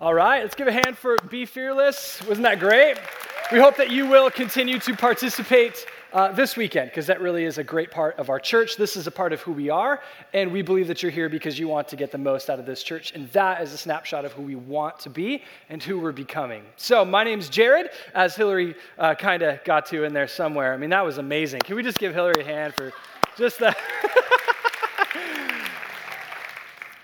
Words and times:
All 0.00 0.14
right, 0.14 0.42
let's 0.42 0.54
give 0.54 0.68
a 0.68 0.72
hand 0.72 0.96
for 0.96 1.16
Be 1.28 1.44
Fearless. 1.44 2.22
Wasn't 2.28 2.44
that 2.44 2.60
great? 2.60 2.98
We 3.50 3.58
hope 3.58 3.76
that 3.78 3.90
you 3.90 4.06
will 4.06 4.30
continue 4.30 4.78
to 4.78 4.94
participate 4.94 5.86
uh, 6.12 6.30
this 6.30 6.56
weekend 6.56 6.90
because 6.90 7.08
that 7.08 7.20
really 7.20 7.44
is 7.44 7.58
a 7.58 7.64
great 7.64 7.90
part 7.90 8.16
of 8.16 8.30
our 8.30 8.38
church. 8.38 8.76
This 8.76 8.94
is 8.94 9.08
a 9.08 9.10
part 9.10 9.32
of 9.32 9.40
who 9.40 9.50
we 9.50 9.70
are, 9.70 10.00
and 10.32 10.52
we 10.52 10.62
believe 10.62 10.86
that 10.86 11.02
you're 11.02 11.10
here 11.10 11.28
because 11.28 11.58
you 11.58 11.66
want 11.66 11.88
to 11.88 11.96
get 11.96 12.12
the 12.12 12.18
most 12.18 12.48
out 12.48 12.60
of 12.60 12.64
this 12.64 12.84
church, 12.84 13.10
and 13.16 13.28
that 13.32 13.60
is 13.60 13.72
a 13.72 13.76
snapshot 13.76 14.24
of 14.24 14.32
who 14.34 14.42
we 14.42 14.54
want 14.54 15.00
to 15.00 15.10
be 15.10 15.42
and 15.68 15.82
who 15.82 15.98
we're 15.98 16.12
becoming. 16.12 16.62
So, 16.76 17.04
my 17.04 17.24
name's 17.24 17.48
Jared, 17.48 17.90
as 18.14 18.36
Hillary 18.36 18.76
uh, 19.00 19.16
kind 19.16 19.42
of 19.42 19.64
got 19.64 19.86
to 19.86 20.04
in 20.04 20.14
there 20.14 20.28
somewhere. 20.28 20.72
I 20.72 20.76
mean, 20.76 20.90
that 20.90 21.04
was 21.04 21.18
amazing. 21.18 21.62
Can 21.64 21.74
we 21.74 21.82
just 21.82 21.98
give 21.98 22.14
Hillary 22.14 22.42
a 22.42 22.44
hand 22.44 22.72
for 22.72 22.92
just 23.36 23.58
that? 23.58 23.76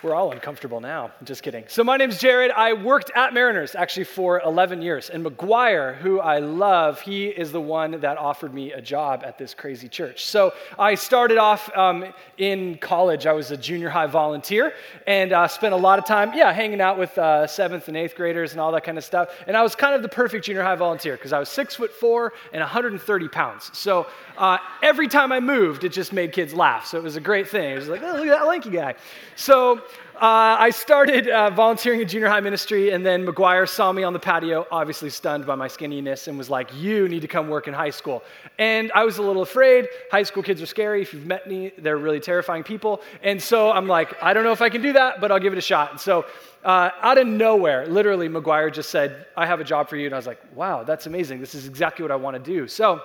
We're 0.04 0.14
all 0.14 0.32
uncomfortable 0.32 0.80
now. 0.82 1.12
Just 1.22 1.42
kidding. 1.42 1.64
So, 1.66 1.82
my 1.82 1.96
name's 1.96 2.18
Jared. 2.18 2.50
I 2.50 2.74
worked 2.74 3.10
at 3.16 3.32
Mariners 3.32 3.74
actually 3.74 4.04
for 4.04 4.38
11 4.42 4.82
years. 4.82 5.08
And 5.08 5.24
McGuire, 5.24 5.96
who 5.96 6.20
I 6.20 6.40
love, 6.40 7.00
he 7.00 7.28
is 7.28 7.52
the 7.52 7.60
one 7.62 7.98
that 8.02 8.18
offered 8.18 8.52
me 8.52 8.72
a 8.72 8.82
job 8.82 9.22
at 9.24 9.38
this 9.38 9.54
crazy 9.54 9.88
church. 9.88 10.26
So, 10.26 10.52
I 10.78 10.94
started 10.94 11.38
off 11.38 11.74
um, 11.74 12.04
in 12.36 12.76
college. 12.76 13.24
I 13.24 13.32
was 13.32 13.50
a 13.50 13.56
junior 13.56 13.88
high 13.88 14.06
volunteer 14.06 14.74
and 15.06 15.32
uh, 15.32 15.48
spent 15.48 15.72
a 15.72 15.78
lot 15.78 15.98
of 15.98 16.04
time, 16.04 16.32
yeah, 16.34 16.52
hanging 16.52 16.82
out 16.82 16.98
with 16.98 17.16
uh, 17.16 17.46
seventh 17.46 17.88
and 17.88 17.96
eighth 17.96 18.14
graders 18.14 18.52
and 18.52 18.60
all 18.60 18.72
that 18.72 18.84
kind 18.84 18.98
of 18.98 19.04
stuff. 19.04 19.30
And 19.46 19.56
I 19.56 19.62
was 19.62 19.74
kind 19.74 19.94
of 19.94 20.02
the 20.02 20.10
perfect 20.10 20.44
junior 20.44 20.62
high 20.62 20.76
volunteer 20.76 21.16
because 21.16 21.32
I 21.32 21.38
was 21.38 21.48
six 21.48 21.76
foot 21.76 21.90
four 21.90 22.34
and 22.52 22.60
130 22.60 23.28
pounds. 23.28 23.70
So, 23.72 24.06
uh, 24.36 24.58
every 24.82 25.08
time 25.08 25.32
I 25.32 25.40
moved, 25.40 25.82
it 25.82 25.92
just 25.92 26.12
made 26.12 26.32
kids 26.32 26.52
laugh. 26.52 26.84
So, 26.84 26.98
it 26.98 27.02
was 27.02 27.16
a 27.16 27.22
great 27.22 27.48
thing. 27.48 27.70
It 27.70 27.76
was 27.76 27.88
like, 27.88 28.02
oh, 28.02 28.12
look 28.12 28.26
at 28.26 28.38
that 28.38 28.46
lanky 28.46 28.68
guy. 28.68 28.96
So, 29.36 29.80
uh, 30.16 30.56
I 30.60 30.70
started 30.70 31.28
uh, 31.28 31.50
volunteering 31.50 32.00
in 32.00 32.06
junior 32.06 32.28
high 32.28 32.40
ministry, 32.40 32.90
and 32.90 33.04
then 33.04 33.26
McGuire 33.26 33.68
saw 33.68 33.90
me 33.90 34.04
on 34.04 34.12
the 34.12 34.18
patio, 34.20 34.64
obviously 34.70 35.10
stunned 35.10 35.44
by 35.44 35.56
my 35.56 35.66
skinniness, 35.66 36.28
and 36.28 36.38
was 36.38 36.48
like, 36.48 36.72
You 36.74 37.08
need 37.08 37.20
to 37.22 37.28
come 37.28 37.48
work 37.48 37.66
in 37.66 37.74
high 37.74 37.90
school. 37.90 38.22
And 38.58 38.92
I 38.92 39.04
was 39.04 39.18
a 39.18 39.22
little 39.22 39.42
afraid. 39.42 39.88
High 40.12 40.22
school 40.22 40.42
kids 40.42 40.62
are 40.62 40.66
scary. 40.66 41.02
If 41.02 41.12
you've 41.12 41.26
met 41.26 41.48
me, 41.48 41.72
they're 41.78 41.96
really 41.96 42.20
terrifying 42.20 42.62
people. 42.62 43.02
And 43.24 43.42
so 43.42 43.72
I'm 43.72 43.88
like, 43.88 44.14
I 44.22 44.32
don't 44.32 44.44
know 44.44 44.52
if 44.52 44.62
I 44.62 44.68
can 44.68 44.82
do 44.82 44.92
that, 44.92 45.20
but 45.20 45.32
I'll 45.32 45.40
give 45.40 45.52
it 45.52 45.58
a 45.58 45.62
shot. 45.62 45.90
And 45.90 46.00
so 46.00 46.24
uh, 46.64 46.90
out 47.02 47.18
of 47.18 47.26
nowhere, 47.26 47.86
literally, 47.86 48.28
McGuire 48.28 48.72
just 48.72 48.90
said, 48.90 49.26
I 49.36 49.46
have 49.46 49.58
a 49.58 49.64
job 49.64 49.88
for 49.88 49.96
you. 49.96 50.06
And 50.06 50.14
I 50.14 50.18
was 50.18 50.28
like, 50.28 50.40
Wow, 50.54 50.84
that's 50.84 51.06
amazing. 51.06 51.40
This 51.40 51.56
is 51.56 51.66
exactly 51.66 52.04
what 52.04 52.12
I 52.12 52.16
want 52.16 52.36
to 52.36 52.42
do. 52.42 52.68
So 52.68 53.02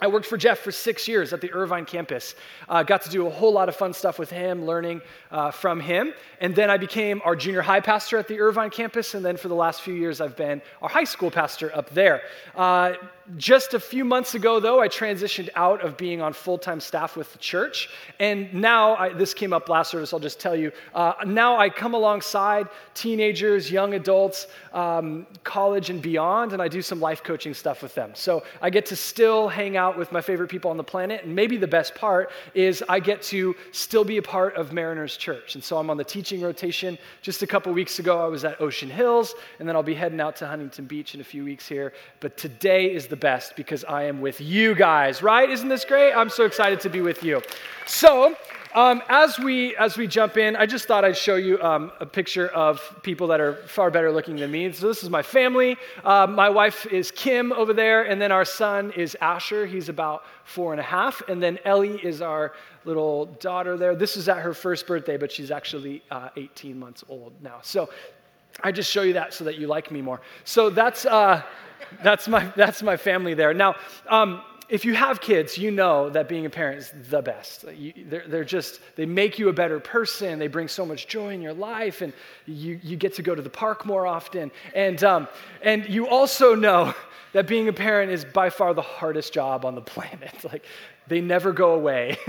I 0.00 0.06
worked 0.06 0.26
for 0.26 0.38
Jeff 0.38 0.58
for 0.60 0.72
six 0.72 1.06
years 1.06 1.32
at 1.32 1.40
the 1.40 1.52
Irvine 1.52 1.84
campus. 1.84 2.34
Uh, 2.68 2.82
got 2.82 3.02
to 3.02 3.10
do 3.10 3.26
a 3.26 3.30
whole 3.30 3.52
lot 3.52 3.68
of 3.68 3.76
fun 3.76 3.92
stuff 3.92 4.18
with 4.18 4.30
him, 4.30 4.64
learning 4.64 5.02
uh, 5.30 5.50
from 5.50 5.78
him. 5.78 6.14
And 6.40 6.56
then 6.56 6.70
I 6.70 6.78
became 6.78 7.20
our 7.24 7.36
junior 7.36 7.62
high 7.62 7.80
pastor 7.80 8.16
at 8.16 8.26
the 8.26 8.40
Irvine 8.40 8.70
campus. 8.70 9.14
And 9.14 9.24
then 9.24 9.36
for 9.36 9.48
the 9.48 9.54
last 9.54 9.82
few 9.82 9.94
years, 9.94 10.20
I've 10.20 10.36
been 10.36 10.62
our 10.80 10.88
high 10.88 11.04
school 11.04 11.30
pastor 11.30 11.74
up 11.76 11.90
there. 11.90 12.22
Uh, 12.56 12.94
just 13.36 13.74
a 13.74 13.80
few 13.80 14.04
months 14.04 14.34
ago, 14.34 14.58
though, 14.60 14.80
I 14.80 14.88
transitioned 14.88 15.50
out 15.54 15.82
of 15.82 15.96
being 15.96 16.20
on 16.20 16.32
full 16.32 16.58
time 16.58 16.80
staff 16.80 17.16
with 17.16 17.30
the 17.32 17.38
church. 17.38 17.88
And 18.18 18.52
now, 18.52 18.96
I, 18.96 19.12
this 19.12 19.34
came 19.34 19.52
up 19.52 19.68
last 19.68 19.90
service, 19.90 20.12
I'll 20.12 20.20
just 20.20 20.40
tell 20.40 20.56
you. 20.56 20.72
Uh, 20.94 21.12
now 21.26 21.56
I 21.56 21.68
come 21.68 21.94
alongside 21.94 22.68
teenagers, 22.94 23.70
young 23.70 23.94
adults, 23.94 24.48
um, 24.72 25.26
college 25.44 25.90
and 25.90 26.02
beyond, 26.02 26.52
and 26.52 26.60
I 26.60 26.68
do 26.68 26.82
some 26.82 27.00
life 27.00 27.22
coaching 27.22 27.54
stuff 27.54 27.82
with 27.82 27.94
them. 27.94 28.12
So 28.14 28.42
I 28.60 28.70
get 28.70 28.86
to 28.86 28.96
still 28.96 29.48
hang 29.48 29.76
out 29.76 29.89
with 29.98 30.12
my 30.12 30.20
favorite 30.20 30.48
people 30.48 30.70
on 30.70 30.76
the 30.76 30.84
planet. 30.84 31.24
And 31.24 31.34
maybe 31.34 31.56
the 31.56 31.66
best 31.66 31.94
part 31.94 32.30
is 32.54 32.82
I 32.88 33.00
get 33.00 33.22
to 33.22 33.54
still 33.72 34.04
be 34.04 34.16
a 34.16 34.22
part 34.22 34.56
of 34.56 34.72
Mariners 34.72 35.16
Church. 35.16 35.54
And 35.54 35.64
so 35.64 35.78
I'm 35.78 35.90
on 35.90 35.96
the 35.96 36.04
teaching 36.04 36.40
rotation. 36.40 36.98
Just 37.22 37.42
a 37.42 37.46
couple 37.46 37.72
weeks 37.72 37.98
ago, 37.98 38.24
I 38.24 38.26
was 38.26 38.44
at 38.44 38.60
Ocean 38.60 38.90
Hills, 38.90 39.34
and 39.58 39.68
then 39.68 39.76
I'll 39.76 39.82
be 39.82 39.94
heading 39.94 40.20
out 40.20 40.36
to 40.36 40.46
Huntington 40.46 40.86
Beach 40.86 41.14
in 41.14 41.20
a 41.20 41.24
few 41.24 41.44
weeks 41.44 41.66
here. 41.66 41.92
But 42.20 42.36
today 42.36 42.92
is 42.92 43.06
the 43.06 43.16
best 43.16 43.56
because 43.56 43.84
I 43.84 44.04
am 44.04 44.20
with 44.20 44.40
you 44.40 44.74
guys, 44.74 45.22
right? 45.22 45.48
Isn't 45.48 45.68
this 45.68 45.84
great? 45.84 46.12
I'm 46.12 46.30
so 46.30 46.44
excited 46.44 46.80
to 46.80 46.88
be 46.88 47.00
with 47.00 47.22
you. 47.22 47.42
So, 47.86 48.36
um, 48.74 49.02
as 49.08 49.38
we 49.38 49.74
as 49.76 49.96
we 49.96 50.06
jump 50.06 50.36
in, 50.36 50.54
I 50.54 50.66
just 50.66 50.86
thought 50.86 51.04
I'd 51.04 51.16
show 51.16 51.36
you 51.36 51.60
um, 51.62 51.90
a 52.00 52.06
picture 52.06 52.48
of 52.48 52.80
people 53.02 53.26
that 53.28 53.40
are 53.40 53.54
far 53.66 53.90
better 53.90 54.12
looking 54.12 54.36
than 54.36 54.50
me. 54.50 54.70
So 54.72 54.86
this 54.86 55.02
is 55.02 55.10
my 55.10 55.22
family. 55.22 55.76
Uh, 56.04 56.26
my 56.28 56.48
wife 56.48 56.86
is 56.86 57.10
Kim 57.10 57.52
over 57.52 57.72
there, 57.72 58.02
and 58.02 58.20
then 58.20 58.30
our 58.30 58.44
son 58.44 58.92
is 58.92 59.16
Asher. 59.20 59.66
He's 59.66 59.88
about 59.88 60.24
four 60.44 60.72
and 60.72 60.80
a 60.80 60.84
half, 60.84 61.20
and 61.28 61.42
then 61.42 61.58
Ellie 61.64 61.98
is 62.04 62.22
our 62.22 62.52
little 62.84 63.26
daughter 63.26 63.76
there. 63.76 63.96
This 63.96 64.16
is 64.16 64.28
at 64.28 64.38
her 64.38 64.54
first 64.54 64.86
birthday, 64.86 65.16
but 65.16 65.32
she's 65.32 65.50
actually 65.50 66.02
uh, 66.10 66.28
18 66.36 66.78
months 66.78 67.02
old 67.08 67.32
now. 67.42 67.58
So 67.62 67.90
I 68.62 68.72
just 68.72 68.90
show 68.90 69.02
you 69.02 69.14
that 69.14 69.34
so 69.34 69.44
that 69.44 69.58
you 69.58 69.66
like 69.66 69.90
me 69.90 70.02
more. 70.02 70.20
So 70.44 70.70
that's. 70.70 71.06
Uh, 71.06 71.42
that's 72.02 72.28
my 72.28 72.44
that's 72.56 72.82
my 72.82 72.96
family 72.96 73.34
there. 73.34 73.54
Now, 73.54 73.74
um, 74.08 74.42
if 74.70 74.84
you 74.84 74.94
have 74.94 75.20
kids, 75.20 75.58
you 75.58 75.72
know 75.72 76.08
that 76.10 76.28
being 76.28 76.46
a 76.46 76.50
parent 76.50 76.78
is 76.78 76.92
the 77.10 77.20
best. 77.20 77.64
You, 77.76 77.92
they're, 78.06 78.24
they're, 78.26 78.44
just, 78.44 78.80
they 78.94 79.04
make 79.04 79.38
you 79.38 79.48
a 79.48 79.52
better 79.52 79.80
person. 79.80 80.38
They 80.38 80.46
bring 80.46 80.68
so 80.68 80.86
much 80.86 81.08
joy 81.08 81.34
in 81.34 81.42
your 81.42 81.52
life, 81.52 82.02
and 82.02 82.12
you, 82.46 82.78
you 82.82 82.96
get 82.96 83.14
to 83.14 83.22
go 83.22 83.34
to 83.34 83.42
the 83.42 83.50
park 83.50 83.84
more 83.84 84.06
often. 84.06 84.52
And, 84.74 85.02
um, 85.02 85.28
and 85.62 85.88
you 85.88 86.06
also 86.06 86.54
know 86.54 86.94
that 87.32 87.48
being 87.48 87.68
a 87.68 87.72
parent 87.72 88.12
is 88.12 88.24
by 88.24 88.48
far 88.48 88.72
the 88.72 88.82
hardest 88.82 89.32
job 89.32 89.64
on 89.64 89.74
the 89.74 89.80
planet. 89.94 90.44
Like, 90.44 90.64
they 91.08 91.20
never 91.20 91.52
go 91.52 91.74
away. 91.74 92.16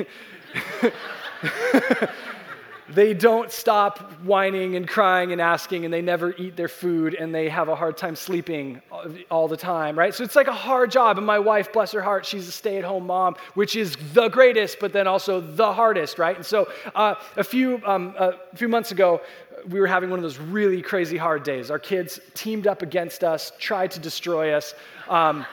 they 2.93 3.13
don't 3.13 3.51
stop 3.51 3.99
whining 4.23 4.75
and 4.75 4.87
crying 4.87 5.31
and 5.31 5.39
asking, 5.39 5.85
and 5.85 5.93
they 5.93 6.01
never 6.01 6.35
eat 6.37 6.55
their 6.55 6.67
food, 6.67 7.13
and 7.13 7.33
they 7.33 7.49
have 7.49 7.69
a 7.69 7.75
hard 7.75 7.97
time 7.97 8.15
sleeping 8.15 8.81
all 9.29 9.47
the 9.47 9.57
time, 9.57 9.97
right? 9.97 10.13
So 10.13 10.23
it's 10.23 10.35
like 10.35 10.47
a 10.47 10.53
hard 10.53 10.91
job. 10.91 11.17
And 11.17 11.25
my 11.25 11.39
wife, 11.39 11.71
bless 11.71 11.91
her 11.93 12.01
heart, 12.01 12.25
she's 12.25 12.47
a 12.47 12.51
stay 12.51 12.77
at 12.77 12.83
home 12.83 13.07
mom, 13.07 13.35
which 13.53 13.75
is 13.75 13.95
the 14.13 14.29
greatest, 14.29 14.77
but 14.79 14.93
then 14.93 15.07
also 15.07 15.39
the 15.39 15.71
hardest, 15.71 16.19
right? 16.19 16.35
And 16.35 16.45
so 16.45 16.69
uh, 16.95 17.15
a, 17.37 17.43
few, 17.43 17.81
um, 17.85 18.13
a 18.17 18.33
few 18.55 18.67
months 18.67 18.91
ago, 18.91 19.21
we 19.69 19.79
were 19.79 19.87
having 19.87 20.09
one 20.09 20.19
of 20.19 20.23
those 20.23 20.39
really 20.39 20.81
crazy 20.81 21.17
hard 21.17 21.43
days. 21.43 21.71
Our 21.71 21.79
kids 21.79 22.19
teamed 22.33 22.67
up 22.67 22.81
against 22.81 23.23
us, 23.23 23.51
tried 23.59 23.91
to 23.91 23.99
destroy 23.99 24.53
us. 24.53 24.73
Um, 25.07 25.45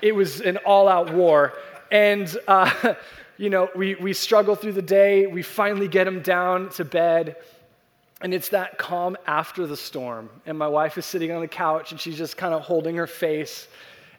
it 0.00 0.14
was 0.14 0.40
an 0.40 0.58
all 0.58 0.88
out 0.88 1.12
war. 1.12 1.54
And 1.90 2.36
uh, 2.48 2.94
you 3.36 3.50
know, 3.50 3.68
we, 3.74 3.94
we 3.96 4.12
struggle 4.12 4.54
through 4.54 4.72
the 4.72 4.82
day, 4.82 5.26
we 5.26 5.42
finally 5.42 5.88
get 5.88 6.06
him 6.06 6.20
down 6.20 6.70
to 6.70 6.84
bed, 6.84 7.36
and 8.20 8.32
it's 8.32 8.50
that 8.50 8.78
calm 8.78 9.16
after 9.26 9.66
the 9.66 9.76
storm. 9.76 10.30
And 10.46 10.56
my 10.56 10.68
wife 10.68 10.96
is 10.96 11.04
sitting 11.04 11.32
on 11.32 11.40
the 11.40 11.48
couch 11.48 11.90
and 11.90 12.00
she's 12.00 12.16
just 12.16 12.36
kind 12.36 12.54
of 12.54 12.62
holding 12.62 12.94
her 12.96 13.08
face. 13.08 13.66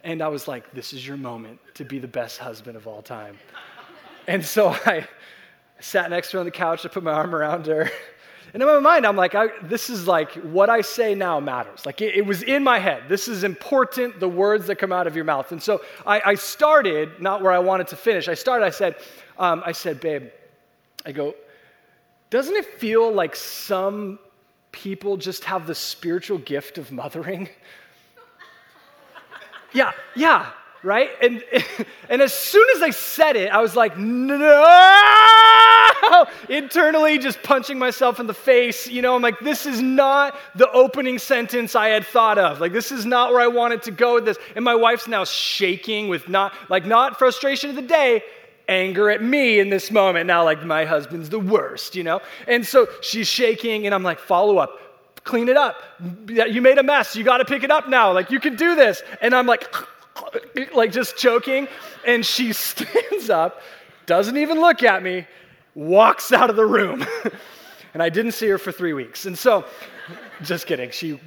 And 0.04 0.22
I 0.22 0.28
was 0.28 0.48
like, 0.48 0.72
this 0.74 0.92
is 0.92 1.08
your 1.08 1.16
moment 1.16 1.60
to 1.76 1.86
be 1.86 2.00
the 2.00 2.08
best 2.08 2.38
husband 2.38 2.76
of 2.76 2.86
all 2.86 3.02
time. 3.02 3.40
and 4.28 4.44
so 4.44 4.70
I 4.86 5.08
sat 5.80 6.10
next 6.10 6.32
to 6.32 6.38
her 6.38 6.40
on 6.40 6.46
the 6.46 6.52
couch, 6.52 6.86
I 6.86 6.90
put 6.90 7.04
my 7.04 7.14
arm 7.14 7.34
around 7.34 7.66
her. 7.68 7.90
And 8.54 8.62
in 8.62 8.68
my 8.70 8.80
mind, 8.80 9.08
I'm 9.08 9.16
like, 9.16 9.34
I, 9.34 9.48
this 9.64 9.90
is 9.90 10.08
like 10.08 10.32
what 10.34 10.70
I 10.70 10.82
say 10.82 11.16
now 11.16 11.40
matters. 11.40 11.88
Like 11.88 12.02
it, 12.02 12.16
it, 12.16 12.26
was 12.26 12.44
in 12.44 12.64
my 12.64 12.78
head. 12.78 13.04
This 13.10 13.28
is 13.28 13.44
important, 13.44 14.20
the 14.20 14.30
words 14.30 14.68
that 14.68 14.76
come 14.76 14.92
out 14.92 15.08
of 15.08 15.16
your 15.16 15.26
mouth. 15.26 15.52
And 15.52 15.62
so 15.62 15.82
I, 16.06 16.22
I 16.24 16.36
started, 16.36 17.20
not 17.20 17.42
where 17.42 17.52
I 17.52 17.58
wanted 17.58 17.88
to 17.88 17.96
finish. 17.96 18.28
I 18.28 18.36
started, 18.36 18.66
I 18.66 18.70
said, 18.70 18.96
um, 19.40 19.64
I 19.66 19.72
said, 19.72 20.00
babe, 20.00 20.30
I 21.04 21.12
go, 21.12 21.34
doesn't 22.30 22.56
it 22.56 22.66
feel 22.80 23.12
like 23.12 23.36
some 23.36 24.20
people 24.72 25.18
just 25.18 25.44
have 25.46 25.66
the 25.66 25.76
spiritual 25.76 26.38
gift 26.38 26.78
of 26.78 26.92
mothering? 26.92 27.50
yeah, 29.74 29.94
yeah, 30.16 30.52
right? 30.84 31.10
And, 31.22 31.44
and 32.10 32.22
as 32.22 32.34
soon 32.34 32.66
as 32.76 32.82
I 32.82 32.90
said 32.92 33.36
it, 33.36 33.50
I 33.50 33.62
was 33.62 33.76
like, 33.76 33.98
no! 33.98 34.36
Internally, 36.50 37.18
just 37.18 37.42
punching 37.42 37.80
myself 37.80 38.20
in 38.20 38.28
the 38.28 38.34
face. 38.34 38.88
You 38.88 39.02
know, 39.02 39.16
I'm 39.16 39.22
like, 39.22 39.40
this 39.40 39.66
is 39.66 39.82
not 39.82 40.38
the 40.56 40.70
opening 40.72 41.18
sentence 41.18 41.76
I 41.76 41.88
had 41.88 42.06
thought 42.06 42.38
of. 42.38 42.60
Like, 42.60 42.74
this 42.74 42.92
is 42.92 43.06
not 43.06 43.32
where 43.32 43.42
I 43.42 43.48
wanted 43.48 43.82
to 43.84 43.92
go 43.92 44.16
with 44.16 44.26
this. 44.26 44.38
And 44.56 44.66
my 44.66 44.76
wife's 44.76 45.08
now 45.08 45.24
shaking 45.24 46.10
with 46.10 46.28
not, 46.30 46.54
like, 46.70 46.86
not 46.86 47.18
frustration 47.18 47.70
of 47.70 47.76
the 47.76 47.82
day, 47.82 48.24
anger 48.68 49.10
at 49.10 49.24
me 49.24 49.60
in 49.60 49.70
this 49.70 49.90
moment. 49.92 50.28
Now, 50.28 50.44
like, 50.44 50.64
my 50.64 50.86
husband's 50.86 51.30
the 51.30 51.40
worst, 51.40 51.96
you 51.96 52.04
know? 52.04 52.22
And 52.48 52.66
so 52.66 52.88
she's 53.02 53.28
shaking, 53.28 53.86
and 53.86 53.96
I'm 53.96 54.04
like, 54.04 54.20
follow 54.20 54.58
up 54.58 54.80
clean 55.24 55.48
it 55.48 55.56
up. 55.56 55.82
You 56.28 56.62
made 56.62 56.78
a 56.78 56.84
mess. 56.84 57.16
You 57.16 57.24
got 57.24 57.38
to 57.38 57.46
pick 57.46 57.64
it 57.64 57.72
up 57.72 57.88
now. 57.88 58.12
Like, 58.12 58.30
you 58.30 58.42
can 58.42 58.58
do 58.58 58.76
this. 58.76 59.02
And 59.22 59.34
I'm 59.34 59.46
like, 59.46 59.74
like 60.74 60.92
just 60.92 61.18
choking. 61.18 61.68
And 62.06 62.26
she 62.26 62.54
stands 62.54 63.30
up, 63.30 63.62
doesn't 64.06 64.38
even 64.38 64.60
look 64.60 64.84
at 64.84 65.04
me, 65.04 65.28
walks 65.76 66.32
out 66.32 66.50
of 66.50 66.56
the 66.56 66.66
room. 66.66 67.06
And 67.94 68.02
I 68.02 68.10
didn't 68.10 68.32
see 68.32 68.48
her 68.48 68.58
for 68.58 68.72
three 68.72 68.94
weeks. 68.94 69.28
And 69.28 69.38
so, 69.38 69.66
just 70.42 70.66
kidding. 70.66 70.90
She 70.90 71.20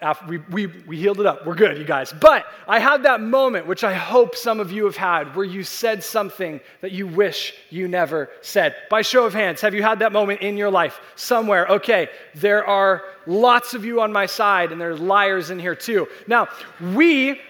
after 0.00 0.26
we, 0.26 0.38
we, 0.38 0.66
we 0.86 0.96
healed 0.96 1.18
it 1.18 1.26
up. 1.26 1.44
We're 1.44 1.56
good, 1.56 1.76
you 1.76 1.84
guys. 1.84 2.12
But 2.12 2.46
I 2.68 2.78
had 2.78 3.02
that 3.02 3.20
moment, 3.20 3.66
which 3.66 3.82
I 3.82 3.92
hope 3.92 4.36
some 4.36 4.60
of 4.60 4.70
you 4.70 4.84
have 4.84 4.96
had, 4.96 5.34
where 5.34 5.44
you 5.44 5.64
said 5.64 6.02
something 6.04 6.60
that 6.80 6.92
you 6.92 7.08
wish 7.08 7.54
you 7.70 7.88
never 7.88 8.30
said. 8.40 8.76
By 8.88 9.02
show 9.02 9.26
of 9.26 9.34
hands, 9.34 9.60
have 9.60 9.74
you 9.74 9.82
had 9.82 9.98
that 9.98 10.12
moment 10.12 10.42
in 10.42 10.56
your 10.56 10.70
life 10.70 11.00
somewhere? 11.16 11.66
Okay, 11.66 12.08
there 12.36 12.64
are 12.64 13.02
lots 13.26 13.74
of 13.74 13.84
you 13.84 14.00
on 14.00 14.12
my 14.12 14.26
side, 14.26 14.70
and 14.70 14.80
there's 14.80 15.00
liars 15.00 15.50
in 15.50 15.58
here 15.58 15.74
too. 15.74 16.06
Now, 16.28 16.48
we 16.94 17.40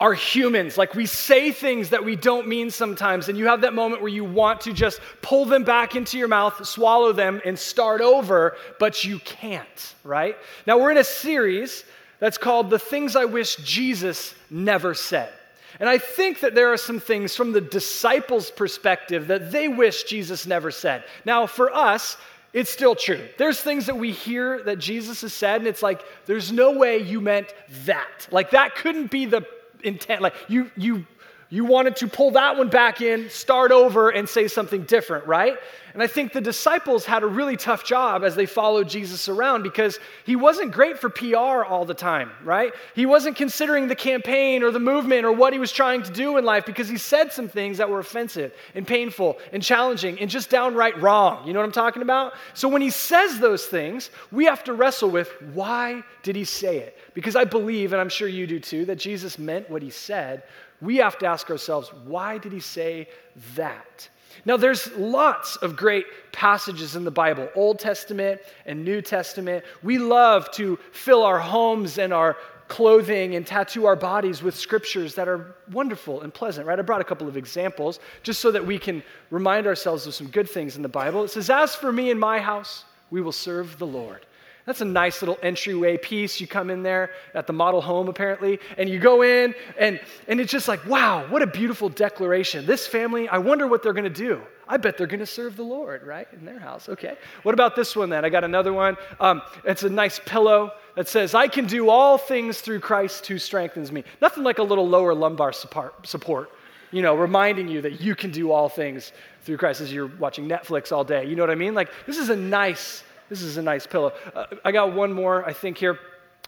are 0.00 0.14
humans. 0.14 0.76
Like 0.76 0.94
we 0.94 1.06
say 1.06 1.50
things 1.52 1.90
that 1.90 2.04
we 2.04 2.16
don't 2.16 2.46
mean 2.46 2.70
sometimes, 2.70 3.28
and 3.28 3.38
you 3.38 3.46
have 3.46 3.62
that 3.62 3.74
moment 3.74 4.02
where 4.02 4.10
you 4.10 4.24
want 4.24 4.60
to 4.62 4.72
just 4.72 5.00
pull 5.22 5.44
them 5.44 5.64
back 5.64 5.96
into 5.96 6.18
your 6.18 6.28
mouth, 6.28 6.66
swallow 6.66 7.12
them, 7.12 7.40
and 7.44 7.58
start 7.58 8.00
over, 8.00 8.56
but 8.78 9.04
you 9.04 9.18
can't, 9.20 9.94
right? 10.04 10.36
Now, 10.66 10.78
we're 10.78 10.90
in 10.90 10.98
a 10.98 11.04
series 11.04 11.84
that's 12.18 12.38
called 12.38 12.70
The 12.70 12.78
Things 12.78 13.16
I 13.16 13.24
Wish 13.24 13.56
Jesus 13.56 14.34
Never 14.50 14.94
Said. 14.94 15.30
And 15.78 15.88
I 15.88 15.98
think 15.98 16.40
that 16.40 16.54
there 16.54 16.72
are 16.72 16.78
some 16.78 17.00
things 17.00 17.36
from 17.36 17.52
the 17.52 17.60
disciples' 17.60 18.50
perspective 18.50 19.26
that 19.26 19.52
they 19.52 19.68
wish 19.68 20.04
Jesus 20.04 20.46
never 20.46 20.70
said. 20.70 21.04
Now, 21.26 21.46
for 21.46 21.70
us, 21.74 22.16
it's 22.54 22.70
still 22.70 22.94
true. 22.94 23.28
There's 23.36 23.60
things 23.60 23.84
that 23.84 23.98
we 23.98 24.12
hear 24.12 24.62
that 24.62 24.78
Jesus 24.78 25.20
has 25.20 25.34
said, 25.34 25.60
and 25.60 25.68
it's 25.68 25.82
like, 25.82 26.00
there's 26.24 26.50
no 26.50 26.70
way 26.70 27.02
you 27.02 27.20
meant 27.20 27.52
that. 27.84 28.26
Like, 28.30 28.52
that 28.52 28.74
couldn't 28.74 29.10
be 29.10 29.26
the 29.26 29.46
intent. 29.82 30.22
Like 30.22 30.34
you, 30.48 30.70
you, 30.76 31.06
you 31.48 31.64
wanted 31.64 31.96
to 31.96 32.08
pull 32.08 32.32
that 32.32 32.56
one 32.56 32.68
back 32.68 33.00
in, 33.00 33.30
start 33.30 33.70
over, 33.70 34.10
and 34.10 34.28
say 34.28 34.48
something 34.48 34.82
different, 34.82 35.26
right? 35.26 35.56
And 35.96 36.02
I 36.02 36.08
think 36.08 36.34
the 36.34 36.42
disciples 36.42 37.06
had 37.06 37.22
a 37.22 37.26
really 37.26 37.56
tough 37.56 37.82
job 37.82 38.22
as 38.22 38.34
they 38.34 38.44
followed 38.44 38.86
Jesus 38.86 39.30
around 39.30 39.62
because 39.62 39.98
he 40.26 40.36
wasn't 40.36 40.72
great 40.72 40.98
for 40.98 41.08
PR 41.08 41.64
all 41.64 41.86
the 41.86 41.94
time, 41.94 42.32
right? 42.44 42.74
He 42.94 43.06
wasn't 43.06 43.34
considering 43.34 43.88
the 43.88 43.94
campaign 43.94 44.62
or 44.62 44.70
the 44.70 44.78
movement 44.78 45.24
or 45.24 45.32
what 45.32 45.54
he 45.54 45.58
was 45.58 45.72
trying 45.72 46.02
to 46.02 46.12
do 46.12 46.36
in 46.36 46.44
life 46.44 46.66
because 46.66 46.86
he 46.86 46.98
said 46.98 47.32
some 47.32 47.48
things 47.48 47.78
that 47.78 47.88
were 47.88 48.00
offensive 48.00 48.52
and 48.74 48.86
painful 48.86 49.38
and 49.54 49.62
challenging 49.62 50.18
and 50.18 50.28
just 50.28 50.50
downright 50.50 51.00
wrong. 51.00 51.46
You 51.46 51.54
know 51.54 51.60
what 51.60 51.66
I'm 51.66 51.72
talking 51.72 52.02
about? 52.02 52.34
So 52.52 52.68
when 52.68 52.82
he 52.82 52.90
says 52.90 53.38
those 53.38 53.64
things, 53.64 54.10
we 54.30 54.44
have 54.44 54.64
to 54.64 54.74
wrestle 54.74 55.08
with 55.08 55.30
why 55.54 56.02
did 56.22 56.36
he 56.36 56.44
say 56.44 56.76
it? 56.76 56.98
Because 57.14 57.36
I 57.36 57.44
believe, 57.44 57.94
and 57.94 58.00
I'm 58.02 58.10
sure 58.10 58.28
you 58.28 58.46
do 58.46 58.60
too, 58.60 58.84
that 58.84 58.96
Jesus 58.96 59.38
meant 59.38 59.70
what 59.70 59.80
he 59.80 59.88
said. 59.88 60.42
We 60.80 60.96
have 60.96 61.18
to 61.18 61.26
ask 61.26 61.50
ourselves, 61.50 61.90
why 62.04 62.38
did 62.38 62.52
he 62.52 62.60
say 62.60 63.08
that? 63.54 64.08
Now, 64.44 64.56
there's 64.56 64.92
lots 64.92 65.56
of 65.56 65.76
great 65.76 66.04
passages 66.32 66.94
in 66.94 67.04
the 67.04 67.10
Bible, 67.10 67.48
Old 67.54 67.78
Testament 67.78 68.40
and 68.66 68.84
New 68.84 69.00
Testament. 69.00 69.64
We 69.82 69.98
love 69.98 70.50
to 70.52 70.78
fill 70.92 71.22
our 71.22 71.38
homes 71.38 71.98
and 71.98 72.12
our 72.12 72.36
clothing 72.68 73.36
and 73.36 73.46
tattoo 73.46 73.86
our 73.86 73.96
bodies 73.96 74.42
with 74.42 74.54
scriptures 74.54 75.14
that 75.14 75.28
are 75.28 75.54
wonderful 75.72 76.22
and 76.22 76.34
pleasant, 76.34 76.66
right? 76.66 76.78
I 76.78 76.82
brought 76.82 77.00
a 77.00 77.04
couple 77.04 77.28
of 77.28 77.36
examples 77.36 78.00
just 78.22 78.40
so 78.40 78.50
that 78.50 78.66
we 78.66 78.78
can 78.78 79.02
remind 79.30 79.66
ourselves 79.66 80.06
of 80.06 80.14
some 80.14 80.26
good 80.28 80.50
things 80.50 80.76
in 80.76 80.82
the 80.82 80.88
Bible. 80.88 81.24
It 81.24 81.30
says, 81.30 81.48
As 81.48 81.74
for 81.74 81.92
me 81.92 82.10
and 82.10 82.18
my 82.18 82.40
house, 82.40 82.84
we 83.10 83.20
will 83.20 83.32
serve 83.32 83.78
the 83.78 83.86
Lord. 83.86 84.26
That's 84.66 84.80
a 84.80 84.84
nice 84.84 85.22
little 85.22 85.38
entryway 85.42 85.96
piece. 85.96 86.40
You 86.40 86.48
come 86.48 86.70
in 86.70 86.82
there 86.82 87.10
at 87.34 87.46
the 87.46 87.52
model 87.52 87.80
home, 87.80 88.08
apparently, 88.08 88.58
and 88.76 88.88
you 88.88 88.98
go 88.98 89.22
in, 89.22 89.54
and, 89.78 90.00
and 90.26 90.40
it's 90.40 90.50
just 90.50 90.66
like, 90.66 90.84
wow, 90.86 91.24
what 91.28 91.40
a 91.40 91.46
beautiful 91.46 91.88
declaration. 91.88 92.66
This 92.66 92.86
family, 92.86 93.28
I 93.28 93.38
wonder 93.38 93.68
what 93.68 93.84
they're 93.84 93.92
going 93.92 94.04
to 94.04 94.10
do. 94.10 94.42
I 94.68 94.76
bet 94.76 94.98
they're 94.98 95.06
going 95.06 95.20
to 95.20 95.26
serve 95.26 95.56
the 95.56 95.62
Lord, 95.62 96.02
right, 96.02 96.26
in 96.32 96.44
their 96.44 96.58
house. 96.58 96.88
Okay. 96.88 97.16
What 97.44 97.52
about 97.54 97.76
this 97.76 97.94
one 97.94 98.10
then? 98.10 98.24
I 98.24 98.28
got 98.28 98.42
another 98.42 98.72
one. 98.72 98.96
Um, 99.20 99.40
it's 99.64 99.84
a 99.84 99.88
nice 99.88 100.20
pillow 100.26 100.72
that 100.96 101.06
says, 101.06 101.34
I 101.34 101.46
can 101.46 101.66
do 101.66 101.88
all 101.88 102.18
things 102.18 102.60
through 102.60 102.80
Christ 102.80 103.24
who 103.26 103.38
strengthens 103.38 103.92
me. 103.92 104.02
Nothing 104.20 104.42
like 104.42 104.58
a 104.58 104.64
little 104.64 104.88
lower 104.88 105.14
lumbar 105.14 105.52
support, 105.52 106.06
support 106.06 106.50
you 106.92 107.02
know, 107.02 107.14
reminding 107.14 107.68
you 107.68 107.82
that 107.82 108.00
you 108.00 108.14
can 108.14 108.30
do 108.30 108.52
all 108.52 108.68
things 108.68 109.12
through 109.42 109.56
Christ 109.56 109.80
as 109.80 109.92
you're 109.92 110.06
watching 110.06 110.48
Netflix 110.48 110.92
all 110.92 111.04
day. 111.04 111.26
You 111.26 111.36
know 111.36 111.42
what 111.42 111.50
I 111.50 111.56
mean? 111.56 111.74
Like, 111.74 111.90
this 112.06 112.16
is 112.16 112.30
a 112.30 112.36
nice 112.36 113.02
this 113.28 113.42
is 113.42 113.56
a 113.56 113.62
nice 113.62 113.86
pillow. 113.86 114.12
Uh, 114.34 114.46
I 114.64 114.72
got 114.72 114.94
one 114.94 115.12
more, 115.12 115.44
I 115.44 115.52
think, 115.52 115.78
here 115.78 115.98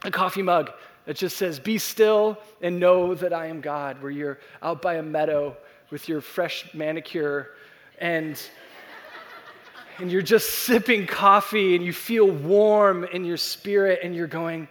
a 0.05 0.11
coffee 0.11 0.43
mug 0.43 0.71
that 1.07 1.17
just 1.17 1.37
says, 1.37 1.59
Be 1.59 1.79
still 1.79 2.39
and 2.61 2.79
know 2.79 3.15
that 3.15 3.33
I 3.33 3.47
am 3.47 3.61
God, 3.61 4.01
where 4.03 4.11
you're 4.11 4.39
out 4.63 4.83
by 4.83 4.95
a 4.95 5.03
meadow 5.03 5.57
with 5.91 6.09
your 6.09 6.21
fresh 6.21 6.73
manicure 6.75 7.51
and 7.99 8.41
and 9.99 10.13
you're 10.13 10.23
just 10.23 10.51
sipping 10.61 11.09
coffee 11.09 11.75
and 11.75 11.85
you 11.85 11.93
feel 11.93 12.31
warm 12.31 13.03
in 13.03 13.25
your 13.25 13.37
spirit 13.37 14.01
and 14.05 14.15
you're 14.15 14.29
going, 14.29 14.69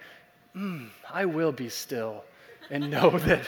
mm, 0.56 0.88
I 1.12 1.26
will 1.26 1.52
be 1.52 1.68
still 1.68 2.24
and 2.70 2.90
know 2.90 3.10
that 3.20 3.42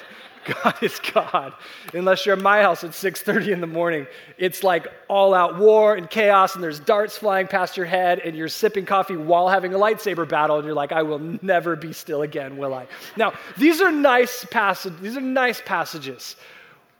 God 0.64 0.76
is 0.82 1.00
God. 1.14 1.54
Unless 1.94 2.26
you're 2.26 2.36
at 2.36 2.42
my 2.42 2.62
house 2.62 2.84
at 2.84 2.92
6:30 2.92 3.52
in 3.52 3.62
the 3.62 3.68
morning, 3.68 4.08
it's 4.38 4.64
like 4.64 4.88
all 5.08 5.34
out 5.34 5.58
war 5.58 5.96
and 5.96 6.10
chaos 6.10 6.56
and 6.56 6.64
there's 6.64 6.80
darts 6.80 7.18
flying 7.18 7.48
past 7.48 7.78
your 7.78 7.86
head 7.86 8.20
and 8.20 8.36
you're 8.36 8.48
sipping 8.48 8.86
coffee 8.86 9.16
while 9.16 9.48
having 9.48 9.74
a 9.74 9.78
lightsaber 9.78 10.28
battle 10.28 10.58
and 10.58 10.66
you're 10.66 10.74
like 10.74 10.92
I 10.92 11.04
will 11.04 11.20
never 11.42 11.76
be 11.76 11.94
still 11.94 12.22
again, 12.22 12.58
will 12.58 12.74
I? 12.74 12.88
Now, 13.16 13.34
these 13.58 13.82
are 13.82 13.92
nice 13.92 14.46
passages. 14.46 15.00
These 15.02 15.18
are 15.18 15.22
nice 15.22 15.62
passages. 15.66 16.36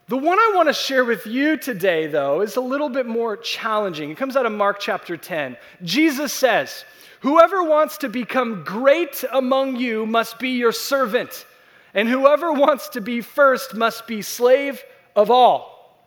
The 0.08 0.18
one 0.18 0.40
I 0.40 0.54
want 0.56 0.70
to 0.70 0.74
share 0.74 1.06
with 1.06 1.26
you 1.28 1.58
today 1.58 2.08
though 2.08 2.42
is 2.42 2.56
a 2.56 2.62
little 2.62 2.90
bit 2.90 3.06
more 3.06 3.38
challenging. 3.38 4.10
It 4.10 4.18
comes 4.18 4.36
out 4.36 4.46
of 4.46 4.52
Mark 4.52 4.80
chapter 4.80 5.18
10. 5.18 5.58
Jesus 5.84 6.34
says, 6.34 6.84
"Whoever 7.22 7.64
wants 7.64 7.98
to 8.00 8.10
become 8.10 8.64
great 8.64 9.24
among 9.32 9.76
you 9.76 10.06
must 10.06 10.40
be 10.40 10.50
your 10.50 10.72
servant." 10.72 11.46
And 11.94 12.08
whoever 12.08 12.52
wants 12.52 12.90
to 12.90 13.02
be 13.02 13.22
first 13.22 13.76
must 13.76 14.08
be 14.08 14.22
slave 14.22 14.84
of 15.16 15.32
all. 15.32 15.98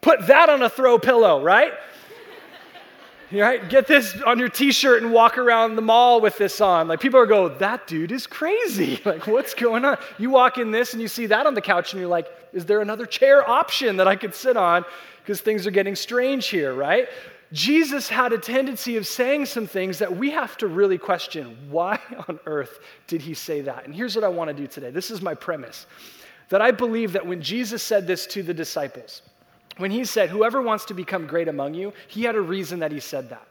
Put 0.00 0.26
that 0.26 0.48
on 0.48 0.62
a 0.62 0.68
throw 0.70 0.98
pillow, 0.98 1.42
right? 1.42 1.72
right? 3.32 3.68
Get 3.68 3.86
this 3.86 4.16
on 4.26 4.38
your 4.38 4.48
t-shirt 4.48 5.02
and 5.02 5.12
walk 5.12 5.38
around 5.38 5.76
the 5.76 5.82
mall 5.82 6.20
with 6.20 6.38
this 6.38 6.60
on. 6.60 6.88
Like 6.88 7.00
people 7.00 7.20
are 7.20 7.26
go, 7.26 7.48
that 7.48 7.86
dude 7.86 8.12
is 8.12 8.26
crazy. 8.26 9.00
Like 9.04 9.26
what's 9.26 9.54
going 9.54 9.84
on? 9.84 9.98
You 10.18 10.30
walk 10.30 10.58
in 10.58 10.70
this 10.70 10.94
and 10.94 11.02
you 11.02 11.08
see 11.08 11.26
that 11.26 11.46
on 11.46 11.54
the 11.54 11.60
couch 11.60 11.92
and 11.92 12.00
you're 12.00 12.08
like, 12.08 12.26
is 12.52 12.64
there 12.64 12.80
another 12.80 13.06
chair 13.06 13.48
option 13.48 13.98
that 13.98 14.08
I 14.08 14.16
could 14.16 14.34
sit 14.34 14.56
on? 14.56 14.84
Because 15.22 15.40
things 15.40 15.66
are 15.66 15.70
getting 15.70 15.94
strange 15.94 16.48
here, 16.48 16.74
right? 16.74 17.08
Jesus 17.52 18.08
had 18.08 18.32
a 18.32 18.38
tendency 18.38 18.96
of 18.96 19.06
saying 19.06 19.46
some 19.46 19.66
things 19.66 19.98
that 19.98 20.16
we 20.16 20.30
have 20.30 20.56
to 20.58 20.68
really 20.68 20.98
question. 20.98 21.56
Why 21.68 21.98
on 22.28 22.38
earth 22.46 22.78
did 23.06 23.20
he 23.22 23.34
say 23.34 23.60
that? 23.62 23.84
And 23.84 23.94
here's 23.94 24.14
what 24.14 24.24
I 24.24 24.28
want 24.28 24.48
to 24.48 24.54
do 24.54 24.66
today. 24.66 24.90
This 24.90 25.10
is 25.10 25.20
my 25.20 25.34
premise 25.34 25.86
that 26.48 26.62
I 26.62 26.70
believe 26.70 27.12
that 27.12 27.26
when 27.26 27.42
Jesus 27.42 27.82
said 27.82 28.06
this 28.06 28.26
to 28.28 28.42
the 28.42 28.54
disciples, 28.54 29.22
when 29.78 29.90
he 29.90 30.04
said, 30.04 30.30
Whoever 30.30 30.62
wants 30.62 30.84
to 30.86 30.94
become 30.94 31.26
great 31.26 31.48
among 31.48 31.74
you, 31.74 31.92
he 32.08 32.22
had 32.22 32.36
a 32.36 32.40
reason 32.40 32.80
that 32.80 32.92
he 32.92 33.00
said 33.00 33.30
that. 33.30 33.46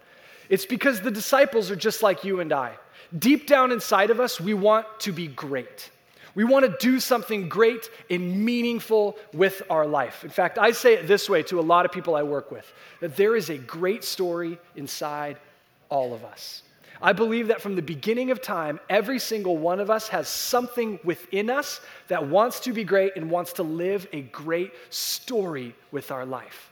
It's 0.49 0.65
because 0.65 1.01
the 1.01 1.11
disciples 1.11 1.69
are 1.69 1.75
just 1.75 2.01
like 2.01 2.23
you 2.23 2.39
and 2.39 2.53
I. 2.53 2.73
Deep 3.17 3.47
down 3.47 3.71
inside 3.71 4.11
of 4.11 4.19
us, 4.19 4.39
we 4.39 4.53
want 4.53 4.85
to 4.99 5.11
be 5.11 5.27
great. 5.27 5.91
We 6.35 6.43
want 6.43 6.65
to 6.65 6.75
do 6.79 6.99
something 6.99 7.49
great 7.49 7.89
and 8.09 8.45
meaningful 8.45 9.17
with 9.33 9.61
our 9.69 9.85
life. 9.85 10.23
In 10.23 10.29
fact, 10.29 10.57
I 10.57 10.71
say 10.71 10.93
it 10.93 11.07
this 11.07 11.29
way 11.29 11.43
to 11.43 11.59
a 11.59 11.61
lot 11.61 11.85
of 11.85 11.91
people 11.91 12.15
I 12.15 12.23
work 12.23 12.51
with 12.51 12.71
that 12.99 13.15
there 13.15 13.35
is 13.35 13.49
a 13.49 13.57
great 13.57 14.03
story 14.03 14.57
inside 14.75 15.37
all 15.89 16.13
of 16.13 16.23
us. 16.23 16.63
I 17.01 17.13
believe 17.13 17.47
that 17.47 17.61
from 17.61 17.75
the 17.75 17.81
beginning 17.81 18.29
of 18.29 18.41
time, 18.41 18.79
every 18.89 19.19
single 19.19 19.57
one 19.57 19.79
of 19.79 19.89
us 19.89 20.09
has 20.09 20.27
something 20.27 20.99
within 21.03 21.49
us 21.49 21.79
that 22.09 22.27
wants 22.27 22.59
to 22.61 22.73
be 22.73 22.83
great 22.83 23.15
and 23.15 23.31
wants 23.31 23.53
to 23.53 23.63
live 23.63 24.05
a 24.11 24.21
great 24.21 24.73
story 24.89 25.73
with 25.91 26.11
our 26.11 26.25
life. 26.25 26.71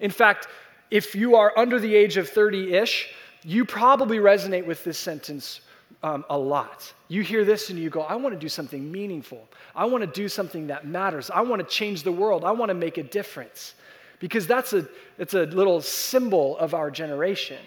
In 0.00 0.10
fact, 0.10 0.48
if 0.90 1.14
you 1.14 1.36
are 1.36 1.56
under 1.56 1.78
the 1.78 1.94
age 1.94 2.16
of 2.16 2.28
30 2.28 2.74
ish, 2.74 3.10
you 3.44 3.64
probably 3.64 4.18
resonate 4.18 4.66
with 4.66 4.82
this 4.82 4.98
sentence 4.98 5.60
um, 6.02 6.24
a 6.30 6.38
lot. 6.38 6.92
You 7.08 7.22
hear 7.22 7.44
this 7.44 7.70
and 7.70 7.78
you 7.78 7.90
go, 7.90 8.02
I 8.02 8.14
want 8.14 8.34
to 8.34 8.38
do 8.38 8.48
something 8.48 8.90
meaningful. 8.90 9.48
I 9.74 9.84
want 9.86 10.02
to 10.02 10.10
do 10.10 10.28
something 10.28 10.68
that 10.68 10.86
matters. 10.86 11.30
I 11.30 11.40
want 11.40 11.60
to 11.60 11.66
change 11.66 12.02
the 12.02 12.12
world. 12.12 12.44
I 12.44 12.52
want 12.52 12.70
to 12.70 12.74
make 12.74 12.98
a 12.98 13.02
difference. 13.02 13.74
Because 14.20 14.46
that's 14.46 14.72
a, 14.72 14.88
it's 15.18 15.34
a 15.34 15.44
little 15.44 15.80
symbol 15.80 16.58
of 16.58 16.74
our 16.74 16.90
generation. 16.90 17.58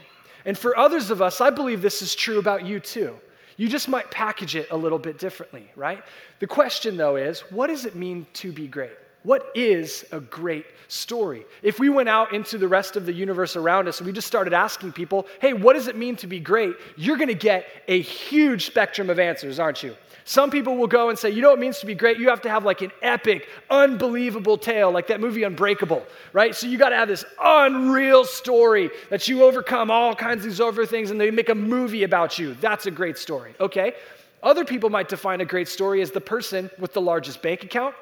And 0.45 0.57
for 0.57 0.77
others 0.77 1.11
of 1.11 1.21
us, 1.21 1.39
I 1.41 1.49
believe 1.49 1.81
this 1.81 2.01
is 2.01 2.15
true 2.15 2.39
about 2.39 2.65
you 2.65 2.79
too. 2.79 3.15
You 3.57 3.67
just 3.67 3.87
might 3.87 4.09
package 4.09 4.55
it 4.55 4.71
a 4.71 4.77
little 4.77 4.97
bit 4.97 5.19
differently, 5.19 5.69
right? 5.75 6.03
The 6.39 6.47
question, 6.47 6.97
though, 6.97 7.15
is 7.15 7.41
what 7.51 7.67
does 7.67 7.85
it 7.85 7.95
mean 7.95 8.25
to 8.33 8.51
be 8.51 8.67
great? 8.67 8.91
What 9.23 9.51
is 9.53 10.03
a 10.11 10.19
great 10.19 10.65
story? 10.87 11.45
If 11.61 11.79
we 11.79 11.89
went 11.89 12.09
out 12.09 12.33
into 12.33 12.57
the 12.57 12.67
rest 12.67 12.95
of 12.95 13.05
the 13.05 13.13
universe 13.13 13.55
around 13.55 13.87
us 13.87 13.99
and 13.99 14.07
we 14.07 14.13
just 14.13 14.25
started 14.25 14.51
asking 14.51 14.93
people, 14.93 15.27
hey, 15.39 15.53
what 15.53 15.73
does 15.73 15.87
it 15.87 15.95
mean 15.95 16.15
to 16.17 16.27
be 16.27 16.39
great? 16.39 16.75
You're 16.97 17.17
going 17.17 17.27
to 17.27 17.35
get 17.35 17.67
a 17.87 18.01
huge 18.01 18.65
spectrum 18.65 19.11
of 19.11 19.19
answers, 19.19 19.59
aren't 19.59 19.83
you? 19.83 19.95
Some 20.25 20.49
people 20.49 20.75
will 20.75 20.87
go 20.87 21.09
and 21.09 21.17
say, 21.17 21.29
you 21.29 21.41
know 21.41 21.49
what 21.49 21.59
it 21.59 21.61
means 21.61 21.79
to 21.79 21.85
be 21.85 21.93
great? 21.93 22.17
You 22.17 22.29
have 22.29 22.41
to 22.41 22.49
have 22.49 22.63
like 22.65 22.81
an 22.81 22.91
epic, 23.03 23.47
unbelievable 23.69 24.57
tale, 24.57 24.91
like 24.91 25.07
that 25.07 25.19
movie 25.19 25.43
Unbreakable, 25.43 26.03
right? 26.33 26.55
So 26.55 26.67
you 26.67 26.77
got 26.77 26.89
to 26.89 26.95
have 26.95 27.07
this 27.07 27.25
unreal 27.39 28.25
story 28.25 28.89
that 29.09 29.27
you 29.27 29.43
overcome 29.43 29.91
all 29.91 30.15
kinds 30.15 30.45
of 30.45 30.51
these 30.51 30.61
over 30.61 30.85
things 30.85 31.11
and 31.11 31.21
they 31.21 31.31
make 31.31 31.49
a 31.49 31.55
movie 31.55 32.03
about 32.03 32.39
you. 32.39 32.55
That's 32.55 32.87
a 32.87 32.91
great 32.91 33.17
story, 33.17 33.53
okay? 33.59 33.93
Other 34.41 34.65
people 34.65 34.89
might 34.89 35.09
define 35.09 35.41
a 35.41 35.45
great 35.45 35.67
story 35.67 36.01
as 36.01 36.09
the 36.09 36.21
person 36.21 36.71
with 36.79 36.93
the 36.93 37.01
largest 37.01 37.41
bank 37.43 37.63
account 37.63 37.93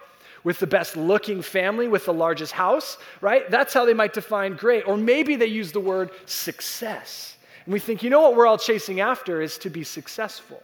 with 0.43 0.59
the 0.59 0.67
best 0.67 0.95
looking 0.95 1.41
family, 1.41 1.87
with 1.87 2.05
the 2.05 2.13
largest 2.13 2.53
house, 2.53 2.97
right? 3.21 3.49
That's 3.49 3.73
how 3.73 3.85
they 3.85 3.93
might 3.93 4.13
define 4.13 4.55
great. 4.55 4.87
Or 4.87 4.97
maybe 4.97 5.35
they 5.35 5.47
use 5.47 5.71
the 5.71 5.79
word 5.79 6.11
success. 6.25 7.35
And 7.65 7.73
we 7.73 7.79
think, 7.79 8.03
you 8.03 8.09
know 8.09 8.21
what 8.21 8.35
we're 8.35 8.47
all 8.47 8.57
chasing 8.57 8.99
after 8.99 9.41
is 9.41 9.57
to 9.59 9.69
be 9.69 9.83
successful. 9.83 10.61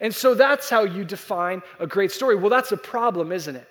And 0.00 0.14
so 0.14 0.34
that's 0.34 0.70
how 0.70 0.84
you 0.84 1.04
define 1.04 1.62
a 1.78 1.86
great 1.86 2.12
story. 2.12 2.36
Well, 2.36 2.50
that's 2.50 2.72
a 2.72 2.76
problem, 2.76 3.32
isn't 3.32 3.56
it? 3.56 3.66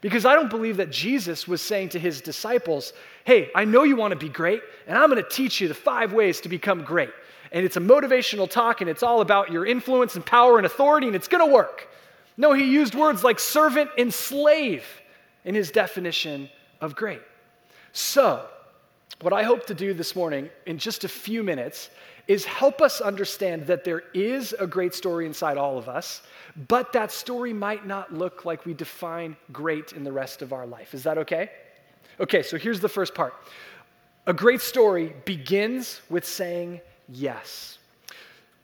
Because 0.00 0.24
I 0.24 0.34
don't 0.34 0.50
believe 0.50 0.78
that 0.78 0.90
Jesus 0.90 1.46
was 1.46 1.62
saying 1.62 1.90
to 1.90 1.98
his 1.98 2.20
disciples, 2.20 2.92
hey, 3.24 3.50
I 3.54 3.64
know 3.64 3.84
you 3.84 3.94
want 3.94 4.10
to 4.10 4.18
be 4.18 4.28
great, 4.28 4.60
and 4.88 4.98
I'm 4.98 5.08
going 5.08 5.22
to 5.22 5.30
teach 5.30 5.60
you 5.60 5.68
the 5.68 5.74
five 5.74 6.12
ways 6.12 6.40
to 6.40 6.48
become 6.48 6.82
great. 6.82 7.10
And 7.52 7.64
it's 7.64 7.76
a 7.76 7.80
motivational 7.80 8.50
talk, 8.50 8.80
and 8.80 8.90
it's 8.90 9.04
all 9.04 9.20
about 9.20 9.52
your 9.52 9.64
influence 9.64 10.16
and 10.16 10.26
power 10.26 10.56
and 10.56 10.66
authority, 10.66 11.06
and 11.06 11.14
it's 11.14 11.28
going 11.28 11.46
to 11.46 11.52
work. 11.52 11.88
No, 12.36 12.52
he 12.52 12.64
used 12.64 12.94
words 12.94 13.22
like 13.22 13.38
servant 13.38 13.90
and 13.98 14.12
slave 14.12 14.84
in 15.44 15.54
his 15.54 15.70
definition 15.70 16.48
of 16.80 16.96
great. 16.96 17.22
So, 17.92 18.46
what 19.20 19.32
I 19.32 19.42
hope 19.42 19.66
to 19.66 19.74
do 19.74 19.94
this 19.94 20.16
morning 20.16 20.48
in 20.66 20.78
just 20.78 21.04
a 21.04 21.08
few 21.08 21.42
minutes 21.42 21.90
is 22.28 22.44
help 22.44 22.80
us 22.80 23.00
understand 23.00 23.66
that 23.66 23.84
there 23.84 24.04
is 24.14 24.54
a 24.58 24.66
great 24.66 24.94
story 24.94 25.26
inside 25.26 25.58
all 25.58 25.76
of 25.76 25.88
us, 25.88 26.22
but 26.68 26.92
that 26.92 27.12
story 27.12 27.52
might 27.52 27.86
not 27.86 28.12
look 28.12 28.44
like 28.44 28.64
we 28.64 28.74
define 28.74 29.36
great 29.52 29.92
in 29.92 30.04
the 30.04 30.12
rest 30.12 30.42
of 30.42 30.52
our 30.52 30.66
life. 30.66 30.94
Is 30.94 31.02
that 31.02 31.18
okay? 31.18 31.50
Okay, 32.20 32.42
so 32.42 32.56
here's 32.56 32.80
the 32.80 32.88
first 32.88 33.14
part. 33.14 33.34
A 34.26 34.32
great 34.32 34.60
story 34.60 35.14
begins 35.24 36.00
with 36.08 36.24
saying 36.24 36.80
yes. 37.08 37.78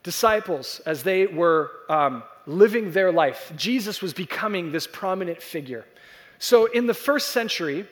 Disciples, 0.03 0.79
as 0.85 1.03
they 1.03 1.27
were 1.27 1.71
um, 1.89 2.23
living 2.49 2.91
their 2.91 3.11
life. 3.11 3.53
Jesus 3.55 4.01
was 4.01 4.13
becoming 4.13 4.71
this 4.71 4.87
prominent 4.87 5.41
figure. 5.41 5.85
So, 6.39 6.65
in 6.65 6.87
the 6.87 6.93
first 6.93 7.29
century, 7.29 7.85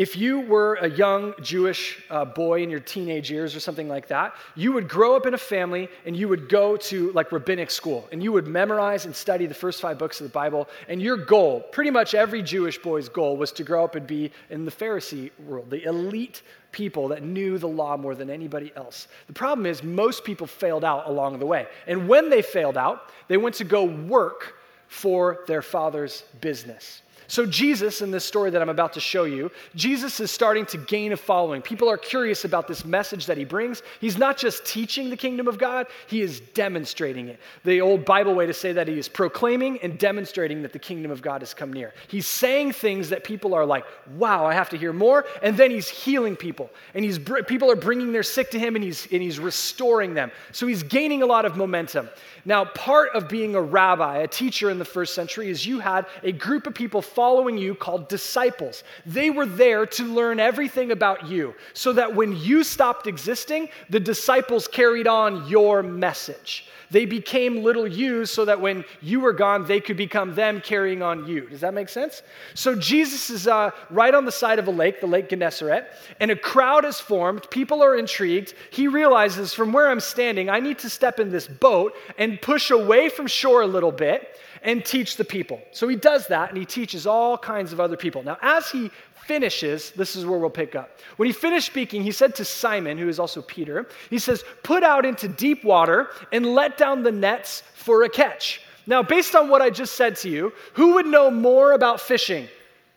if 0.00 0.16
you 0.16 0.40
were 0.40 0.76
a 0.76 0.88
young 0.88 1.34
Jewish 1.42 2.02
uh, 2.08 2.24
boy 2.24 2.62
in 2.62 2.70
your 2.70 2.80
teenage 2.80 3.30
years 3.30 3.54
or 3.54 3.60
something 3.60 3.86
like 3.86 4.08
that, 4.08 4.34
you 4.56 4.72
would 4.72 4.88
grow 4.88 5.14
up 5.14 5.26
in 5.26 5.34
a 5.34 5.38
family 5.38 5.90
and 6.06 6.16
you 6.16 6.26
would 6.26 6.48
go 6.48 6.78
to 6.78 7.12
like 7.12 7.30
rabbinic 7.32 7.70
school 7.70 8.08
and 8.10 8.22
you 8.22 8.32
would 8.32 8.46
memorize 8.46 9.04
and 9.04 9.14
study 9.14 9.44
the 9.44 9.52
first 9.52 9.78
five 9.78 9.98
books 9.98 10.18
of 10.18 10.24
the 10.24 10.32
Bible. 10.32 10.70
And 10.88 11.02
your 11.02 11.18
goal, 11.18 11.60
pretty 11.60 11.90
much 11.90 12.14
every 12.14 12.42
Jewish 12.42 12.78
boy's 12.78 13.10
goal, 13.10 13.36
was 13.36 13.52
to 13.52 13.62
grow 13.62 13.84
up 13.84 13.94
and 13.94 14.06
be 14.06 14.32
in 14.48 14.64
the 14.64 14.70
Pharisee 14.70 15.32
world, 15.46 15.68
the 15.68 15.84
elite 15.84 16.40
people 16.72 17.08
that 17.08 17.22
knew 17.22 17.58
the 17.58 17.68
law 17.68 17.98
more 17.98 18.14
than 18.14 18.30
anybody 18.30 18.72
else. 18.76 19.06
The 19.26 19.34
problem 19.34 19.66
is, 19.66 19.82
most 19.82 20.24
people 20.24 20.46
failed 20.46 20.82
out 20.82 21.08
along 21.08 21.40
the 21.40 21.46
way. 21.46 21.66
And 21.86 22.08
when 22.08 22.30
they 22.30 22.40
failed 22.40 22.78
out, 22.78 23.10
they 23.28 23.36
went 23.36 23.56
to 23.56 23.64
go 23.64 23.84
work 23.84 24.54
for 24.88 25.44
their 25.46 25.60
father's 25.60 26.24
business. 26.40 27.02
So, 27.26 27.46
Jesus, 27.46 28.02
in 28.02 28.10
this 28.10 28.24
story 28.24 28.50
that 28.50 28.60
I'm 28.60 28.68
about 28.68 28.92
to 28.94 29.00
show 29.00 29.24
you, 29.24 29.50
Jesus 29.74 30.20
is 30.20 30.30
starting 30.30 30.66
to 30.66 30.78
gain 30.78 31.12
a 31.12 31.16
following. 31.16 31.62
People 31.62 31.88
are 31.88 31.96
curious 31.96 32.44
about 32.44 32.66
this 32.66 32.84
message 32.84 33.26
that 33.26 33.36
he 33.36 33.44
brings. 33.44 33.82
He's 34.00 34.18
not 34.18 34.36
just 34.36 34.64
teaching 34.66 35.10
the 35.10 35.16
kingdom 35.16 35.46
of 35.46 35.58
God, 35.58 35.86
he 36.06 36.22
is 36.22 36.40
demonstrating 36.54 37.28
it. 37.28 37.38
The 37.64 37.80
old 37.80 38.04
Bible 38.04 38.34
way 38.34 38.46
to 38.46 38.54
say 38.54 38.72
that 38.72 38.88
he 38.88 38.98
is 38.98 39.08
proclaiming 39.08 39.78
and 39.82 39.98
demonstrating 39.98 40.62
that 40.62 40.72
the 40.72 40.78
kingdom 40.78 41.10
of 41.10 41.22
God 41.22 41.42
has 41.42 41.54
come 41.54 41.72
near. 41.72 41.94
He's 42.08 42.26
saying 42.26 42.72
things 42.72 43.08
that 43.10 43.24
people 43.24 43.54
are 43.54 43.66
like, 43.66 43.84
wow, 44.16 44.46
I 44.46 44.54
have 44.54 44.70
to 44.70 44.76
hear 44.76 44.92
more. 44.92 45.24
And 45.42 45.56
then 45.56 45.70
he's 45.70 45.88
healing 45.88 46.36
people. 46.36 46.70
And 46.94 47.04
he's, 47.04 47.18
people 47.18 47.70
are 47.70 47.76
bringing 47.76 48.12
their 48.12 48.22
sick 48.22 48.50
to 48.50 48.58
him 48.58 48.74
and 48.74 48.84
he's, 48.84 49.06
and 49.12 49.22
he's 49.22 49.38
restoring 49.38 50.14
them. 50.14 50.30
So, 50.52 50.66
he's 50.66 50.82
gaining 50.82 51.22
a 51.22 51.26
lot 51.26 51.44
of 51.44 51.56
momentum. 51.56 52.08
Now, 52.44 52.64
part 52.64 53.10
of 53.14 53.28
being 53.28 53.54
a 53.54 53.60
rabbi, 53.60 54.18
a 54.18 54.28
teacher 54.28 54.70
in 54.70 54.78
the 54.78 54.84
first 54.84 55.14
century, 55.14 55.50
is 55.50 55.66
you 55.66 55.80
had 55.80 56.06
a 56.22 56.32
group 56.32 56.66
of 56.66 56.74
people 56.74 57.02
following 57.14 57.58
you 57.58 57.74
called 57.74 58.08
disciples. 58.08 58.84
They 59.06 59.30
were 59.30 59.46
there 59.46 59.86
to 59.86 60.04
learn 60.04 60.40
everything 60.40 60.90
about 60.92 61.28
you 61.28 61.54
so 61.74 61.92
that 61.92 62.14
when 62.14 62.36
you 62.36 62.64
stopped 62.64 63.06
existing, 63.06 63.68
the 63.88 64.00
disciples 64.00 64.68
carried 64.68 65.06
on 65.06 65.48
your 65.48 65.82
message. 65.82 66.66
They 66.90 67.04
became 67.04 67.62
little 67.62 67.86
yous 67.86 68.32
so 68.32 68.44
that 68.44 68.60
when 68.60 68.84
you 69.00 69.20
were 69.20 69.32
gone, 69.32 69.64
they 69.64 69.80
could 69.80 69.96
become 69.96 70.34
them 70.34 70.60
carrying 70.60 71.02
on 71.02 71.26
you. 71.26 71.48
Does 71.48 71.60
that 71.60 71.72
make 71.72 71.88
sense? 71.88 72.22
So 72.54 72.74
Jesus 72.74 73.30
is 73.30 73.46
uh, 73.46 73.70
right 73.90 74.12
on 74.12 74.24
the 74.24 74.32
side 74.32 74.58
of 74.58 74.66
a 74.66 74.72
lake, 74.72 75.00
the 75.00 75.06
Lake 75.06 75.28
Gennesaret, 75.28 75.86
and 76.18 76.32
a 76.32 76.36
crowd 76.36 76.84
is 76.84 76.98
formed. 76.98 77.48
People 77.50 77.80
are 77.82 77.96
intrigued. 77.96 78.54
He 78.70 78.88
realizes 78.88 79.54
from 79.54 79.72
where 79.72 79.88
I'm 79.88 80.00
standing, 80.00 80.50
I 80.50 80.58
need 80.58 80.78
to 80.80 80.90
step 80.90 81.20
in 81.20 81.30
this 81.30 81.46
boat 81.46 81.94
and 82.18 82.42
push 82.42 82.72
away 82.72 83.08
from 83.08 83.28
shore 83.28 83.62
a 83.62 83.68
little 83.68 83.92
bit 83.92 84.36
and 84.62 84.84
teach 84.84 85.16
the 85.16 85.24
people. 85.24 85.60
So 85.72 85.88
he 85.88 85.96
does 85.96 86.26
that 86.28 86.50
and 86.50 86.58
he 86.58 86.64
teaches 86.64 87.06
all 87.06 87.38
kinds 87.38 87.72
of 87.72 87.80
other 87.80 87.96
people. 87.96 88.22
Now, 88.22 88.38
as 88.42 88.70
he 88.70 88.90
finishes, 89.26 89.92
this 89.92 90.16
is 90.16 90.26
where 90.26 90.38
we'll 90.38 90.50
pick 90.50 90.74
up. 90.74 90.98
When 91.16 91.26
he 91.26 91.32
finished 91.32 91.66
speaking, 91.66 92.02
he 92.02 92.12
said 92.12 92.34
to 92.36 92.44
Simon, 92.44 92.98
who 92.98 93.08
is 93.08 93.18
also 93.18 93.42
Peter, 93.42 93.88
he 94.10 94.18
says, 94.18 94.44
Put 94.62 94.82
out 94.82 95.06
into 95.06 95.28
deep 95.28 95.64
water 95.64 96.10
and 96.32 96.46
let 96.46 96.76
down 96.76 97.02
the 97.02 97.12
nets 97.12 97.62
for 97.74 98.04
a 98.04 98.08
catch. 98.08 98.60
Now, 98.86 99.02
based 99.02 99.34
on 99.34 99.48
what 99.48 99.62
I 99.62 99.70
just 99.70 99.94
said 99.94 100.16
to 100.16 100.28
you, 100.28 100.52
who 100.74 100.94
would 100.94 101.06
know 101.06 101.30
more 101.30 101.72
about 101.72 102.00
fishing, 102.00 102.48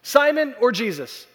Simon 0.01 0.55
or 0.59 0.71
Jesus? 0.71 1.27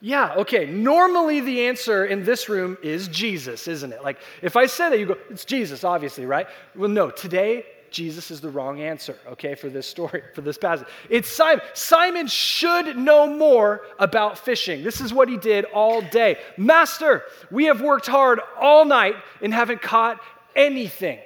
Yeah, 0.00 0.34
okay. 0.34 0.66
Normally 0.66 1.40
the 1.40 1.66
answer 1.66 2.06
in 2.06 2.24
this 2.24 2.48
room 2.48 2.76
is 2.82 3.06
Jesus, 3.08 3.68
isn't 3.68 3.92
it? 3.92 4.02
Like 4.02 4.18
if 4.42 4.56
I 4.56 4.66
say 4.66 4.90
that, 4.90 4.98
you 4.98 5.06
go, 5.06 5.16
it's 5.30 5.44
Jesus, 5.44 5.84
obviously, 5.84 6.26
right? 6.26 6.48
Well, 6.74 6.88
no, 6.88 7.10
today 7.10 7.64
Jesus 7.92 8.30
is 8.30 8.40
the 8.40 8.50
wrong 8.50 8.80
answer, 8.80 9.16
okay, 9.32 9.54
for 9.54 9.68
this 9.68 9.86
story, 9.86 10.22
for 10.34 10.40
this 10.40 10.58
passage. 10.58 10.86
It's 11.08 11.30
Simon. 11.30 11.64
Simon 11.74 12.26
should 12.26 12.96
know 12.96 13.26
more 13.26 13.82
about 13.98 14.38
fishing. 14.38 14.82
This 14.82 15.00
is 15.00 15.12
what 15.12 15.28
he 15.28 15.36
did 15.36 15.64
all 15.66 16.02
day. 16.02 16.38
Master, 16.56 17.22
we 17.50 17.66
have 17.66 17.80
worked 17.80 18.06
hard 18.06 18.40
all 18.60 18.84
night 18.84 19.16
and 19.40 19.52
haven't 19.52 19.82
caught 19.82 20.20
anything. 20.56 21.18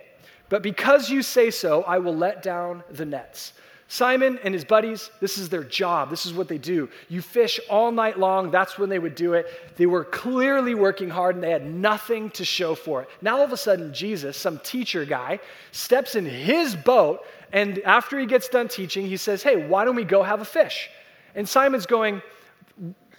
But 0.49 0.63
because 0.63 1.11
you 1.11 1.23
say 1.23 1.51
so, 1.51 1.83
I 1.83 1.99
will 1.99 2.15
let 2.15 2.43
down 2.43 2.85
the 2.91 3.05
nets. 3.05 3.53
Simon 3.89 4.41
and 4.43 4.53
his 4.53 4.65
buddies, 4.65 5.11
this 5.21 5.39
is 5.39 5.49
their 5.49 5.63
job. 5.63 6.11
This 6.11 6.27
is 6.27 6.35
what 6.35 6.49
they 6.49 6.59
do. 6.59 6.89
You 7.09 7.23
fish 7.23 7.61
all 7.71 7.93
night 7.93 8.19
long. 8.19 8.51
That's 8.51 8.79
when 8.79 8.89
they 8.89 8.99
would 8.99 9.15
do 9.15 9.35
it. 9.35 9.47
They 9.77 9.87
were 9.87 10.05
clearly 10.05 10.75
working 10.75 11.09
hard 11.09 11.37
and 11.37 11.45
they 11.45 11.51
had 11.53 11.65
nothing 11.65 12.31
to 12.31 12.45
show 12.45 12.75
for 12.75 13.03
it. 13.03 13.09
Now, 13.23 13.37
all 13.37 13.45
of 13.45 13.53
a 13.53 13.57
sudden, 13.57 13.95
Jesus, 13.95 14.37
some 14.37 14.59
teacher 14.59 15.05
guy, 15.05 15.39
steps 15.71 16.17
in 16.17 16.27
his 16.27 16.75
boat. 16.75 17.25
And 17.53 17.79
after 17.81 18.19
he 18.19 18.27
gets 18.27 18.49
done 18.49 18.67
teaching, 18.67 19.07
he 19.07 19.17
says, 19.17 19.45
Hey, 19.45 19.69
why 19.69 19.85
don't 19.85 19.97
we 19.97 20.05
go 20.05 20.25
have 20.25 20.41
a 20.41 20.45
fish? 20.45 20.91
And 21.37 21.49
Simon's 21.49 21.87
going, 21.87 22.23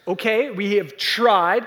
Okay, 0.06 0.52
we 0.52 0.76
have 0.76 0.98
tried. 0.98 1.66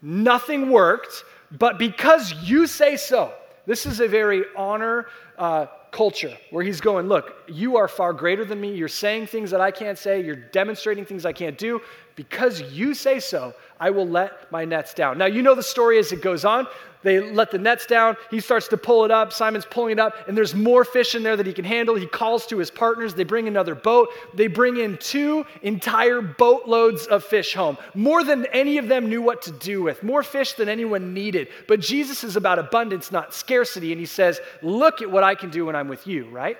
Nothing 0.00 0.70
worked. 0.70 1.24
But 1.50 1.78
because 1.78 2.32
you 2.44 2.68
say 2.68 2.96
so, 2.96 3.32
this 3.66 3.84
is 3.84 3.98
a 3.98 4.06
very 4.06 4.44
honor 4.56 5.06
uh, 5.36 5.66
culture 5.90 6.36
where 6.50 6.64
he's 6.64 6.80
going, 6.80 7.08
Look, 7.08 7.34
you 7.48 7.76
are 7.76 7.88
far 7.88 8.12
greater 8.12 8.44
than 8.44 8.60
me. 8.60 8.74
You're 8.74 8.88
saying 8.88 9.26
things 9.26 9.50
that 9.50 9.60
I 9.60 9.70
can't 9.70 9.98
say. 9.98 10.22
You're 10.22 10.36
demonstrating 10.36 11.04
things 11.04 11.24
I 11.24 11.32
can't 11.32 11.58
do. 11.58 11.80
Because 12.16 12.60
you 12.62 12.94
say 12.94 13.20
so, 13.20 13.54
I 13.78 13.90
will 13.90 14.06
let 14.06 14.50
my 14.50 14.64
nets 14.64 14.92
down. 14.92 15.18
Now, 15.18 15.26
you 15.26 15.40
know 15.40 15.54
the 15.54 15.62
story 15.62 15.98
as 15.98 16.10
it 16.10 16.20
goes 16.20 16.44
on. 16.44 16.66
They 17.02 17.20
let 17.20 17.50
the 17.50 17.58
nets 17.58 17.86
down. 17.86 18.16
He 18.30 18.40
starts 18.40 18.68
to 18.68 18.76
pull 18.76 19.04
it 19.04 19.10
up. 19.10 19.32
Simon's 19.32 19.64
pulling 19.64 19.92
it 19.92 19.98
up, 19.98 20.14
and 20.26 20.36
there's 20.36 20.54
more 20.54 20.84
fish 20.84 21.14
in 21.14 21.22
there 21.22 21.36
that 21.36 21.46
he 21.46 21.52
can 21.52 21.64
handle. 21.64 21.94
He 21.94 22.06
calls 22.06 22.46
to 22.46 22.58
his 22.58 22.70
partners. 22.70 23.14
They 23.14 23.24
bring 23.24 23.48
another 23.48 23.74
boat. 23.74 24.08
They 24.34 24.46
bring 24.46 24.76
in 24.78 24.98
two 24.98 25.46
entire 25.62 26.20
boatloads 26.20 27.06
of 27.06 27.24
fish 27.24 27.54
home, 27.54 27.78
more 27.94 28.24
than 28.24 28.46
any 28.46 28.78
of 28.78 28.88
them 28.88 29.08
knew 29.08 29.22
what 29.22 29.42
to 29.42 29.52
do 29.52 29.82
with, 29.82 30.02
more 30.02 30.22
fish 30.22 30.54
than 30.54 30.68
anyone 30.68 31.14
needed. 31.14 31.48
But 31.66 31.80
Jesus 31.80 32.24
is 32.24 32.36
about 32.36 32.58
abundance, 32.58 33.12
not 33.12 33.34
scarcity, 33.34 33.92
and 33.92 34.00
he 34.00 34.06
says, 34.06 34.40
Look 34.62 35.02
at 35.02 35.10
what 35.10 35.24
I 35.24 35.34
can 35.34 35.50
do 35.50 35.66
when 35.66 35.76
I'm 35.76 35.88
with 35.88 36.06
you, 36.06 36.28
right? 36.30 36.56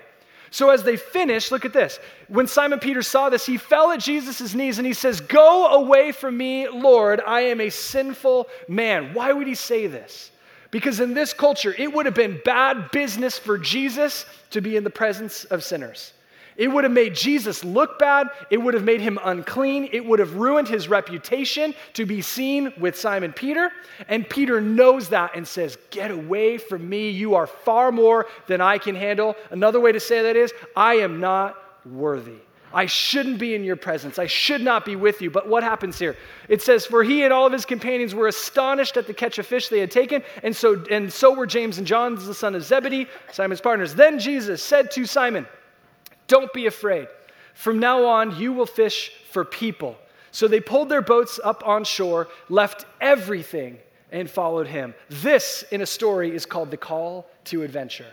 So 0.51 0.71
as 0.71 0.83
they 0.83 0.97
finish, 0.97 1.51
look 1.51 1.65
at 1.65 1.73
this. 1.73 1.99
When 2.29 2.47
Simon 2.47 2.79
Peter 2.79 3.03
saw 3.03 3.29
this, 3.29 3.45
he 3.45 3.57
fell 3.59 3.91
at 3.91 4.01
Jesus' 4.01 4.55
knees 4.55 4.79
and 4.79 4.87
he 4.87 4.95
says, 4.95 5.21
Go 5.21 5.67
away 5.67 6.13
from 6.13 6.37
me, 6.37 6.69
Lord, 6.69 7.21
I 7.27 7.43
am 7.43 7.61
a 7.61 7.71
sinful 7.71 8.49
man. 8.69 9.15
Why 9.15 9.33
would 9.33 9.47
he 9.47 9.55
say 9.55 9.87
this? 9.87 10.31
Because 10.71 11.01
in 11.01 11.15
this 11.15 11.33
culture, 11.33 11.75
it 11.77 11.93
would 11.93 12.07
have 12.07 12.15
been 12.15 12.41
bad 12.45 12.91
business 12.91 13.39
for 13.39 13.59
Jesus 13.59 14.27
to 14.51 14.61
be 14.61 14.77
in 14.77 14.85
the 14.85 14.91
presence 14.91 15.45
of 15.45 15.65
sinners. 15.65 16.13
It 16.59 16.67
would 16.67 16.83
have 16.83 16.93
made 16.93 17.15
Jesus 17.15 17.65
look 17.65 18.01
bad. 18.01 18.29
It 18.51 18.59
would 18.59 18.75
have 18.75 18.83
made 18.83 19.01
him 19.01 19.19
unclean. 19.25 19.89
It 19.93 20.05
would 20.05 20.19
have 20.19 20.35
ruined 20.35 20.67
his 20.67 20.89
reputation 20.89 21.73
to 21.95 22.05
be 22.05 22.21
seen 22.21 22.73
with 22.79 22.99
Simon 22.99 23.33
Peter. 23.33 23.71
And 24.09 24.29
Peter 24.29 24.61
knows 24.61 25.09
that 25.11 25.37
and 25.37 25.47
says, 25.47 25.79
Get 25.91 26.11
away 26.11 26.59
from 26.59 26.89
me. 26.89 27.11
You 27.11 27.37
are 27.37 27.47
far 27.47 27.93
more 27.93 28.27
than 28.49 28.61
I 28.61 28.79
can 28.79 28.97
handle. 28.97 29.37
Another 29.51 29.79
way 29.79 29.93
to 29.93 30.01
say 30.01 30.23
that 30.23 30.35
is, 30.35 30.53
I 30.75 30.95
am 30.95 31.21
not 31.21 31.57
worthy. 31.87 32.39
I 32.73 32.87
shouldn't 32.87 33.39
be 33.39 33.55
in 33.55 33.65
your 33.65 33.77
presence. 33.77 34.19
I 34.19 34.27
should 34.27 34.61
not 34.61 34.85
be 34.85 34.97
with 34.97 35.23
you. 35.23 35.31
But 35.31 35.49
what 35.49 35.63
happens 35.63 35.97
here? 35.99 36.17
It 36.49 36.61
says, 36.61 36.85
For 36.85 37.03
he 37.03 37.23
and 37.23 37.33
all 37.33 37.47
of 37.47 37.53
his 37.53 37.65
companions 37.65 38.15
were 38.15 38.27
astonished 38.27 38.97
at 38.97 39.07
the 39.07 39.15
catch 39.15 39.39
of 39.39 39.47
fish 39.47 39.69
they 39.69 39.79
had 39.81 39.91
taken, 39.91 40.23
and 40.43 40.55
so, 40.55 40.85
and 40.91 41.11
so 41.11 41.33
were 41.33 41.47
James 41.47 41.79
and 41.79 41.87
John, 41.87 42.17
the 42.17 42.35
son 42.35 42.55
of 42.55 42.63
Zebedee, 42.63 43.07
Simon's 43.33 43.61
partners. 43.61 43.95
Then 43.95 44.19
Jesus 44.19 44.63
said 44.63 44.91
to 44.91 45.07
Simon, 45.07 45.47
don't 46.29 46.53
be 46.53 46.67
afraid. 46.67 47.09
From 47.55 47.81
now 47.81 48.05
on, 48.05 48.39
you 48.39 48.53
will 48.53 48.67
fish 48.67 49.11
for 49.33 49.45
people. 49.45 49.97
So 50.31 50.47
they 50.47 50.61
pulled 50.61 50.89
their 50.89 51.03
boats 51.03 51.41
up 51.43 51.67
on 51.67 51.83
shore, 51.83 52.29
left 52.49 52.87
everything, 53.01 53.79
and 54.13 54.31
followed 54.31 54.69
him. 54.69 54.95
This, 55.09 55.65
in 55.71 55.81
a 55.81 55.87
story, 55.87 56.35
is 56.35 56.47
called 56.47 56.71
the 56.71 56.77
call 56.77 57.29
to 57.47 57.63
adventure. 57.63 58.07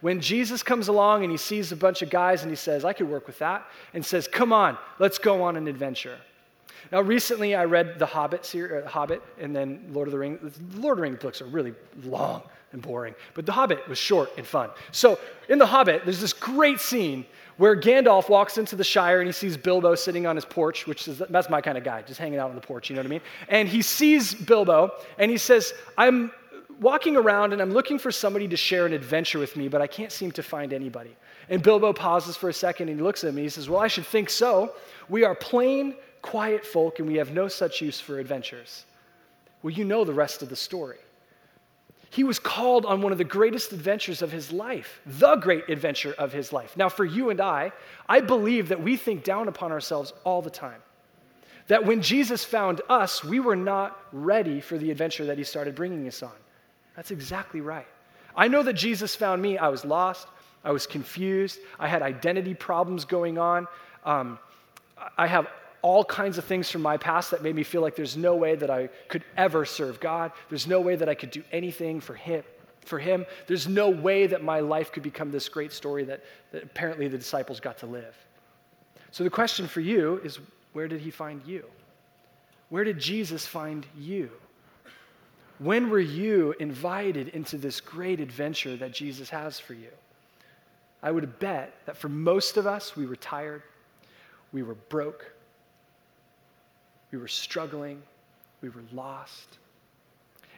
When 0.00 0.20
Jesus 0.20 0.62
comes 0.62 0.88
along 0.88 1.22
and 1.22 1.30
he 1.30 1.38
sees 1.38 1.72
a 1.72 1.76
bunch 1.76 2.02
of 2.02 2.10
guys 2.10 2.42
and 2.42 2.50
he 2.50 2.56
says, 2.56 2.84
I 2.84 2.92
could 2.92 3.08
work 3.08 3.26
with 3.26 3.38
that, 3.38 3.66
and 3.94 4.04
says, 4.04 4.28
Come 4.28 4.52
on, 4.52 4.76
let's 4.98 5.18
go 5.18 5.42
on 5.42 5.56
an 5.56 5.68
adventure. 5.68 6.18
Now, 6.90 7.00
recently 7.00 7.54
I 7.54 7.64
read 7.64 7.98
The 7.98 8.06
Hobbit, 8.06 8.54
uh, 8.54 8.88
Hobbit 8.88 9.22
and 9.40 9.54
then 9.54 9.84
Lord 9.90 10.08
of 10.08 10.12
the 10.12 10.18
Rings. 10.18 10.58
Lord 10.74 10.92
of 10.92 10.96
the 10.98 11.02
Rings 11.02 11.18
books 11.18 11.40
are 11.40 11.46
really 11.46 11.74
long 12.04 12.42
and 12.72 12.82
boring, 12.82 13.14
but 13.34 13.46
The 13.46 13.52
Hobbit 13.52 13.86
was 13.88 13.98
short 13.98 14.30
and 14.36 14.46
fun. 14.46 14.70
So, 14.90 15.18
in 15.48 15.58
The 15.58 15.66
Hobbit, 15.66 16.04
there's 16.04 16.20
this 16.20 16.32
great 16.32 16.80
scene 16.80 17.26
where 17.56 17.76
Gandalf 17.76 18.28
walks 18.28 18.58
into 18.58 18.76
the 18.76 18.84
Shire 18.84 19.20
and 19.20 19.28
he 19.28 19.32
sees 19.32 19.56
Bilbo 19.56 19.94
sitting 19.94 20.26
on 20.26 20.36
his 20.36 20.44
porch, 20.44 20.86
which 20.86 21.06
is 21.06 21.18
that's 21.18 21.50
my 21.50 21.60
kind 21.60 21.76
of 21.76 21.84
guy, 21.84 22.02
just 22.02 22.18
hanging 22.18 22.38
out 22.38 22.48
on 22.48 22.56
the 22.56 22.62
porch, 22.62 22.88
you 22.90 22.96
know 22.96 23.00
what 23.00 23.06
I 23.06 23.10
mean? 23.10 23.20
And 23.48 23.68
he 23.68 23.82
sees 23.82 24.34
Bilbo 24.34 24.92
and 25.18 25.30
he 25.30 25.38
says, 25.38 25.72
I'm 25.98 26.32
walking 26.80 27.16
around 27.16 27.52
and 27.52 27.62
I'm 27.62 27.72
looking 27.72 27.98
for 27.98 28.10
somebody 28.10 28.48
to 28.48 28.56
share 28.56 28.86
an 28.86 28.92
adventure 28.92 29.38
with 29.38 29.56
me, 29.56 29.68
but 29.68 29.80
I 29.80 29.86
can't 29.86 30.10
seem 30.10 30.32
to 30.32 30.42
find 30.42 30.72
anybody. 30.72 31.16
And 31.48 31.62
Bilbo 31.62 31.92
pauses 31.92 32.36
for 32.36 32.48
a 32.48 32.52
second 32.52 32.88
and 32.88 32.98
he 32.98 33.04
looks 33.04 33.24
at 33.24 33.28
him 33.28 33.36
and 33.36 33.44
he 33.44 33.48
says, 33.48 33.68
Well, 33.68 33.80
I 33.80 33.88
should 33.88 34.06
think 34.06 34.30
so. 34.30 34.72
We 35.08 35.24
are 35.24 35.34
plain, 35.34 35.94
quiet 36.22 36.64
folk 36.64 36.98
and 36.98 37.08
we 37.08 37.16
have 37.16 37.32
no 37.32 37.48
such 37.48 37.80
use 37.82 38.00
for 38.00 38.18
adventures. 38.18 38.84
Well, 39.62 39.72
you 39.72 39.84
know 39.84 40.04
the 40.04 40.14
rest 40.14 40.42
of 40.42 40.48
the 40.48 40.56
story. 40.56 40.98
He 42.10 42.24
was 42.24 42.38
called 42.38 42.84
on 42.84 43.00
one 43.00 43.12
of 43.12 43.18
the 43.18 43.24
greatest 43.24 43.72
adventures 43.72 44.20
of 44.20 44.30
his 44.30 44.52
life, 44.52 45.00
the 45.06 45.36
great 45.36 45.70
adventure 45.70 46.14
of 46.18 46.32
his 46.32 46.52
life. 46.52 46.76
Now, 46.76 46.90
for 46.90 47.04
you 47.04 47.30
and 47.30 47.40
I, 47.40 47.72
I 48.06 48.20
believe 48.20 48.68
that 48.68 48.82
we 48.82 48.96
think 48.96 49.24
down 49.24 49.48
upon 49.48 49.72
ourselves 49.72 50.12
all 50.24 50.42
the 50.42 50.50
time. 50.50 50.82
That 51.68 51.86
when 51.86 52.02
Jesus 52.02 52.44
found 52.44 52.82
us, 52.90 53.24
we 53.24 53.40
were 53.40 53.56
not 53.56 53.98
ready 54.12 54.60
for 54.60 54.76
the 54.76 54.90
adventure 54.90 55.24
that 55.26 55.38
he 55.38 55.44
started 55.44 55.74
bringing 55.74 56.06
us 56.06 56.22
on. 56.22 56.32
That's 56.96 57.10
exactly 57.10 57.62
right. 57.62 57.86
I 58.36 58.48
know 58.48 58.62
that 58.62 58.74
Jesus 58.74 59.16
found 59.16 59.40
me. 59.40 59.56
I 59.56 59.68
was 59.68 59.84
lost. 59.84 60.26
I 60.64 60.70
was 60.70 60.86
confused. 60.86 61.60
I 61.78 61.88
had 61.88 62.02
identity 62.02 62.52
problems 62.52 63.04
going 63.04 63.38
on. 63.38 63.66
Um, 64.04 64.38
I 65.16 65.26
have 65.26 65.46
all 65.82 66.04
kinds 66.04 66.38
of 66.38 66.44
things 66.44 66.70
from 66.70 66.80
my 66.80 66.96
past 66.96 67.32
that 67.32 67.42
made 67.42 67.54
me 67.54 67.64
feel 67.64 67.82
like 67.82 67.96
there's 67.96 68.16
no 68.16 68.36
way 68.36 68.54
that 68.54 68.70
I 68.70 68.88
could 69.08 69.24
ever 69.36 69.64
serve 69.64 70.00
God. 70.00 70.32
There's 70.48 70.66
no 70.66 70.80
way 70.80 70.96
that 70.96 71.08
I 71.08 71.14
could 71.14 71.30
do 71.30 71.42
anything 71.52 72.00
for 72.00 72.14
Him. 72.14 72.44
For 72.84 72.98
him, 72.98 73.26
there's 73.46 73.68
no 73.68 73.90
way 73.90 74.26
that 74.26 74.42
my 74.42 74.60
life 74.60 74.92
could 74.92 75.02
become 75.02 75.30
this 75.30 75.48
great 75.48 75.72
story 75.72 76.04
that, 76.04 76.22
that 76.50 76.64
apparently 76.64 77.08
the 77.08 77.18
disciples 77.18 77.60
got 77.60 77.78
to 77.78 77.86
live. 77.86 78.16
So 79.12 79.24
the 79.24 79.30
question 79.30 79.68
for 79.68 79.80
you 79.80 80.20
is 80.24 80.40
where 80.72 80.88
did 80.88 81.00
he 81.00 81.10
find 81.10 81.42
you? 81.46 81.64
Where 82.70 82.84
did 82.84 82.98
Jesus 82.98 83.46
find 83.46 83.86
you? 83.96 84.30
When 85.58 85.90
were 85.90 86.00
you 86.00 86.54
invited 86.58 87.28
into 87.28 87.56
this 87.56 87.80
great 87.80 88.18
adventure 88.18 88.76
that 88.76 88.92
Jesus 88.92 89.30
has 89.30 89.60
for 89.60 89.74
you? 89.74 89.90
I 91.02 91.10
would 91.10 91.38
bet 91.38 91.74
that 91.86 91.96
for 91.96 92.08
most 92.08 92.56
of 92.56 92.66
us, 92.66 92.96
we 92.96 93.06
were 93.06 93.16
tired, 93.16 93.62
we 94.52 94.62
were 94.62 94.74
broke, 94.74 95.32
we 97.12 97.18
were 97.18 97.28
struggling. 97.28 98.02
We 98.62 98.70
were 98.70 98.82
lost. 98.92 99.58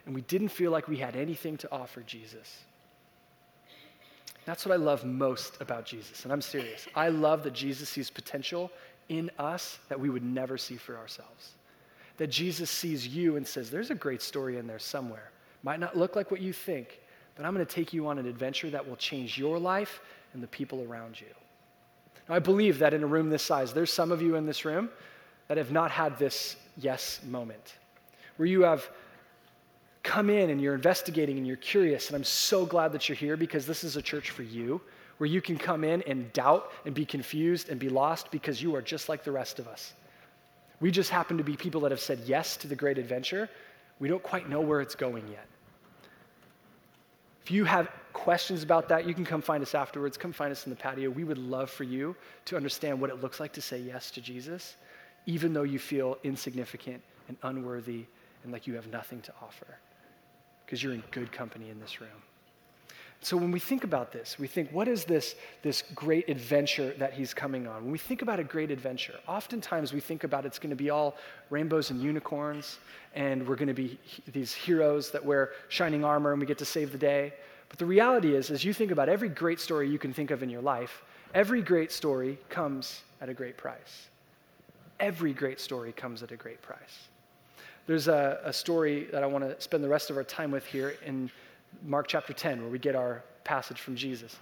And 0.05 0.15
we 0.15 0.21
didn't 0.21 0.49
feel 0.49 0.71
like 0.71 0.87
we 0.87 0.97
had 0.97 1.15
anything 1.15 1.57
to 1.57 1.71
offer 1.71 2.01
Jesus. 2.01 2.63
That's 4.45 4.65
what 4.65 4.73
I 4.73 4.77
love 4.77 5.03
most 5.03 5.59
about 5.59 5.85
Jesus. 5.85 6.23
And 6.23 6.31
I'm 6.31 6.41
serious. 6.41 6.87
I 6.95 7.09
love 7.09 7.43
that 7.43 7.53
Jesus 7.53 7.89
sees 7.89 8.09
potential 8.09 8.71
in 9.09 9.31
us 9.37 9.79
that 9.89 9.99
we 9.99 10.09
would 10.09 10.23
never 10.23 10.57
see 10.57 10.77
for 10.77 10.97
ourselves. 10.97 11.51
That 12.17 12.27
Jesus 12.27 12.69
sees 12.69 13.07
you 13.07 13.35
and 13.35 13.45
says, 13.45 13.69
There's 13.69 13.91
a 13.91 13.95
great 13.95 14.21
story 14.21 14.57
in 14.57 14.67
there 14.67 14.79
somewhere. 14.79 15.31
Might 15.63 15.79
not 15.79 15.97
look 15.97 16.15
like 16.15 16.29
what 16.31 16.41
you 16.41 16.53
think, 16.53 16.99
but 17.35 17.45
I'm 17.45 17.53
going 17.53 17.65
to 17.65 17.73
take 17.73 17.91
you 17.91 18.07
on 18.07 18.19
an 18.19 18.27
adventure 18.27 18.69
that 18.69 18.87
will 18.87 18.95
change 18.95 19.37
your 19.37 19.57
life 19.57 19.99
and 20.33 20.41
the 20.41 20.47
people 20.47 20.85
around 20.87 21.19
you. 21.19 21.27
Now, 22.29 22.35
I 22.35 22.39
believe 22.39 22.79
that 22.79 22.93
in 22.93 23.03
a 23.03 23.07
room 23.07 23.29
this 23.29 23.43
size, 23.43 23.73
there's 23.73 23.91
some 23.91 24.11
of 24.11 24.21
you 24.21 24.35
in 24.35 24.45
this 24.45 24.63
room 24.63 24.89
that 25.47 25.57
have 25.57 25.71
not 25.71 25.91
had 25.91 26.17
this 26.17 26.55
yes 26.77 27.19
moment, 27.27 27.75
where 28.37 28.47
you 28.47 28.63
have 28.63 28.89
come 30.03 30.29
in 30.29 30.49
and 30.49 30.61
you're 30.61 30.75
investigating 30.75 31.37
and 31.37 31.47
you're 31.47 31.57
curious. 31.57 32.07
And 32.07 32.15
I'm 32.15 32.23
so 32.23 32.65
glad 32.65 32.91
that 32.93 33.09
you're 33.09 33.15
here 33.15 33.35
because 33.35 33.65
this 33.65 33.83
is 33.83 33.97
a 33.97 34.01
church 34.01 34.29
for 34.29 34.43
you, 34.43 34.81
where 35.17 35.27
you 35.27 35.41
can 35.41 35.57
come 35.57 35.83
in 35.83 36.01
and 36.03 36.31
doubt 36.33 36.71
and 36.85 36.93
be 36.93 37.05
confused 37.05 37.69
and 37.69 37.79
be 37.79 37.89
lost 37.89 38.31
because 38.31 38.61
you 38.61 38.75
are 38.75 38.81
just 38.81 39.09
like 39.09 39.23
the 39.23 39.31
rest 39.31 39.59
of 39.59 39.67
us. 39.67 39.93
We 40.79 40.91
just 40.91 41.09
happen 41.09 41.37
to 41.37 41.43
be 41.43 41.55
people 41.55 41.81
that 41.81 41.91
have 41.91 41.99
said 41.99 42.19
yes 42.25 42.57
to 42.57 42.67
the 42.67 42.75
great 42.75 42.97
adventure. 42.97 43.49
We 43.99 44.07
don't 44.07 44.21
quite 44.21 44.49
know 44.49 44.61
where 44.61 44.81
it's 44.81 44.95
going 44.95 45.27
yet. 45.29 45.47
If 47.43 47.51
you 47.51 47.63
have 47.63 47.89
questions 48.11 48.63
about 48.63 48.89
that, 48.89 49.07
you 49.07 49.13
can 49.13 49.23
come 49.23 49.41
find 49.41 49.61
us 49.63 49.75
afterwards. 49.75 50.17
Come 50.17 50.33
find 50.33 50.51
us 50.51 50.65
in 50.65 50.71
the 50.71 50.75
patio. 50.75 51.09
We 51.09 51.23
would 51.23 51.37
love 51.37 51.69
for 51.69 51.83
you 51.83 52.15
to 52.45 52.57
understand 52.57 52.99
what 52.99 53.09
it 53.09 53.21
looks 53.21 53.39
like 53.39 53.53
to 53.53 53.61
say 53.61 53.79
yes 53.79 54.11
to 54.11 54.21
Jesus 54.21 54.75
even 55.25 55.53
though 55.53 55.63
you 55.63 55.79
feel 55.79 56.17
insignificant 56.23 57.01
and 57.27 57.37
unworthy 57.43 58.05
and 58.43 58.53
like 58.53 58.67
you 58.67 58.75
have 58.75 58.87
nothing 58.87 59.21
to 59.21 59.33
offer, 59.41 59.77
because 60.65 60.81
you're 60.83 60.93
in 60.93 61.03
good 61.11 61.31
company 61.31 61.69
in 61.69 61.79
this 61.79 61.99
room. 61.99 62.09
So 63.21 63.35
when 63.37 63.49
we 63.49 63.59
think 63.59 63.83
about 63.83 64.11
this, 64.11 64.37
we 64.37 64.45
think, 64.45 64.71
what 64.71 64.87
is 64.87 65.05
this, 65.05 65.35
this 65.63 65.83
great 65.95 66.29
adventure 66.29 66.93
that 66.99 67.13
he's 67.13 67.33
coming 67.33 67.65
on? 67.65 67.83
When 67.83 67.91
we 67.91 67.97
think 67.97 68.21
about 68.21 68.39
a 68.39 68.43
great 68.43 68.69
adventure, 68.69 69.15
oftentimes 69.27 69.93
we 69.93 69.99
think 69.99 70.23
about 70.23 70.45
it's 70.45 70.59
going 70.59 70.69
to 70.69 70.75
be 70.75 70.91
all 70.91 71.15
rainbows 71.49 71.89
and 71.89 71.99
unicorns, 71.99 72.77
and 73.15 73.47
we're 73.47 73.55
going 73.55 73.67
to 73.67 73.73
be 73.73 73.97
these 74.31 74.53
heroes 74.53 75.09
that 75.11 75.25
wear 75.25 75.51
shining 75.69 76.03
armor 76.03 76.33
and 76.33 76.39
we 76.39 76.45
get 76.45 76.59
to 76.59 76.65
save 76.65 76.91
the 76.91 76.97
day. 76.99 77.33
But 77.69 77.79
the 77.79 77.85
reality 77.85 78.35
is, 78.35 78.51
as 78.51 78.63
you 78.63 78.73
think 78.73 78.91
about 78.91 79.09
every 79.09 79.29
great 79.29 79.59
story 79.59 79.89
you 79.89 79.97
can 79.97 80.13
think 80.13 80.29
of 80.29 80.43
in 80.43 80.49
your 80.49 80.61
life, 80.61 81.01
every 81.33 81.63
great 81.63 81.91
story 81.91 82.37
comes 82.49 83.01
at 83.21 83.29
a 83.29 83.33
great 83.33 83.57
price 83.57 84.09
every 84.99 85.33
great 85.33 85.59
story 85.59 85.91
comes 85.91 86.23
at 86.23 86.31
a 86.31 86.37
great 86.37 86.61
price. 86.61 87.09
There's 87.87 88.07
a, 88.07 88.39
a 88.43 88.53
story 88.53 89.07
that 89.11 89.23
I 89.23 89.27
want 89.27 89.43
to 89.43 89.59
spend 89.61 89.83
the 89.83 89.89
rest 89.89 90.09
of 90.09 90.17
our 90.17 90.23
time 90.23 90.51
with 90.51 90.65
here 90.65 90.95
in 91.05 91.29
Mark 91.83 92.07
chapter 92.07 92.33
10, 92.33 92.61
where 92.61 92.69
we 92.69 92.79
get 92.79 92.95
our 92.95 93.23
passage 93.43 93.79
from 93.79 93.95
Jesus, 93.95 94.35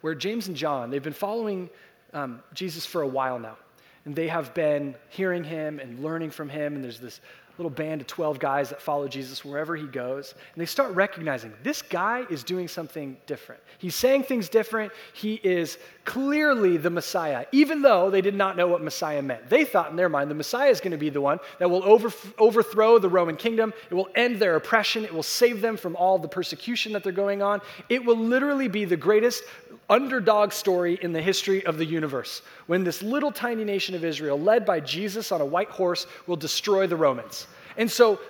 where 0.00 0.14
James 0.14 0.48
and 0.48 0.56
John, 0.56 0.90
they've 0.90 1.02
been 1.02 1.12
following 1.12 1.68
um, 2.14 2.42
Jesus 2.54 2.86
for 2.86 3.02
a 3.02 3.08
while 3.08 3.38
now. 3.38 3.56
And 4.04 4.16
they 4.16 4.28
have 4.28 4.54
been 4.54 4.94
hearing 5.10 5.44
him 5.44 5.80
and 5.80 6.02
learning 6.02 6.30
from 6.30 6.48
him. 6.48 6.74
And 6.74 6.82
there's 6.82 7.00
this 7.00 7.20
little 7.58 7.70
band 7.70 8.00
of 8.00 8.06
12 8.06 8.38
guys 8.38 8.70
that 8.70 8.80
follow 8.80 9.08
Jesus 9.08 9.44
wherever 9.44 9.74
he 9.74 9.86
goes. 9.86 10.34
And 10.54 10.60
they 10.60 10.66
start 10.66 10.94
recognizing 10.94 11.52
this 11.62 11.82
guy 11.82 12.24
is 12.30 12.44
doing 12.44 12.68
something 12.68 13.16
different. 13.26 13.60
He's 13.78 13.96
saying 13.96 14.22
things 14.24 14.48
different. 14.48 14.92
He 15.12 15.34
is 15.42 15.76
clearly 16.04 16.76
the 16.76 16.90
Messiah, 16.90 17.46
even 17.52 17.82
though 17.82 18.10
they 18.10 18.20
did 18.20 18.34
not 18.34 18.56
know 18.56 18.68
what 18.68 18.80
Messiah 18.80 19.20
meant. 19.20 19.48
They 19.48 19.64
thought 19.64 19.90
in 19.90 19.96
their 19.96 20.08
mind 20.08 20.30
the 20.30 20.36
Messiah 20.36 20.70
is 20.70 20.80
going 20.80 20.92
to 20.92 20.96
be 20.96 21.10
the 21.10 21.20
one 21.20 21.40
that 21.58 21.68
will 21.68 21.84
over, 21.84 22.12
overthrow 22.38 22.98
the 22.98 23.08
Roman 23.08 23.36
kingdom. 23.36 23.72
It 23.90 23.94
will 23.94 24.08
end 24.14 24.38
their 24.38 24.54
oppression. 24.54 25.04
It 25.04 25.12
will 25.12 25.22
save 25.22 25.60
them 25.60 25.76
from 25.76 25.96
all 25.96 26.18
the 26.18 26.28
persecution 26.28 26.92
that 26.92 27.02
they're 27.02 27.12
going 27.12 27.42
on. 27.42 27.60
It 27.88 28.04
will 28.04 28.16
literally 28.16 28.68
be 28.68 28.84
the 28.84 28.96
greatest 28.96 29.42
underdog 29.88 30.52
story 30.52 30.98
in 31.02 31.12
the 31.12 31.20
history 31.20 31.64
of 31.64 31.78
the 31.78 31.84
universe 31.84 32.42
when 32.66 32.84
this 32.84 33.02
little 33.02 33.32
tiny 33.32 33.64
nation 33.64 33.94
of 33.94 34.04
Israel, 34.04 34.38
led 34.38 34.66
by 34.66 34.80
Jesus 34.80 35.32
on 35.32 35.40
a 35.40 35.46
white 35.46 35.70
horse, 35.70 36.06
will 36.26 36.36
destroy 36.36 36.86
the 36.86 36.96
Romans. 36.96 37.46
And 37.76 37.90
so, 37.90 38.20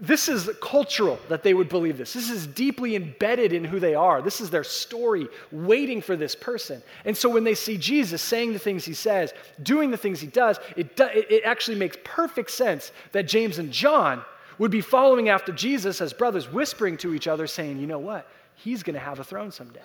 this 0.00 0.28
is 0.28 0.50
cultural 0.60 1.20
that 1.28 1.44
they 1.44 1.54
would 1.54 1.68
believe 1.68 1.96
this. 1.96 2.14
This 2.14 2.28
is 2.28 2.48
deeply 2.48 2.96
embedded 2.96 3.52
in 3.52 3.62
who 3.62 3.78
they 3.78 3.94
are. 3.94 4.20
This 4.20 4.40
is 4.40 4.50
their 4.50 4.64
story, 4.64 5.28
waiting 5.52 6.02
for 6.02 6.16
this 6.16 6.34
person. 6.34 6.82
And 7.04 7.16
so, 7.16 7.28
when 7.28 7.44
they 7.44 7.54
see 7.54 7.78
Jesus 7.78 8.20
saying 8.20 8.52
the 8.52 8.58
things 8.58 8.84
he 8.84 8.94
says, 8.94 9.32
doing 9.62 9.90
the 9.90 9.96
things 9.96 10.20
he 10.20 10.26
does, 10.26 10.58
it, 10.76 10.96
do, 10.96 11.08
it 11.12 11.42
actually 11.44 11.78
makes 11.78 11.96
perfect 12.02 12.50
sense 12.50 12.90
that 13.12 13.28
James 13.28 13.58
and 13.58 13.70
John 13.70 14.24
would 14.58 14.70
be 14.70 14.80
following 14.80 15.28
after 15.28 15.52
Jesus 15.52 16.00
as 16.00 16.12
brothers, 16.12 16.50
whispering 16.50 16.96
to 16.98 17.14
each 17.14 17.28
other, 17.28 17.46
saying, 17.46 17.78
You 17.78 17.86
know 17.86 18.00
what? 18.00 18.28
He's 18.56 18.82
going 18.82 18.94
to 18.94 19.00
have 19.00 19.20
a 19.20 19.24
throne 19.24 19.52
someday. 19.52 19.80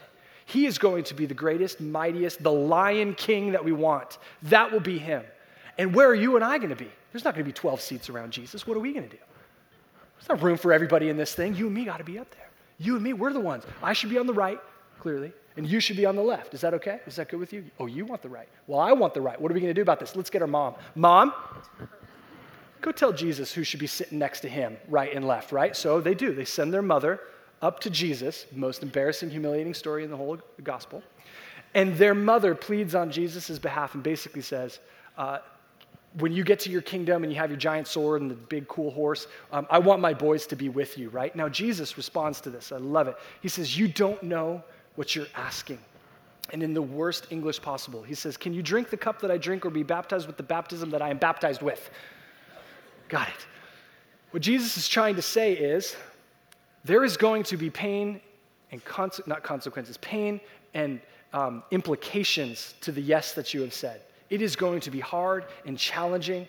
He 0.50 0.66
is 0.66 0.80
going 0.80 1.04
to 1.04 1.14
be 1.14 1.28
the 1.28 1.36
greatest, 1.36 1.80
mightiest, 1.80 2.42
the 2.42 2.52
lion 2.52 3.14
king 3.14 3.52
that 3.52 3.64
we 3.64 3.72
want. 3.72 4.18
That 4.44 4.72
will 4.72 4.80
be 4.80 4.98
him. 4.98 5.22
And 5.78 5.94
where 5.94 6.10
are 6.10 6.16
you 6.16 6.38
and 6.38 6.44
I 6.44 6.58
going 6.58 6.72
to 6.72 6.76
be? 6.76 6.90
There's 7.12 7.24
not 7.24 7.36
going 7.36 7.46
to 7.46 7.48
be 7.48 7.54
12 7.54 7.80
seats 7.80 8.10
around 8.10 8.32
Jesus. 8.32 8.66
What 8.66 8.76
are 8.76 8.80
we 8.80 8.92
going 8.92 9.08
to 9.08 9.16
do? 9.16 9.22
There's 10.18 10.28
not 10.28 10.42
room 10.42 10.58
for 10.58 10.74
everybody 10.74 11.10
in 11.10 11.18
this 11.18 11.36
thing. 11.36 11.56
You 11.56 11.68
and 11.68 11.76
me 11.76 11.86
got 11.86 12.00
to 12.00 12.04
be 12.04 12.18
up 12.18 12.32
there. 12.32 12.50
You 12.80 12.96
and 12.96 13.04
me, 13.04 13.14
we're 13.14 13.32
the 13.32 13.40
ones. 13.40 13.64
I 13.84 13.94
should 13.94 14.10
be 14.10 14.18
on 14.18 14.26
the 14.26 14.34
right, 14.34 14.60
clearly, 15.00 15.34
and 15.56 15.68
you 15.68 15.80
should 15.80 15.98
be 15.98 16.08
on 16.08 16.16
the 16.16 16.24
left. 16.24 16.56
Is 16.56 16.62
that 16.62 16.74
okay? 16.74 17.00
Is 17.06 17.18
that 17.18 17.30
good 17.30 17.40
with 17.40 17.54
you? 17.54 17.66
Oh, 17.80 17.86
you 17.86 18.04
want 18.04 18.24
the 18.24 18.30
right. 18.30 18.50
Well, 18.66 18.80
I 18.80 18.92
want 18.92 19.14
the 19.14 19.22
right. 19.22 19.40
What 19.40 19.52
are 19.52 19.54
we 19.54 19.62
going 19.62 19.70
to 19.70 19.76
do 19.76 19.84
about 19.84 20.00
this? 20.00 20.16
Let's 20.16 20.32
get 20.32 20.42
our 20.42 20.48
mom. 20.48 20.74
Mom, 20.96 21.32
go 22.82 22.92
tell 22.92 23.14
Jesus 23.14 23.54
who 23.54 23.64
should 23.64 23.80
be 23.80 23.86
sitting 23.88 24.18
next 24.18 24.40
to 24.40 24.50
him, 24.50 24.78
right 24.88 25.14
and 25.14 25.28
left, 25.28 25.52
right? 25.52 25.78
So 25.78 26.02
they 26.02 26.16
do. 26.16 26.34
They 26.34 26.46
send 26.46 26.74
their 26.74 26.82
mother 26.82 27.20
up 27.62 27.80
to 27.82 27.90
Jesus, 27.90 28.46
most 28.54 28.84
embarrassing, 28.84 29.30
humiliating 29.30 29.74
story 29.74 30.04
in 30.04 30.10
the 30.10 30.18
whole 30.18 30.38
gospel. 30.64 31.04
And 31.74 31.96
their 31.98 32.16
mother 32.16 32.56
pleads 32.56 32.96
on 32.96 33.12
Jesus' 33.12 33.60
behalf 33.60 33.94
and 33.94 34.02
basically 34.04 34.42
says, 34.42 34.80
uh, 35.18 35.40
when 36.18 36.32
you 36.32 36.44
get 36.44 36.60
to 36.62 36.72
your 36.72 36.82
kingdom 36.82 37.24
and 37.24 37.32
you 37.32 37.38
have 37.38 37.50
your 37.52 37.60
giant 37.60 37.88
sword 37.88 38.22
and 38.22 38.32
the 38.32 38.36
big 38.36 38.68
cool 38.68 38.90
horse, 38.90 39.28
um, 39.52 39.68
I 39.70 39.78
want 39.78 40.02
my 40.02 40.14
boys 40.14 40.48
to 40.48 40.56
be 40.56 40.70
with 40.70 40.98
you, 40.98 41.10
right? 41.10 41.36
Now, 41.36 41.48
Jesus 41.48 41.98
responds 41.98 42.42
to 42.42 42.50
this. 42.50 42.72
I 42.72 42.78
love 42.78 43.08
it. 43.08 43.16
He 43.42 43.48
says, 43.48 43.78
You 43.78 43.88
don't 43.88 44.22
know 44.24 44.64
what 44.96 45.16
you're 45.16 45.28
asking. 45.36 45.80
And 46.52 46.64
in 46.64 46.74
the 46.74 46.82
worst 46.82 47.28
English 47.30 47.62
possible, 47.62 48.02
he 48.02 48.16
says, 48.16 48.38
Can 48.38 48.54
you 48.54 48.64
drink 48.64 48.90
the 48.90 48.98
cup 48.98 49.22
that 49.22 49.30
I 49.30 49.38
drink 49.38 49.66
or 49.66 49.70
be 49.70 49.84
baptized 49.84 50.26
with 50.26 50.38
the 50.38 50.44
baptism 50.44 50.90
that 50.92 51.02
I 51.02 51.10
am 51.10 51.20
baptized 51.20 51.62
with? 51.62 51.90
Got 53.08 53.28
it. 53.28 53.48
What 54.32 54.42
Jesus 54.42 54.78
is 54.78 54.88
trying 54.88 55.16
to 55.16 55.22
say 55.22 55.54
is, 55.54 55.96
there 56.84 57.04
is 57.04 57.18
going 57.18 57.44
to 57.44 57.58
be 57.58 57.70
pain 57.70 58.22
and 58.72 58.84
conse- 58.86 59.26
not 59.28 59.44
consequences, 59.44 59.98
pain 59.98 60.40
and 60.74 61.00
um, 61.34 61.64
implications 61.72 62.76
to 62.82 62.92
the 62.92 63.02
yes 63.02 63.34
that 63.34 63.54
you 63.54 63.62
have 63.62 63.74
said. 63.74 64.02
It 64.30 64.42
is 64.42 64.56
going 64.56 64.80
to 64.82 64.92
be 64.92 65.00
hard 65.00 65.46
and 65.66 65.78
challenging. 65.78 66.48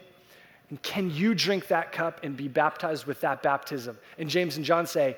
And 0.69 0.81
can 0.83 1.11
you 1.11 1.35
drink 1.35 1.67
that 1.69 1.93
cup 1.93 2.21
and 2.23 2.37
be 2.37 2.49
baptized 2.49 3.07
with 3.07 3.21
that 3.23 3.43
baptism? 3.43 3.99
And 4.19 4.29
James 4.29 4.57
and 4.57 4.65
John 4.65 4.87
say, 4.87 5.17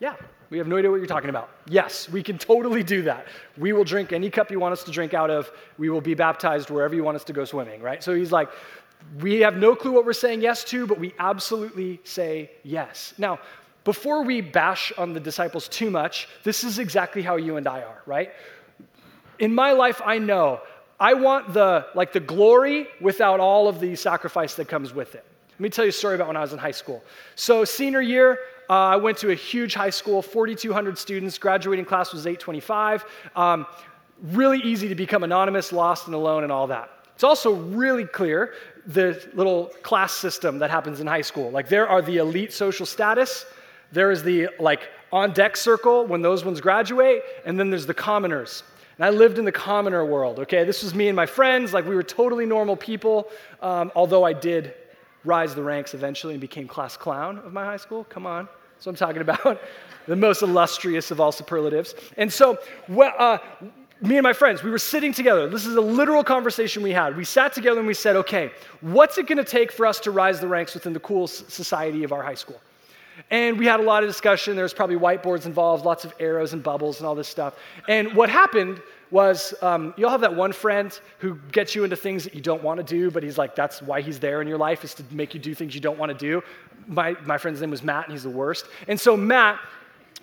Yeah, 0.00 0.14
we 0.50 0.58
have 0.58 0.68
no 0.68 0.76
idea 0.76 0.90
what 0.90 0.98
you're 0.98 1.06
talking 1.06 1.30
about. 1.30 1.50
Yes, 1.68 2.08
we 2.08 2.22
can 2.22 2.38
totally 2.38 2.82
do 2.82 3.02
that. 3.02 3.26
We 3.56 3.72
will 3.72 3.84
drink 3.84 4.12
any 4.12 4.30
cup 4.30 4.50
you 4.50 4.60
want 4.60 4.72
us 4.72 4.84
to 4.84 4.90
drink 4.90 5.14
out 5.14 5.30
of. 5.30 5.50
We 5.78 5.90
will 5.90 6.00
be 6.00 6.14
baptized 6.14 6.70
wherever 6.70 6.94
you 6.94 7.02
want 7.02 7.16
us 7.16 7.24
to 7.24 7.32
go 7.32 7.44
swimming, 7.44 7.82
right? 7.82 8.02
So 8.02 8.14
he's 8.14 8.32
like, 8.32 8.50
We 9.20 9.40
have 9.40 9.56
no 9.56 9.74
clue 9.74 9.92
what 9.92 10.04
we're 10.04 10.12
saying 10.12 10.42
yes 10.42 10.62
to, 10.64 10.86
but 10.86 11.00
we 11.00 11.14
absolutely 11.18 12.00
say 12.04 12.50
yes. 12.62 13.14
Now, 13.18 13.40
before 13.86 14.24
we 14.24 14.40
bash 14.40 14.92
on 14.98 15.14
the 15.14 15.20
disciples 15.20 15.68
too 15.68 15.92
much, 15.92 16.28
this 16.42 16.64
is 16.64 16.80
exactly 16.80 17.22
how 17.22 17.36
you 17.36 17.56
and 17.56 17.68
I 17.68 17.82
are, 17.82 18.02
right? 18.04 18.32
In 19.38 19.54
my 19.54 19.70
life, 19.70 20.02
I 20.04 20.18
know 20.18 20.60
I 20.98 21.14
want 21.14 21.54
the 21.54 21.86
like 21.94 22.12
the 22.12 22.20
glory 22.20 22.88
without 23.00 23.38
all 23.38 23.68
of 23.68 23.78
the 23.78 23.94
sacrifice 23.94 24.54
that 24.56 24.66
comes 24.66 24.92
with 24.92 25.14
it. 25.14 25.24
Let 25.52 25.60
me 25.60 25.68
tell 25.68 25.84
you 25.84 25.90
a 25.90 25.92
story 25.92 26.16
about 26.16 26.26
when 26.26 26.36
I 26.36 26.40
was 26.40 26.52
in 26.52 26.58
high 26.58 26.72
school. 26.72 27.00
So 27.36 27.64
senior 27.64 28.00
year, 28.00 28.40
uh, 28.68 28.72
I 28.72 28.96
went 28.96 29.18
to 29.18 29.30
a 29.30 29.34
huge 29.36 29.74
high 29.74 29.90
school, 29.90 30.20
4,200 30.20 30.98
students. 30.98 31.38
Graduating 31.38 31.84
class 31.84 32.12
was 32.12 32.26
825. 32.26 33.04
Um, 33.36 33.66
really 34.20 34.58
easy 34.58 34.88
to 34.88 34.96
become 34.96 35.22
anonymous, 35.22 35.70
lost, 35.72 36.06
and 36.06 36.14
alone, 36.14 36.42
and 36.42 36.50
all 36.50 36.66
that. 36.66 36.90
It's 37.14 37.24
also 37.24 37.54
really 37.54 38.04
clear 38.04 38.52
the 38.86 39.22
little 39.34 39.66
class 39.82 40.12
system 40.12 40.58
that 40.58 40.70
happens 40.70 41.00
in 41.00 41.06
high 41.06 41.22
school. 41.22 41.50
Like 41.50 41.68
there 41.68 41.88
are 41.88 42.02
the 42.02 42.16
elite 42.16 42.52
social 42.52 42.84
status, 42.84 43.46
there 43.92 44.10
is 44.10 44.22
the 44.22 44.48
like 44.58 44.88
on 45.12 45.32
deck 45.32 45.56
circle 45.56 46.06
when 46.06 46.22
those 46.22 46.44
ones 46.44 46.60
graduate, 46.60 47.22
and 47.44 47.58
then 47.58 47.70
there's 47.70 47.86
the 47.86 47.94
commoners. 47.94 48.62
And 48.98 49.04
I 49.04 49.10
lived 49.10 49.38
in 49.38 49.44
the 49.44 49.52
commoner 49.52 50.04
world, 50.04 50.38
okay? 50.40 50.64
This 50.64 50.82
was 50.82 50.94
me 50.94 51.08
and 51.08 51.16
my 51.16 51.26
friends. 51.26 51.74
Like, 51.74 51.86
we 51.86 51.94
were 51.94 52.02
totally 52.02 52.46
normal 52.46 52.76
people, 52.76 53.28
um, 53.60 53.92
although 53.94 54.24
I 54.24 54.32
did 54.32 54.74
rise 55.24 55.54
the 55.54 55.62
ranks 55.62 55.92
eventually 55.92 56.34
and 56.34 56.40
became 56.40 56.66
class 56.66 56.96
clown 56.96 57.38
of 57.38 57.52
my 57.52 57.64
high 57.64 57.76
school. 57.76 58.04
Come 58.04 58.26
on. 58.26 58.48
That's 58.74 58.86
what 58.86 58.92
I'm 58.92 58.96
talking 58.96 59.22
about. 59.22 59.60
the 60.06 60.16
most 60.16 60.42
illustrious 60.42 61.10
of 61.10 61.20
all 61.20 61.32
superlatives. 61.32 61.94
And 62.16 62.32
so, 62.32 62.58
well, 62.88 63.12
uh, 63.18 63.38
me 64.00 64.16
and 64.16 64.22
my 64.22 64.32
friends, 64.32 64.62
we 64.62 64.70
were 64.70 64.78
sitting 64.78 65.12
together. 65.12 65.48
This 65.48 65.66
is 65.66 65.76
a 65.76 65.80
literal 65.80 66.22
conversation 66.22 66.82
we 66.82 66.92
had. 66.92 67.16
We 67.16 67.24
sat 67.24 67.52
together 67.52 67.80
and 67.80 67.86
we 67.86 67.94
said, 67.94 68.16
okay, 68.16 68.50
what's 68.80 69.18
it 69.18 69.26
going 69.26 69.38
to 69.38 69.44
take 69.44 69.72
for 69.72 69.84
us 69.84 70.00
to 70.00 70.10
rise 70.10 70.40
the 70.40 70.48
ranks 70.48 70.74
within 70.74 70.92
the 70.92 71.00
cool 71.00 71.26
society 71.26 72.04
of 72.04 72.12
our 72.12 72.22
high 72.22 72.34
school? 72.34 72.60
And 73.30 73.58
we 73.58 73.66
had 73.66 73.80
a 73.80 73.82
lot 73.82 74.02
of 74.02 74.08
discussion. 74.08 74.54
There 74.54 74.64
was 74.64 74.74
probably 74.74 74.96
whiteboards 74.96 75.46
involved, 75.46 75.84
lots 75.84 76.04
of 76.04 76.14
arrows 76.20 76.52
and 76.52 76.62
bubbles 76.62 76.98
and 76.98 77.06
all 77.06 77.14
this 77.14 77.28
stuff. 77.28 77.56
And 77.88 78.14
what 78.14 78.28
happened 78.28 78.80
was 79.10 79.54
um, 79.62 79.94
you 79.96 80.04
all 80.04 80.10
have 80.10 80.20
that 80.20 80.34
one 80.34 80.52
friend 80.52 80.98
who 81.18 81.36
gets 81.52 81.74
you 81.74 81.84
into 81.84 81.96
things 81.96 82.24
that 82.24 82.34
you 82.34 82.40
don't 82.40 82.62
want 82.62 82.78
to 82.78 82.84
do, 82.84 83.10
but 83.10 83.22
he's 83.22 83.38
like, 83.38 83.54
that's 83.54 83.80
why 83.80 84.00
he's 84.00 84.18
there 84.18 84.42
in 84.42 84.48
your 84.48 84.58
life, 84.58 84.84
is 84.84 84.94
to 84.94 85.04
make 85.12 85.32
you 85.32 85.40
do 85.40 85.54
things 85.54 85.74
you 85.74 85.80
don't 85.80 85.98
want 85.98 86.10
to 86.10 86.18
do. 86.18 86.42
My, 86.86 87.16
my 87.24 87.38
friend's 87.38 87.60
name 87.60 87.70
was 87.70 87.82
Matt, 87.82 88.04
and 88.04 88.12
he's 88.12 88.24
the 88.24 88.30
worst. 88.30 88.66
And 88.88 89.00
so 89.00 89.16
Matt 89.16 89.60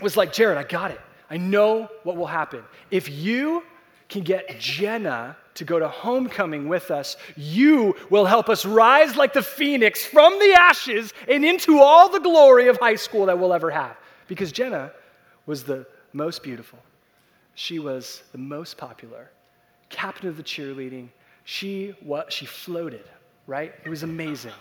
was 0.02 0.18
like, 0.18 0.34
Jared, 0.34 0.58
I 0.58 0.64
got 0.64 0.92
it. 0.92 1.00
I 1.30 1.38
know 1.38 1.90
what 2.04 2.18
will 2.18 2.28
happen. 2.28 2.64
If 2.92 3.10
you 3.10 3.64
can 4.14 4.24
get 4.24 4.60
Jenna 4.60 5.36
to 5.56 5.66
go 5.66 5.80
to 5.80 5.88
homecoming 5.88 6.68
with 6.68 6.92
us, 6.92 7.18
you 7.36 7.96
will 8.10 8.26
help 8.26 8.48
us 8.48 8.66
rise 8.66 9.16
like 9.16 9.34
the 9.34 9.42
phoenix 9.42 10.06
from 10.06 10.38
the 10.40 10.54
ashes 10.54 11.14
and 11.28 11.44
into 11.44 11.80
all 11.80 12.10
the 12.10 12.20
glory 12.20 12.68
of 12.68 12.78
high 12.78 12.96
school 12.96 13.26
that 13.26 13.38
we'll 13.38 13.54
ever 13.54 13.72
have. 13.72 13.98
Because 14.28 14.52
Jenna 14.52 14.92
was 15.46 15.64
the 15.64 15.86
most 16.14 16.44
beautiful. 16.44 16.80
She 17.56 17.80
was 17.80 18.24
the 18.32 18.38
most 18.38 18.78
popular, 18.78 19.30
captain 19.90 20.30
of 20.30 20.38
the 20.38 20.44
cheerleading. 20.44 21.10
She, 21.44 21.96
what, 22.02 22.32
she 22.32 22.46
floated, 22.46 23.06
right? 23.48 23.74
It 23.84 23.90
was 23.90 24.04
amazing. 24.04 24.54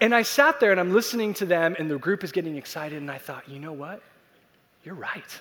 And 0.00 0.14
I 0.14 0.22
sat 0.22 0.60
there 0.60 0.72
and 0.72 0.80
I'm 0.80 0.92
listening 0.92 1.32
to 1.34 1.46
them, 1.46 1.76
and 1.78 1.90
the 1.90 1.98
group 1.98 2.22
is 2.24 2.32
getting 2.32 2.56
excited, 2.56 2.98
and 3.00 3.10
I 3.10 3.18
thought, 3.18 3.48
you 3.48 3.58
know 3.58 3.72
what? 3.72 4.02
You're 4.84 4.94
right. 4.94 5.40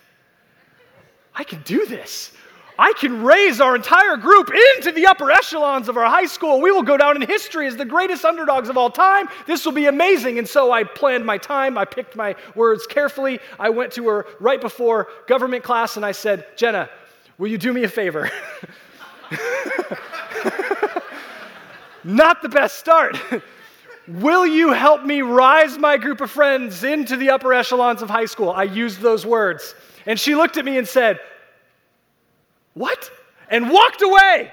I 1.34 1.44
can 1.44 1.62
do 1.64 1.86
this. 1.86 2.34
I 2.82 2.94
can 2.94 3.22
raise 3.22 3.62
our 3.62 3.76
entire 3.76 4.18
group 4.18 4.50
into 4.50 4.92
the 4.92 5.06
upper 5.06 5.30
echelons 5.30 5.88
of 5.88 5.98
our 5.98 6.10
high 6.10 6.26
school. 6.26 6.60
We 6.60 6.72
will 6.72 6.82
go 6.82 6.98
down 6.98 7.16
in 7.16 7.22
history 7.22 7.68
as 7.68 7.78
the 7.78 7.86
greatest 7.86 8.26
underdogs 8.26 8.70
of 8.70 8.78
all 8.78 8.90
time. 8.90 9.28
This 9.46 9.64
will 9.64 9.72
be 9.72 9.86
amazing. 9.86 10.40
And 10.40 10.50
so 10.50 10.72
I 10.72 10.84
planned 10.84 11.24
my 11.24 11.38
time. 11.38 11.78
I 11.78 11.86
picked 11.86 12.16
my 12.16 12.36
words 12.56 12.88
carefully. 12.88 13.40
I 13.60 13.70
went 13.70 13.92
to 13.94 14.08
her 14.08 14.26
right 14.40 14.60
before 14.60 15.10
government 15.28 15.64
class 15.64 15.96
and 15.96 16.04
I 16.04 16.12
said, 16.12 16.48
Jenna, 16.58 16.90
will 17.38 17.50
you 17.50 17.60
do 17.60 17.72
me 17.72 17.84
a 17.84 17.88
favor? 17.88 18.32
Not 22.04 22.42
the 22.42 22.50
best 22.50 22.80
start. 22.80 23.16
Will 24.08 24.48
you 24.48 24.72
help 24.72 25.04
me 25.04 25.22
rise 25.22 25.78
my 25.78 25.96
group 25.96 26.20
of 26.20 26.32
friends 26.32 26.84
into 26.84 27.16
the 27.16 27.30
upper 27.30 27.54
echelons 27.54 28.02
of 28.02 28.10
high 28.10 28.26
school? 28.26 28.50
I 28.50 28.64
used 28.64 29.00
those 29.02 29.24
words. 29.24 29.76
And 30.08 30.20
she 30.20 30.34
looked 30.34 30.58
at 30.58 30.66
me 30.66 30.80
and 30.80 30.88
said, 30.88 31.20
what? 32.74 33.12
And 33.50 33.70
walked 33.70 34.02
away, 34.02 34.52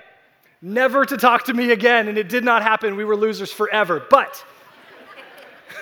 never 0.60 1.04
to 1.04 1.16
talk 1.16 1.44
to 1.44 1.54
me 1.54 1.70
again. 1.70 2.08
And 2.08 2.18
it 2.18 2.28
did 2.28 2.44
not 2.44 2.62
happen. 2.62 2.96
We 2.96 3.04
were 3.04 3.16
losers 3.16 3.52
forever. 3.52 4.04
But 4.10 4.44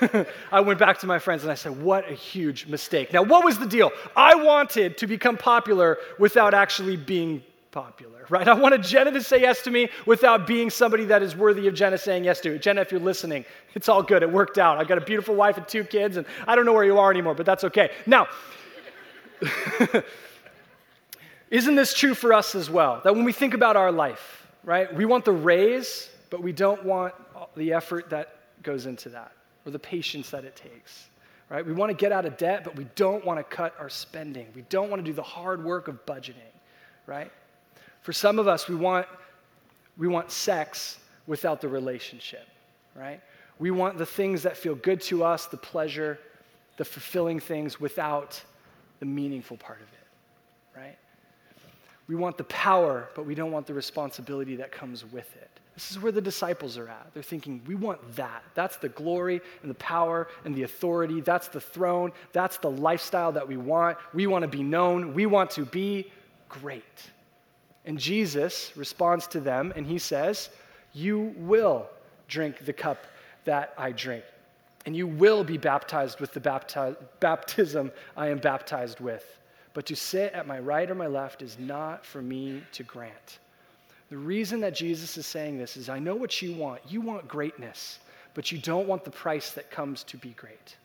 I 0.52 0.60
went 0.60 0.78
back 0.78 0.98
to 1.00 1.06
my 1.06 1.18
friends 1.18 1.42
and 1.42 1.50
I 1.50 1.54
said, 1.54 1.80
What 1.80 2.10
a 2.10 2.14
huge 2.14 2.66
mistake. 2.66 3.12
Now, 3.12 3.22
what 3.22 3.44
was 3.44 3.58
the 3.58 3.66
deal? 3.66 3.90
I 4.14 4.34
wanted 4.34 4.98
to 4.98 5.06
become 5.06 5.36
popular 5.36 5.98
without 6.18 6.54
actually 6.54 6.96
being 6.96 7.42
popular, 7.70 8.24
right? 8.30 8.48
I 8.48 8.54
wanted 8.54 8.82
Jenna 8.82 9.10
to 9.12 9.22
say 9.22 9.40
yes 9.40 9.62
to 9.62 9.70
me 9.70 9.90
without 10.06 10.46
being 10.46 10.70
somebody 10.70 11.04
that 11.06 11.22
is 11.22 11.36
worthy 11.36 11.68
of 11.68 11.74
Jenna 11.74 11.98
saying 11.98 12.24
yes 12.24 12.40
to. 12.40 12.58
Jenna, 12.58 12.80
if 12.80 12.90
you're 12.90 13.00
listening, 13.00 13.44
it's 13.74 13.88
all 13.88 14.02
good. 14.02 14.22
It 14.22 14.30
worked 14.30 14.58
out. 14.58 14.78
I've 14.78 14.88
got 14.88 14.98
a 14.98 15.02
beautiful 15.02 15.34
wife 15.34 15.58
and 15.58 15.68
two 15.68 15.84
kids, 15.84 16.16
and 16.16 16.26
I 16.46 16.54
don't 16.56 16.64
know 16.64 16.72
where 16.72 16.84
you 16.84 16.98
are 16.98 17.10
anymore, 17.10 17.34
but 17.34 17.44
that's 17.44 17.64
okay. 17.64 17.90
Now, 18.06 18.28
Isn't 21.50 21.76
this 21.76 21.94
true 21.94 22.14
for 22.14 22.32
us 22.32 22.54
as 22.54 22.68
well? 22.68 23.00
That 23.04 23.14
when 23.14 23.24
we 23.24 23.32
think 23.32 23.54
about 23.54 23.76
our 23.76 23.92
life, 23.92 24.46
right, 24.64 24.92
we 24.94 25.04
want 25.04 25.24
the 25.24 25.32
raise, 25.32 26.08
but 26.30 26.42
we 26.42 26.52
don't 26.52 26.84
want 26.84 27.14
the 27.56 27.72
effort 27.72 28.10
that 28.10 28.36
goes 28.62 28.86
into 28.86 29.08
that 29.10 29.32
or 29.64 29.70
the 29.70 29.78
patience 29.78 30.30
that 30.30 30.44
it 30.44 30.56
takes, 30.56 31.08
right? 31.48 31.64
We 31.64 31.72
want 31.72 31.90
to 31.90 31.96
get 31.96 32.12
out 32.12 32.24
of 32.24 32.36
debt, 32.36 32.64
but 32.64 32.76
we 32.76 32.86
don't 32.94 33.24
want 33.24 33.38
to 33.38 33.44
cut 33.44 33.74
our 33.78 33.88
spending. 33.88 34.46
We 34.54 34.62
don't 34.68 34.90
want 34.90 35.04
to 35.04 35.08
do 35.08 35.14
the 35.14 35.22
hard 35.22 35.64
work 35.64 35.88
of 35.88 36.04
budgeting, 36.06 36.52
right? 37.06 37.30
For 38.02 38.12
some 38.12 38.38
of 38.38 38.48
us, 38.48 38.68
we 38.68 38.74
want, 38.74 39.06
we 39.96 40.08
want 40.08 40.30
sex 40.30 40.98
without 41.26 41.60
the 41.60 41.68
relationship, 41.68 42.46
right? 42.94 43.20
We 43.58 43.70
want 43.70 43.98
the 43.98 44.06
things 44.06 44.42
that 44.42 44.56
feel 44.56 44.74
good 44.74 45.00
to 45.02 45.24
us, 45.24 45.46
the 45.46 45.56
pleasure, 45.56 46.18
the 46.76 46.84
fulfilling 46.84 47.40
things 47.40 47.80
without 47.80 48.40
the 49.00 49.06
meaningful 49.06 49.56
part 49.56 49.80
of 49.80 49.88
it, 49.88 50.78
right? 50.78 50.96
We 52.08 52.14
want 52.14 52.38
the 52.38 52.44
power, 52.44 53.08
but 53.14 53.26
we 53.26 53.34
don't 53.34 53.50
want 53.50 53.66
the 53.66 53.74
responsibility 53.74 54.56
that 54.56 54.70
comes 54.70 55.04
with 55.04 55.34
it. 55.36 55.50
This 55.74 55.90
is 55.90 56.00
where 56.00 56.12
the 56.12 56.22
disciples 56.22 56.78
are 56.78 56.88
at. 56.88 57.08
They're 57.12 57.22
thinking, 57.22 57.60
we 57.66 57.74
want 57.74 58.16
that. 58.16 58.42
That's 58.54 58.76
the 58.76 58.88
glory 58.88 59.42
and 59.60 59.70
the 59.70 59.74
power 59.74 60.28
and 60.44 60.54
the 60.54 60.62
authority. 60.62 61.20
That's 61.20 61.48
the 61.48 61.60
throne. 61.60 62.12
That's 62.32 62.56
the 62.56 62.70
lifestyle 62.70 63.32
that 63.32 63.46
we 63.46 63.58
want. 63.58 63.98
We 64.14 64.26
want 64.26 64.42
to 64.42 64.48
be 64.48 64.62
known. 64.62 65.12
We 65.12 65.26
want 65.26 65.50
to 65.52 65.66
be 65.66 66.10
great. 66.48 67.10
And 67.84 67.98
Jesus 67.98 68.72
responds 68.74 69.26
to 69.28 69.40
them 69.40 69.72
and 69.76 69.86
he 69.86 69.98
says, 69.98 70.48
You 70.94 71.34
will 71.36 71.88
drink 72.26 72.64
the 72.64 72.72
cup 72.72 73.04
that 73.44 73.72
I 73.78 73.92
drink, 73.92 74.24
and 74.84 74.96
you 74.96 75.06
will 75.06 75.44
be 75.44 75.56
baptized 75.56 76.20
with 76.20 76.32
the 76.32 76.40
bapti- 76.40 76.96
baptism 77.20 77.92
I 78.16 78.28
am 78.28 78.38
baptized 78.38 78.98
with. 78.98 79.24
But 79.76 79.84
to 79.86 79.94
sit 79.94 80.32
at 80.32 80.46
my 80.46 80.58
right 80.58 80.90
or 80.90 80.94
my 80.94 81.06
left 81.06 81.42
is 81.42 81.58
not 81.58 82.06
for 82.06 82.22
me 82.22 82.62
to 82.72 82.82
grant. 82.82 83.40
The 84.08 84.16
reason 84.16 84.60
that 84.60 84.74
Jesus 84.74 85.18
is 85.18 85.26
saying 85.26 85.58
this 85.58 85.76
is 85.76 85.90
I 85.90 85.98
know 85.98 86.14
what 86.14 86.40
you 86.40 86.54
want. 86.54 86.80
You 86.88 87.02
want 87.02 87.28
greatness, 87.28 87.98
but 88.32 88.50
you 88.50 88.56
don't 88.56 88.88
want 88.88 89.04
the 89.04 89.10
price 89.10 89.50
that 89.50 89.70
comes 89.70 90.02
to 90.04 90.16
be 90.16 90.30
great. 90.30 90.76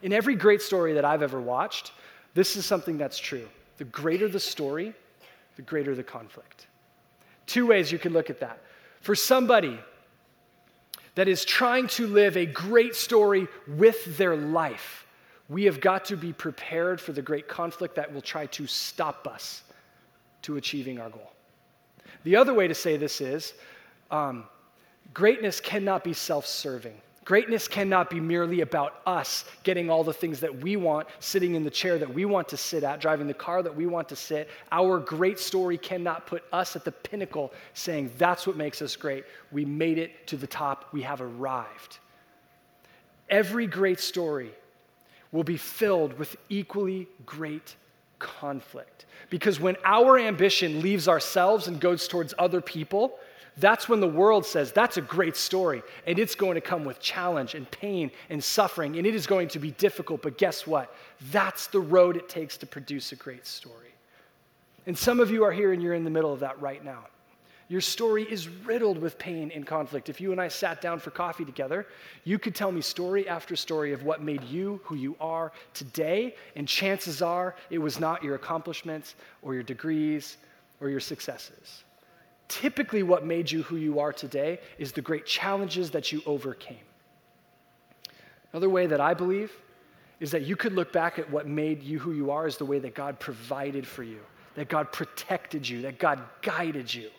In 0.00 0.10
every 0.10 0.36
great 0.36 0.62
story 0.62 0.94
that 0.94 1.04
I've 1.04 1.20
ever 1.20 1.38
watched, 1.38 1.92
this 2.32 2.56
is 2.56 2.64
something 2.64 2.96
that's 2.96 3.18
true. 3.18 3.46
The 3.76 3.84
greater 3.84 4.26
the 4.26 4.40
story, 4.40 4.94
the 5.56 5.62
greater 5.62 5.94
the 5.94 6.02
conflict. 6.02 6.66
Two 7.44 7.66
ways 7.66 7.92
you 7.92 7.98
can 7.98 8.14
look 8.14 8.30
at 8.30 8.40
that. 8.40 8.58
For 9.02 9.14
somebody 9.14 9.78
that 11.14 11.28
is 11.28 11.44
trying 11.44 11.88
to 11.88 12.06
live 12.06 12.38
a 12.38 12.46
great 12.46 12.94
story 12.94 13.48
with 13.68 14.16
their 14.16 14.34
life, 14.34 15.03
we 15.48 15.64
have 15.64 15.80
got 15.80 16.04
to 16.06 16.16
be 16.16 16.32
prepared 16.32 17.00
for 17.00 17.12
the 17.12 17.22
great 17.22 17.48
conflict 17.48 17.96
that 17.96 18.12
will 18.12 18.22
try 18.22 18.46
to 18.46 18.66
stop 18.66 19.26
us 19.26 19.62
to 20.42 20.56
achieving 20.56 20.98
our 20.98 21.10
goal. 21.10 21.32
The 22.24 22.36
other 22.36 22.54
way 22.54 22.68
to 22.68 22.74
say 22.74 22.96
this 22.96 23.20
is 23.20 23.54
um, 24.10 24.44
greatness 25.12 25.60
cannot 25.60 26.04
be 26.04 26.12
self 26.12 26.46
serving. 26.46 26.94
Greatness 27.24 27.66
cannot 27.66 28.10
be 28.10 28.20
merely 28.20 28.60
about 28.60 29.00
us 29.06 29.46
getting 29.62 29.88
all 29.88 30.04
the 30.04 30.12
things 30.12 30.40
that 30.40 30.54
we 30.62 30.76
want, 30.76 31.08
sitting 31.20 31.54
in 31.54 31.64
the 31.64 31.70
chair 31.70 31.98
that 31.98 32.12
we 32.12 32.26
want 32.26 32.46
to 32.48 32.56
sit 32.56 32.84
at, 32.84 33.00
driving 33.00 33.26
the 33.26 33.32
car 33.32 33.62
that 33.62 33.74
we 33.74 33.86
want 33.86 34.10
to 34.10 34.16
sit. 34.16 34.50
Our 34.70 34.98
great 34.98 35.38
story 35.38 35.78
cannot 35.78 36.26
put 36.26 36.44
us 36.52 36.76
at 36.76 36.84
the 36.84 36.92
pinnacle 36.92 37.54
saying, 37.72 38.10
that's 38.18 38.46
what 38.46 38.56
makes 38.56 38.82
us 38.82 38.94
great. 38.94 39.24
We 39.52 39.64
made 39.64 39.96
it 39.96 40.26
to 40.26 40.36
the 40.36 40.46
top, 40.46 40.92
we 40.92 41.00
have 41.00 41.22
arrived. 41.22 41.98
Every 43.30 43.66
great 43.66 44.00
story 44.00 44.52
will 45.34 45.44
be 45.44 45.56
filled 45.56 46.16
with 46.16 46.36
equally 46.48 47.08
great 47.26 47.74
conflict. 48.20 49.04
Because 49.30 49.58
when 49.58 49.76
our 49.84 50.16
ambition 50.16 50.80
leaves 50.80 51.08
ourselves 51.08 51.66
and 51.66 51.80
goes 51.80 52.06
towards 52.06 52.32
other 52.38 52.60
people, 52.60 53.18
that's 53.56 53.88
when 53.88 53.98
the 53.98 54.08
world 54.08 54.46
says, 54.46 54.70
that's 54.70 54.96
a 54.96 55.00
great 55.00 55.34
story. 55.34 55.82
And 56.06 56.20
it's 56.20 56.36
going 56.36 56.54
to 56.54 56.60
come 56.60 56.84
with 56.84 57.00
challenge 57.00 57.56
and 57.56 57.68
pain 57.68 58.12
and 58.30 58.42
suffering, 58.42 58.96
and 58.96 59.08
it 59.08 59.14
is 59.16 59.26
going 59.26 59.48
to 59.48 59.58
be 59.58 59.72
difficult. 59.72 60.22
But 60.22 60.38
guess 60.38 60.68
what? 60.68 60.94
That's 61.32 61.66
the 61.66 61.80
road 61.80 62.16
it 62.16 62.28
takes 62.28 62.56
to 62.58 62.66
produce 62.66 63.10
a 63.10 63.16
great 63.16 63.44
story. 63.44 63.92
And 64.86 64.96
some 64.96 65.18
of 65.18 65.32
you 65.32 65.42
are 65.42 65.52
here 65.52 65.72
and 65.72 65.82
you're 65.82 65.94
in 65.94 66.04
the 66.04 66.10
middle 66.10 66.32
of 66.32 66.40
that 66.40 66.60
right 66.60 66.84
now. 66.84 67.06
Your 67.68 67.80
story 67.80 68.24
is 68.24 68.48
riddled 68.48 68.98
with 68.98 69.18
pain 69.18 69.50
and 69.54 69.66
conflict. 69.66 70.08
If 70.08 70.20
you 70.20 70.32
and 70.32 70.40
I 70.40 70.48
sat 70.48 70.80
down 70.80 70.98
for 70.98 71.10
coffee 71.10 71.44
together, 71.44 71.86
you 72.24 72.38
could 72.38 72.54
tell 72.54 72.70
me 72.70 72.80
story 72.80 73.26
after 73.28 73.56
story 73.56 73.92
of 73.92 74.02
what 74.02 74.22
made 74.22 74.42
you 74.44 74.80
who 74.84 74.96
you 74.96 75.16
are 75.18 75.50
today, 75.72 76.34
and 76.56 76.68
chances 76.68 77.22
are 77.22 77.56
it 77.70 77.78
was 77.78 77.98
not 77.98 78.22
your 78.22 78.34
accomplishments 78.34 79.14
or 79.42 79.54
your 79.54 79.62
degrees 79.62 80.36
or 80.80 80.90
your 80.90 81.00
successes 81.00 81.84
typically 82.48 83.02
what 83.02 83.24
made 83.24 83.50
you 83.50 83.62
who 83.62 83.76
you 83.76 83.98
are 83.98 84.12
today 84.12 84.60
is 84.78 84.92
the 84.92 85.02
great 85.02 85.26
challenges 85.26 85.90
that 85.90 86.12
you 86.12 86.22
overcame. 86.26 86.76
Another 88.52 88.68
way 88.68 88.86
that 88.86 89.00
I 89.00 89.14
believe 89.14 89.52
is 90.20 90.30
that 90.30 90.42
you 90.42 90.56
could 90.56 90.72
look 90.72 90.92
back 90.92 91.18
at 91.18 91.28
what 91.30 91.46
made 91.46 91.82
you 91.82 91.98
who 91.98 92.12
you 92.12 92.30
are 92.30 92.46
as 92.46 92.56
the 92.56 92.64
way 92.64 92.78
that 92.78 92.94
God 92.94 93.18
provided 93.18 93.86
for 93.86 94.04
you, 94.04 94.20
that 94.54 94.68
God 94.68 94.92
protected 94.92 95.68
you, 95.68 95.82
that 95.82 95.98
God 95.98 96.20
guided 96.42 96.92
you. 96.92 97.10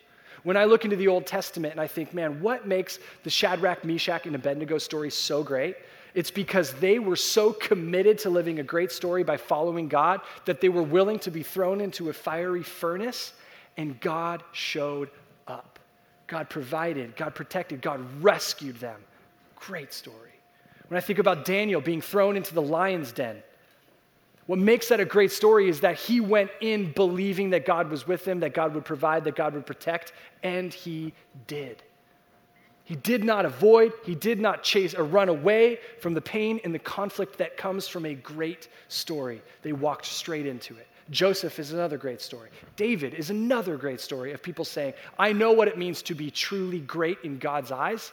When 0.43 0.57
I 0.57 0.65
look 0.65 0.83
into 0.85 0.95
the 0.95 1.07
Old 1.07 1.25
Testament 1.25 1.73
and 1.73 1.81
I 1.81 1.87
think, 1.87 2.13
man, 2.13 2.41
what 2.41 2.67
makes 2.67 2.99
the 3.23 3.29
Shadrach, 3.29 3.83
Meshach, 3.83 4.25
and 4.25 4.35
Abednego 4.35 4.77
story 4.77 5.09
so 5.09 5.43
great? 5.43 5.75
It's 6.13 6.31
because 6.31 6.73
they 6.75 6.97
were 6.97 7.17
so 7.17 7.51
committed 7.51 8.19
to 8.19 8.29
living 8.29 8.59
a 8.59 8.63
great 8.63 8.91
story 8.91 9.23
by 9.23 9.37
following 9.37 9.89
God 9.89 10.21
that 10.45 10.61
they 10.61 10.69
were 10.69 10.83
willing 10.83 11.19
to 11.19 11.31
be 11.31 11.43
thrown 11.43 11.81
into 11.81 12.09
a 12.09 12.13
fiery 12.13 12.63
furnace 12.63 13.33
and 13.77 13.99
God 13.99 14.43
showed 14.53 15.09
up. 15.47 15.79
God 16.27 16.49
provided, 16.49 17.15
God 17.15 17.35
protected, 17.35 17.81
God 17.81 17.99
rescued 18.21 18.77
them. 18.77 18.99
Great 19.55 19.93
story. 19.93 20.31
When 20.87 20.97
I 20.97 21.01
think 21.01 21.19
about 21.19 21.45
Daniel 21.45 21.81
being 21.81 22.01
thrown 22.01 22.37
into 22.37 22.53
the 22.53 22.61
lion's 22.61 23.11
den, 23.11 23.41
what 24.47 24.59
makes 24.59 24.89
that 24.89 24.99
a 24.99 25.05
great 25.05 25.31
story 25.31 25.69
is 25.69 25.79
that 25.79 25.95
he 25.95 26.21
went 26.21 26.51
in 26.61 26.91
believing 26.91 27.49
that 27.49 27.65
God 27.65 27.89
was 27.89 28.07
with 28.07 28.27
him, 28.27 28.39
that 28.41 28.53
God 28.53 28.75
would 28.75 28.85
provide, 28.85 29.23
that 29.23 29.35
God 29.35 29.53
would 29.53 29.65
protect, 29.65 30.13
and 30.43 30.73
he 30.73 31.13
did. 31.47 31.81
He 32.83 32.95
did 32.95 33.23
not 33.23 33.45
avoid, 33.45 33.93
he 34.05 34.13
did 34.13 34.39
not 34.39 34.61
chase 34.61 34.93
or 34.93 35.03
run 35.03 35.27
away 35.27 35.79
from 35.99 36.13
the 36.13 36.21
pain 36.21 36.59
and 36.63 36.73
the 36.73 36.79
conflict 36.79 37.39
that 37.39 37.57
comes 37.57 37.87
from 37.87 38.05
a 38.05 38.13
great 38.13 38.67
story. 38.87 39.41
They 39.63 39.73
walked 39.73 40.05
straight 40.05 40.45
into 40.45 40.77
it. 40.77 40.87
Joseph 41.09 41.57
is 41.57 41.71
another 41.71 41.97
great 41.97 42.21
story. 42.21 42.49
David 42.75 43.15
is 43.15 43.31
another 43.31 43.77
great 43.77 43.99
story 43.99 44.33
of 44.33 44.43
people 44.43 44.65
saying, 44.65 44.93
I 45.17 45.33
know 45.33 45.51
what 45.51 45.67
it 45.67 45.79
means 45.79 46.03
to 46.03 46.13
be 46.13 46.29
truly 46.29 46.79
great 46.79 47.17
in 47.23 47.39
God's 47.39 47.71
eyes. 47.71 48.11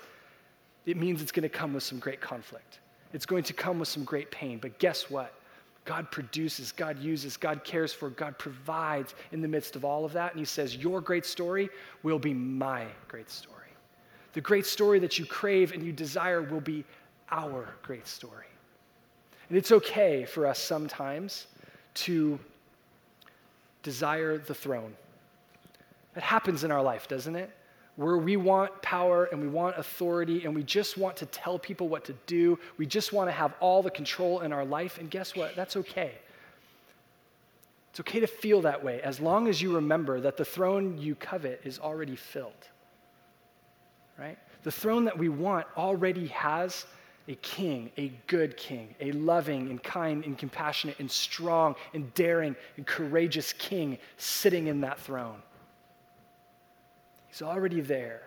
It 0.86 0.96
means 0.96 1.20
it's 1.20 1.32
going 1.32 1.42
to 1.42 1.48
come 1.50 1.74
with 1.74 1.82
some 1.82 1.98
great 1.98 2.22
conflict, 2.22 2.80
it's 3.12 3.26
going 3.26 3.44
to 3.44 3.52
come 3.52 3.78
with 3.78 3.88
some 3.88 4.04
great 4.04 4.30
pain. 4.30 4.58
But 4.58 4.78
guess 4.78 5.10
what? 5.10 5.34
God 5.84 6.10
produces, 6.10 6.70
God 6.70 6.98
uses, 7.00 7.36
God 7.36 7.64
cares 7.64 7.92
for, 7.92 8.10
God 8.10 8.38
provides 8.38 9.14
in 9.32 9.40
the 9.40 9.48
midst 9.48 9.74
of 9.74 9.84
all 9.84 10.04
of 10.04 10.12
that. 10.12 10.30
And 10.32 10.38
He 10.38 10.44
says, 10.44 10.76
Your 10.76 11.00
great 11.00 11.26
story 11.26 11.68
will 12.02 12.18
be 12.18 12.32
my 12.32 12.86
great 13.08 13.30
story. 13.30 13.56
The 14.32 14.40
great 14.40 14.64
story 14.64 14.98
that 15.00 15.18
you 15.18 15.26
crave 15.26 15.72
and 15.72 15.82
you 15.82 15.92
desire 15.92 16.42
will 16.42 16.60
be 16.60 16.84
our 17.30 17.68
great 17.82 18.06
story. 18.06 18.46
And 19.48 19.58
it's 19.58 19.72
okay 19.72 20.24
for 20.24 20.46
us 20.46 20.58
sometimes 20.58 21.46
to 21.94 22.38
desire 23.82 24.38
the 24.38 24.54
throne. 24.54 24.94
It 26.16 26.22
happens 26.22 26.64
in 26.64 26.70
our 26.70 26.82
life, 26.82 27.08
doesn't 27.08 27.36
it? 27.36 27.50
Where 27.96 28.16
we 28.16 28.36
want 28.36 28.80
power 28.80 29.24
and 29.26 29.40
we 29.40 29.48
want 29.48 29.76
authority 29.76 30.44
and 30.44 30.54
we 30.54 30.62
just 30.62 30.96
want 30.96 31.16
to 31.18 31.26
tell 31.26 31.58
people 31.58 31.88
what 31.88 32.04
to 32.06 32.14
do. 32.26 32.58
We 32.78 32.86
just 32.86 33.12
want 33.12 33.28
to 33.28 33.32
have 33.32 33.52
all 33.60 33.82
the 33.82 33.90
control 33.90 34.40
in 34.40 34.52
our 34.52 34.64
life. 34.64 34.98
And 34.98 35.10
guess 35.10 35.36
what? 35.36 35.54
That's 35.56 35.76
okay. 35.76 36.12
It's 37.90 38.00
okay 38.00 38.20
to 38.20 38.26
feel 38.26 38.62
that 38.62 38.82
way 38.82 39.02
as 39.02 39.20
long 39.20 39.48
as 39.48 39.60
you 39.60 39.74
remember 39.74 40.20
that 40.20 40.38
the 40.38 40.44
throne 40.46 40.96
you 40.96 41.14
covet 41.14 41.60
is 41.64 41.78
already 41.78 42.16
filled. 42.16 42.52
Right? 44.18 44.38
The 44.62 44.72
throne 44.72 45.04
that 45.04 45.18
we 45.18 45.28
want 45.28 45.66
already 45.76 46.28
has 46.28 46.86
a 47.28 47.34
king, 47.36 47.90
a 47.98 48.08
good 48.26 48.56
king, 48.56 48.94
a 49.00 49.12
loving 49.12 49.68
and 49.68 49.82
kind 49.82 50.24
and 50.24 50.38
compassionate 50.38 50.98
and 51.00 51.10
strong 51.10 51.74
and 51.92 52.12
daring 52.14 52.56
and 52.76 52.86
courageous 52.86 53.52
king 53.52 53.98
sitting 54.16 54.68
in 54.68 54.80
that 54.80 54.98
throne. 54.98 55.42
He's 57.32 57.42
already 57.42 57.80
there. 57.80 58.20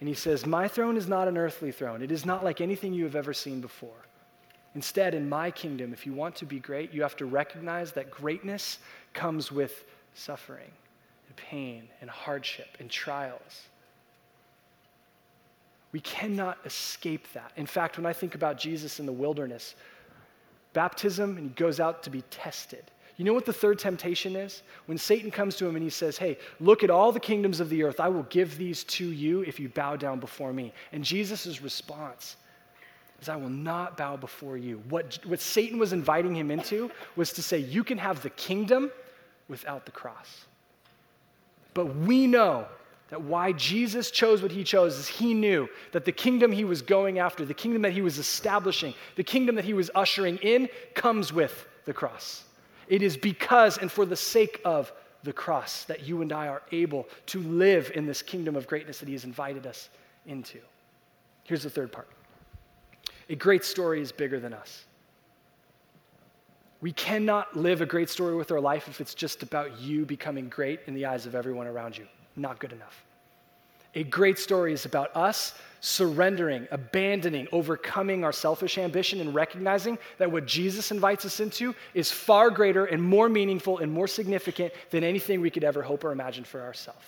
And 0.00 0.08
he 0.08 0.14
says, 0.14 0.44
My 0.44 0.66
throne 0.66 0.96
is 0.96 1.06
not 1.06 1.28
an 1.28 1.38
earthly 1.38 1.70
throne. 1.70 2.02
It 2.02 2.10
is 2.10 2.26
not 2.26 2.42
like 2.44 2.60
anything 2.60 2.92
you 2.92 3.04
have 3.04 3.16
ever 3.16 3.32
seen 3.32 3.60
before. 3.60 3.90
Instead, 4.74 5.14
in 5.14 5.28
my 5.28 5.50
kingdom, 5.50 5.92
if 5.92 6.04
you 6.04 6.12
want 6.12 6.34
to 6.36 6.44
be 6.44 6.58
great, 6.58 6.92
you 6.92 7.02
have 7.02 7.16
to 7.16 7.26
recognize 7.26 7.92
that 7.92 8.10
greatness 8.10 8.80
comes 9.14 9.50
with 9.50 9.84
suffering 10.14 10.70
and 11.28 11.36
pain 11.36 11.88
and 12.00 12.10
hardship 12.10 12.76
and 12.80 12.90
trials. 12.90 13.62
We 15.92 16.00
cannot 16.00 16.58
escape 16.64 17.32
that. 17.32 17.52
In 17.56 17.66
fact, 17.66 17.96
when 17.96 18.06
I 18.06 18.12
think 18.12 18.34
about 18.34 18.58
Jesus 18.58 19.00
in 19.00 19.06
the 19.06 19.12
wilderness, 19.12 19.74
baptism, 20.72 21.38
and 21.38 21.48
he 21.48 21.54
goes 21.54 21.80
out 21.80 22.02
to 22.02 22.10
be 22.10 22.22
tested. 22.22 22.90
You 23.18 23.24
know 23.24 23.34
what 23.34 23.44
the 23.44 23.52
third 23.52 23.80
temptation 23.80 24.36
is? 24.36 24.62
When 24.86 24.96
Satan 24.96 25.32
comes 25.32 25.56
to 25.56 25.66
him 25.66 25.74
and 25.74 25.82
he 25.82 25.90
says, 25.90 26.16
Hey, 26.16 26.38
look 26.60 26.84
at 26.84 26.88
all 26.88 27.10
the 27.10 27.20
kingdoms 27.20 27.58
of 27.58 27.68
the 27.68 27.82
earth. 27.82 27.98
I 27.98 28.08
will 28.08 28.22
give 28.24 28.56
these 28.56 28.84
to 28.84 29.10
you 29.10 29.42
if 29.42 29.58
you 29.58 29.68
bow 29.68 29.96
down 29.96 30.20
before 30.20 30.52
me. 30.52 30.72
And 30.92 31.04
Jesus' 31.04 31.60
response 31.60 32.36
is, 33.20 33.28
I 33.28 33.34
will 33.34 33.48
not 33.48 33.96
bow 33.96 34.16
before 34.16 34.56
you. 34.56 34.80
What, 34.88 35.18
what 35.26 35.40
Satan 35.40 35.80
was 35.80 35.92
inviting 35.92 36.34
him 36.34 36.52
into 36.52 36.92
was 37.16 37.32
to 37.32 37.42
say, 37.42 37.58
You 37.58 37.82
can 37.82 37.98
have 37.98 38.22
the 38.22 38.30
kingdom 38.30 38.92
without 39.48 39.84
the 39.84 39.92
cross. 39.92 40.46
But 41.74 41.96
we 41.96 42.28
know 42.28 42.66
that 43.08 43.20
why 43.20 43.50
Jesus 43.50 44.12
chose 44.12 44.42
what 44.42 44.52
he 44.52 44.62
chose 44.62 44.96
is 44.96 45.08
he 45.08 45.34
knew 45.34 45.68
that 45.90 46.04
the 46.04 46.12
kingdom 46.12 46.52
he 46.52 46.64
was 46.64 46.82
going 46.82 47.18
after, 47.18 47.44
the 47.44 47.54
kingdom 47.54 47.82
that 47.82 47.92
he 47.92 48.02
was 48.02 48.18
establishing, 48.18 48.94
the 49.16 49.24
kingdom 49.24 49.56
that 49.56 49.64
he 49.64 49.74
was 49.74 49.90
ushering 49.96 50.36
in 50.38 50.68
comes 50.94 51.32
with 51.32 51.66
the 51.84 51.92
cross. 51.92 52.44
It 52.88 53.02
is 53.02 53.16
because 53.16 53.78
and 53.78 53.90
for 53.90 54.04
the 54.04 54.16
sake 54.16 54.60
of 54.64 54.92
the 55.22 55.32
cross 55.32 55.84
that 55.84 56.06
you 56.06 56.22
and 56.22 56.32
I 56.32 56.48
are 56.48 56.62
able 56.72 57.06
to 57.26 57.40
live 57.40 57.92
in 57.94 58.06
this 58.06 58.22
kingdom 58.22 58.56
of 58.56 58.66
greatness 58.66 58.98
that 58.98 59.08
he 59.08 59.14
has 59.14 59.24
invited 59.24 59.66
us 59.66 59.88
into. 60.26 60.58
Here's 61.44 61.62
the 61.62 61.70
third 61.70 61.92
part 61.92 62.08
a 63.28 63.34
great 63.34 63.64
story 63.64 64.00
is 64.00 64.10
bigger 64.10 64.40
than 64.40 64.54
us. 64.54 64.84
We 66.80 66.92
cannot 66.92 67.56
live 67.56 67.80
a 67.80 67.86
great 67.86 68.08
story 68.08 68.36
with 68.36 68.52
our 68.52 68.60
life 68.60 68.88
if 68.88 69.00
it's 69.00 69.14
just 69.14 69.42
about 69.42 69.80
you 69.80 70.06
becoming 70.06 70.48
great 70.48 70.80
in 70.86 70.94
the 70.94 71.06
eyes 71.06 71.26
of 71.26 71.34
everyone 71.34 71.66
around 71.66 71.98
you. 71.98 72.06
Not 72.36 72.60
good 72.60 72.72
enough. 72.72 73.04
A 73.94 74.04
great 74.04 74.38
story 74.38 74.72
is 74.72 74.84
about 74.84 75.14
us 75.16 75.54
surrendering, 75.80 76.66
abandoning, 76.70 77.46
overcoming 77.52 78.24
our 78.24 78.32
selfish 78.32 78.78
ambition, 78.78 79.20
and 79.20 79.34
recognizing 79.34 79.98
that 80.18 80.30
what 80.30 80.46
Jesus 80.46 80.90
invites 80.90 81.24
us 81.24 81.40
into 81.40 81.74
is 81.94 82.10
far 82.10 82.50
greater 82.50 82.86
and 82.86 83.02
more 83.02 83.28
meaningful 83.28 83.78
and 83.78 83.90
more 83.90 84.08
significant 84.08 84.72
than 84.90 85.04
anything 85.04 85.40
we 85.40 85.50
could 85.50 85.64
ever 85.64 85.82
hope 85.82 86.04
or 86.04 86.12
imagine 86.12 86.44
for 86.44 86.62
ourselves. 86.62 87.04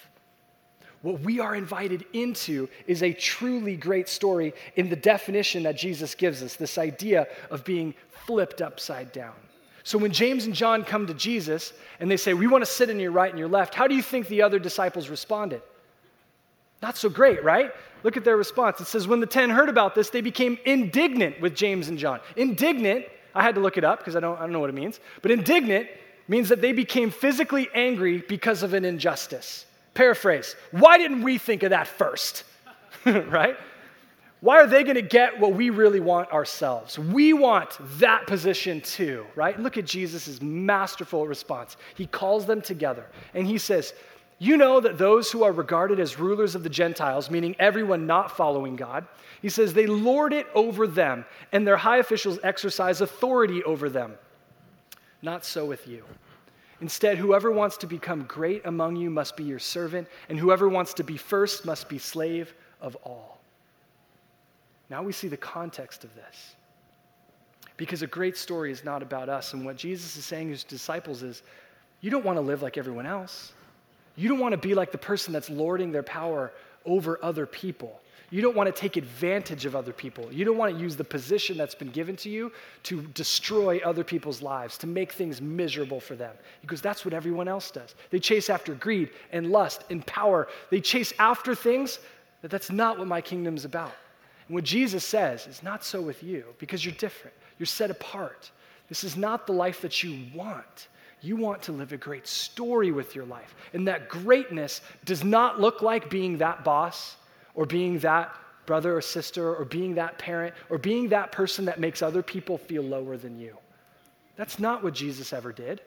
What 1.02 1.20
we 1.20 1.40
are 1.40 1.54
invited 1.54 2.04
into 2.12 2.68
is 2.86 3.02
a 3.02 3.12
truly 3.12 3.74
great 3.74 4.08
story 4.08 4.52
in 4.76 4.90
the 4.90 4.96
definition 4.96 5.62
that 5.62 5.76
Jesus 5.76 6.14
gives 6.14 6.42
us 6.42 6.56
this 6.56 6.76
idea 6.76 7.26
of 7.50 7.64
being 7.64 7.94
flipped 8.26 8.60
upside 8.60 9.10
down. 9.10 9.34
So 9.82 9.96
when 9.96 10.12
James 10.12 10.44
and 10.44 10.54
John 10.54 10.84
come 10.84 11.06
to 11.06 11.14
Jesus 11.14 11.72
and 12.00 12.10
they 12.10 12.18
say, 12.18 12.34
We 12.34 12.46
want 12.46 12.62
to 12.62 12.70
sit 12.70 12.90
in 12.90 13.00
your 13.00 13.12
right 13.12 13.30
and 13.30 13.38
your 13.38 13.48
left, 13.48 13.74
how 13.74 13.86
do 13.86 13.94
you 13.94 14.02
think 14.02 14.28
the 14.28 14.42
other 14.42 14.58
disciples 14.58 15.08
responded? 15.08 15.62
Not 16.82 16.96
so 16.96 17.08
great, 17.08 17.44
right? 17.44 17.72
Look 18.02 18.16
at 18.16 18.24
their 18.24 18.36
response. 18.36 18.80
It 18.80 18.86
says, 18.86 19.06
When 19.06 19.20
the 19.20 19.26
ten 19.26 19.50
heard 19.50 19.68
about 19.68 19.94
this, 19.94 20.10
they 20.10 20.20
became 20.20 20.58
indignant 20.64 21.40
with 21.40 21.54
James 21.54 21.88
and 21.88 21.98
John. 21.98 22.20
Indignant, 22.36 23.04
I 23.34 23.42
had 23.42 23.54
to 23.54 23.60
look 23.60 23.76
it 23.76 23.84
up 23.84 23.98
because 23.98 24.16
I 24.16 24.20
don't, 24.20 24.36
I 24.38 24.42
don't 24.42 24.52
know 24.52 24.60
what 24.60 24.70
it 24.70 24.74
means, 24.74 25.00
but 25.22 25.30
indignant 25.30 25.88
means 26.28 26.48
that 26.48 26.60
they 26.60 26.72
became 26.72 27.10
physically 27.10 27.68
angry 27.74 28.18
because 28.28 28.62
of 28.62 28.72
an 28.72 28.84
injustice. 28.84 29.66
Paraphrase, 29.94 30.54
why 30.70 30.96
didn't 30.96 31.22
we 31.22 31.38
think 31.38 31.62
of 31.62 31.70
that 31.70 31.86
first? 31.86 32.44
right? 33.04 33.56
Why 34.40 34.56
are 34.56 34.66
they 34.66 34.84
going 34.84 34.94
to 34.94 35.02
get 35.02 35.38
what 35.38 35.52
we 35.52 35.68
really 35.68 36.00
want 36.00 36.30
ourselves? 36.32 36.98
We 36.98 37.34
want 37.34 37.76
that 37.98 38.26
position 38.26 38.80
too, 38.80 39.26
right? 39.34 39.58
Look 39.60 39.76
at 39.76 39.84
Jesus' 39.84 40.40
masterful 40.40 41.26
response. 41.26 41.76
He 41.94 42.06
calls 42.06 42.46
them 42.46 42.62
together 42.62 43.06
and 43.34 43.46
he 43.46 43.58
says, 43.58 43.92
You 44.42 44.56
know 44.56 44.80
that 44.80 44.96
those 44.96 45.30
who 45.30 45.44
are 45.44 45.52
regarded 45.52 46.00
as 46.00 46.18
rulers 46.18 46.54
of 46.54 46.62
the 46.62 46.70
Gentiles, 46.70 47.30
meaning 47.30 47.54
everyone 47.58 48.06
not 48.06 48.34
following 48.34 48.74
God, 48.74 49.06
he 49.42 49.50
says, 49.50 49.74
they 49.74 49.86
lord 49.86 50.32
it 50.32 50.46
over 50.54 50.86
them, 50.86 51.26
and 51.52 51.66
their 51.66 51.76
high 51.76 51.98
officials 51.98 52.38
exercise 52.42 53.02
authority 53.02 53.62
over 53.64 53.90
them. 53.90 54.14
Not 55.20 55.44
so 55.44 55.66
with 55.66 55.86
you. 55.86 56.04
Instead, 56.80 57.18
whoever 57.18 57.50
wants 57.50 57.76
to 57.76 57.86
become 57.86 58.24
great 58.24 58.64
among 58.64 58.96
you 58.96 59.10
must 59.10 59.36
be 59.36 59.44
your 59.44 59.58
servant, 59.58 60.08
and 60.30 60.38
whoever 60.38 60.70
wants 60.70 60.94
to 60.94 61.04
be 61.04 61.18
first 61.18 61.66
must 61.66 61.90
be 61.90 61.98
slave 61.98 62.54
of 62.80 62.96
all. 63.04 63.40
Now 64.88 65.02
we 65.02 65.12
see 65.12 65.28
the 65.28 65.36
context 65.36 66.02
of 66.02 66.14
this. 66.14 66.56
Because 67.76 68.00
a 68.00 68.06
great 68.06 68.38
story 68.38 68.72
is 68.72 68.84
not 68.84 69.02
about 69.02 69.28
us. 69.28 69.52
And 69.52 69.66
what 69.66 69.76
Jesus 69.76 70.16
is 70.16 70.24
saying 70.24 70.46
to 70.46 70.52
his 70.52 70.64
disciples 70.64 71.22
is 71.22 71.42
you 72.00 72.10
don't 72.10 72.24
want 72.24 72.36
to 72.36 72.42
live 72.42 72.62
like 72.62 72.78
everyone 72.78 73.06
else. 73.06 73.52
You 74.20 74.28
don't 74.28 74.38
want 74.38 74.52
to 74.52 74.58
be 74.58 74.74
like 74.74 74.92
the 74.92 74.98
person 74.98 75.32
that's 75.32 75.48
lording 75.48 75.92
their 75.92 76.02
power 76.02 76.52
over 76.84 77.18
other 77.22 77.46
people. 77.46 77.98
You 78.28 78.42
don't 78.42 78.54
want 78.54 78.72
to 78.72 78.78
take 78.78 78.98
advantage 78.98 79.64
of 79.64 79.74
other 79.74 79.94
people. 79.94 80.30
You 80.30 80.44
don't 80.44 80.58
want 80.58 80.74
to 80.74 80.80
use 80.80 80.94
the 80.94 81.04
position 81.04 81.56
that's 81.56 81.74
been 81.74 81.88
given 81.88 82.16
to 82.16 82.28
you 82.28 82.52
to 82.82 83.00
destroy 83.00 83.80
other 83.82 84.04
people's 84.04 84.42
lives, 84.42 84.76
to 84.78 84.86
make 84.86 85.12
things 85.12 85.40
miserable 85.40 86.00
for 86.00 86.16
them. 86.16 86.34
Because 86.60 86.82
that's 86.82 87.02
what 87.02 87.14
everyone 87.14 87.48
else 87.48 87.70
does. 87.70 87.94
They 88.10 88.20
chase 88.20 88.50
after 88.50 88.74
greed 88.74 89.08
and 89.32 89.50
lust 89.50 89.84
and 89.88 90.06
power. 90.06 90.48
They 90.68 90.82
chase 90.82 91.14
after 91.18 91.54
things 91.54 91.98
that 92.42 92.50
that's 92.50 92.70
not 92.70 92.98
what 92.98 93.08
my 93.08 93.22
kingdom 93.22 93.56
is 93.56 93.64
about. 93.64 93.94
And 94.48 94.54
what 94.54 94.64
Jesus 94.64 95.02
says 95.02 95.46
is 95.46 95.62
not 95.62 95.82
so 95.82 96.02
with 96.02 96.22
you 96.22 96.44
because 96.58 96.84
you're 96.84 96.94
different. 96.94 97.34
You're 97.58 97.66
set 97.66 97.90
apart. 97.90 98.50
This 98.90 99.02
is 99.02 99.16
not 99.16 99.46
the 99.46 99.54
life 99.54 99.80
that 99.80 100.02
you 100.02 100.26
want. 100.34 100.88
You 101.22 101.36
want 101.36 101.62
to 101.62 101.72
live 101.72 101.92
a 101.92 101.96
great 101.96 102.26
story 102.26 102.92
with 102.92 103.14
your 103.14 103.26
life. 103.26 103.54
And 103.72 103.86
that 103.88 104.08
greatness 104.08 104.80
does 105.04 105.22
not 105.22 105.60
look 105.60 105.82
like 105.82 106.08
being 106.08 106.38
that 106.38 106.64
boss 106.64 107.16
or 107.54 107.66
being 107.66 107.98
that 108.00 108.34
brother 108.66 108.96
or 108.96 109.02
sister 109.02 109.54
or 109.54 109.64
being 109.64 109.94
that 109.96 110.18
parent 110.18 110.54
or 110.70 110.78
being 110.78 111.08
that 111.08 111.32
person 111.32 111.64
that 111.66 111.80
makes 111.80 112.02
other 112.02 112.22
people 112.22 112.56
feel 112.56 112.82
lower 112.82 113.16
than 113.16 113.38
you. 113.38 113.56
That's 114.36 114.58
not 114.58 114.82
what 114.82 114.94
Jesus 114.94 115.32
ever 115.32 115.52
did. 115.52 115.82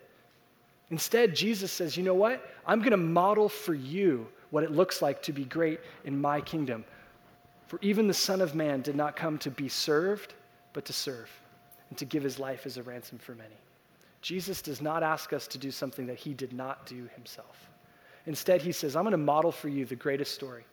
Instead, 0.92 1.36
Jesus 1.36 1.72
says, 1.72 1.98
you 1.98 2.04
know 2.04 2.14
what? 2.14 2.54
I'm 2.68 2.80
going 2.80 2.92
to 2.92 2.98
model 2.98 3.50
for 3.50 3.74
you 3.74 4.28
what 4.52 4.64
it 4.64 4.72
looks 4.72 5.02
like 5.02 5.24
to 5.24 5.34
be 5.34 5.46
great 5.46 5.80
in 6.06 6.20
my 6.20 6.42
kingdom. 6.42 6.86
For 7.68 7.80
even 7.82 8.08
the 8.08 8.14
Son 8.14 8.42
of 8.42 8.54
Man 8.54 8.82
did 8.82 8.96
not 8.96 9.16
come 9.16 9.40
to 9.40 9.50
be 9.50 9.68
served, 9.68 10.36
but 10.74 10.86
to 10.86 10.94
serve, 10.94 11.32
and 11.90 11.98
to 11.98 12.06
give 12.06 12.22
his 12.22 12.38
life 12.38 12.68
as 12.68 12.78
a 12.78 12.84
ransom 12.84 13.18
for 13.18 13.34
many. 13.34 13.56
Jesus 14.24 14.62
does 14.62 14.82
not 14.82 15.04
ask 15.04 15.34
us 15.34 15.48
to 15.50 15.58
do 15.60 15.70
something 15.70 16.08
that 16.08 16.18
he 16.18 16.34
did 16.34 16.54
not 16.54 16.86
do 16.88 17.08
himself. 17.14 17.70
Instead, 18.26 18.62
he 18.62 18.72
says, 18.72 18.96
I'm 18.96 19.04
going 19.04 19.12
to 19.12 19.18
model 19.18 19.52
for 19.52 19.68
you 19.68 19.86
the 19.86 19.98
greatest 19.98 20.34
story. 20.34 20.64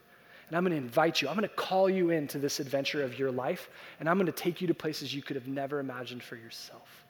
And 0.47 0.57
I'm 0.57 0.63
going 0.63 0.71
to 0.71 0.77
invite 0.77 1.21
you, 1.21 1.27
I'm 1.29 1.35
going 1.35 1.47
to 1.47 1.55
call 1.55 1.89
you 1.89 2.09
into 2.09 2.39
this 2.39 2.59
adventure 2.59 3.03
of 3.03 3.19
your 3.19 3.31
life, 3.31 3.69
and 3.99 4.09
I'm 4.09 4.17
going 4.17 4.25
to 4.25 4.31
take 4.31 4.59
you 4.61 4.67
to 4.67 4.73
places 4.73 5.13
you 5.13 5.21
could 5.21 5.35
have 5.35 5.47
never 5.47 5.79
imagined 5.79 6.23
for 6.23 6.35
yourself. 6.35 7.05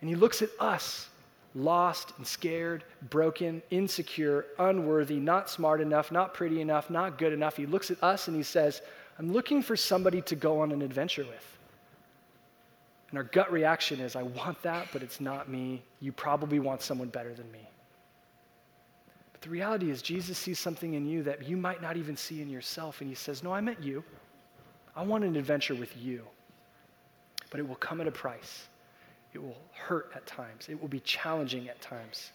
And 0.00 0.10
he 0.10 0.16
looks 0.16 0.42
at 0.42 0.50
us 0.60 1.08
lost 1.56 2.12
and 2.18 2.26
scared, 2.26 2.84
broken, 3.08 3.62
insecure, 3.70 4.46
unworthy, 4.58 5.16
not 5.16 5.48
smart 5.48 5.80
enough, 5.80 6.12
not 6.12 6.34
pretty 6.34 6.60
enough, 6.60 6.90
not 6.90 7.18
good 7.18 7.32
enough. 7.32 7.56
He 7.56 7.66
looks 7.66 7.90
at 7.90 8.02
us 8.02 8.28
and 8.28 8.36
he 8.36 8.42
says, 8.42 8.82
I'm 9.18 9.32
looking 9.32 9.62
for 9.62 9.76
somebody 9.76 10.20
to 10.22 10.36
go 10.36 10.60
on 10.60 10.70
an 10.70 10.82
adventure 10.82 11.24
with. 11.24 11.55
And 13.10 13.18
our 13.18 13.24
gut 13.24 13.52
reaction 13.52 14.00
is, 14.00 14.16
I 14.16 14.22
want 14.22 14.60
that, 14.62 14.88
but 14.92 15.02
it's 15.02 15.20
not 15.20 15.48
me. 15.48 15.82
You 16.00 16.12
probably 16.12 16.58
want 16.58 16.82
someone 16.82 17.08
better 17.08 17.32
than 17.32 17.50
me. 17.52 17.68
But 19.32 19.42
the 19.42 19.50
reality 19.50 19.90
is, 19.90 20.02
Jesus 20.02 20.38
sees 20.38 20.58
something 20.58 20.94
in 20.94 21.06
you 21.06 21.22
that 21.22 21.46
you 21.48 21.56
might 21.56 21.80
not 21.80 21.96
even 21.96 22.16
see 22.16 22.42
in 22.42 22.50
yourself. 22.50 23.00
And 23.00 23.08
he 23.08 23.14
says, 23.14 23.42
No, 23.42 23.52
I 23.52 23.60
meant 23.60 23.82
you. 23.82 24.02
I 24.96 25.02
want 25.02 25.24
an 25.24 25.36
adventure 25.36 25.74
with 25.74 25.96
you. 25.96 26.22
But 27.50 27.60
it 27.60 27.68
will 27.68 27.76
come 27.76 28.00
at 28.00 28.08
a 28.08 28.12
price. 28.12 28.66
It 29.34 29.42
will 29.42 29.58
hurt 29.72 30.10
at 30.14 30.26
times, 30.26 30.68
it 30.68 30.80
will 30.80 30.88
be 30.88 31.00
challenging 31.00 31.68
at 31.68 31.80
times. 31.80 32.32